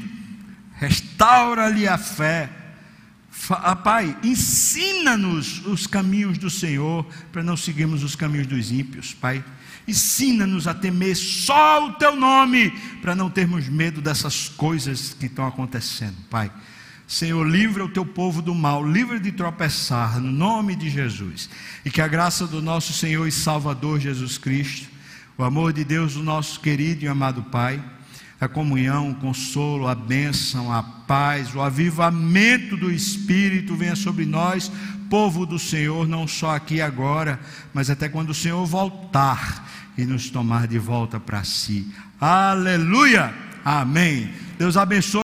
restaura-lhe 0.79 1.87
a 1.87 1.97
fé 1.97 2.62
Pai, 3.83 4.15
ensina-nos 4.23 5.65
os 5.65 5.87
caminhos 5.87 6.37
do 6.37 6.49
Senhor, 6.49 7.05
para 7.31 7.43
não 7.43 7.57
seguirmos 7.57 8.03
os 8.03 8.15
caminhos 8.15 8.47
dos 8.47 8.71
ímpios, 8.71 9.13
Pai. 9.13 9.43
Ensina-nos 9.87 10.67
a 10.67 10.73
temer 10.73 11.15
só 11.15 11.87
o 11.87 11.93
Teu 11.93 12.15
nome, 12.15 12.71
para 13.01 13.15
não 13.15 13.29
termos 13.29 13.67
medo 13.67 14.01
dessas 14.01 14.47
coisas 14.47 15.13
que 15.19 15.25
estão 15.25 15.45
acontecendo, 15.45 16.15
Pai. 16.29 16.51
Senhor, 17.05 17.45
livra 17.45 17.83
o 17.83 17.89
teu 17.89 18.05
povo 18.05 18.41
do 18.41 18.55
mal, 18.55 18.83
livra 18.83 19.19
de 19.19 19.31
tropeçar, 19.31 20.19
no 20.19 20.31
nome 20.31 20.75
de 20.75 20.89
Jesus. 20.89 21.49
E 21.83 21.91
que 21.91 22.01
a 22.01 22.07
graça 22.07 22.47
do 22.47 22.61
nosso 22.61 22.93
Senhor 22.93 23.27
e 23.27 23.31
Salvador 23.31 23.99
Jesus 23.99 24.37
Cristo, 24.37 24.87
o 25.37 25.43
amor 25.43 25.73
de 25.73 25.83
Deus, 25.83 26.15
o 26.15 26.23
nosso 26.23 26.59
querido 26.59 27.03
e 27.03 27.07
amado 27.07 27.43
Pai, 27.43 27.83
a 28.43 28.49
comunhão, 28.49 29.11
o 29.11 29.15
consolo, 29.15 29.87
a 29.87 29.95
bênção, 29.95 30.71
a 30.71 30.83
paz, 30.83 31.53
o 31.55 31.61
avivamento 31.61 32.77
do 32.77 32.91
Espírito 32.91 33.75
venha 33.75 33.95
sobre 33.95 34.25
nós, 34.25 34.71
povo 35.09 35.45
do 35.45 35.57
Senhor, 35.57 36.07
não 36.07 36.27
só 36.27 36.55
aqui 36.55 36.81
agora, 36.81 37.39
mas 37.73 37.89
até 37.89 38.09
quando 38.09 38.31
o 38.31 38.33
Senhor 38.33 38.65
voltar 38.65 39.69
e 39.97 40.05
nos 40.05 40.29
tomar 40.29 40.67
de 40.67 40.79
volta 40.79 41.19
para 41.19 41.43
si. 41.43 41.91
Aleluia! 42.19 43.33
Amém. 43.63 44.29
Deus 44.57 44.75
abençoe. 44.75 45.21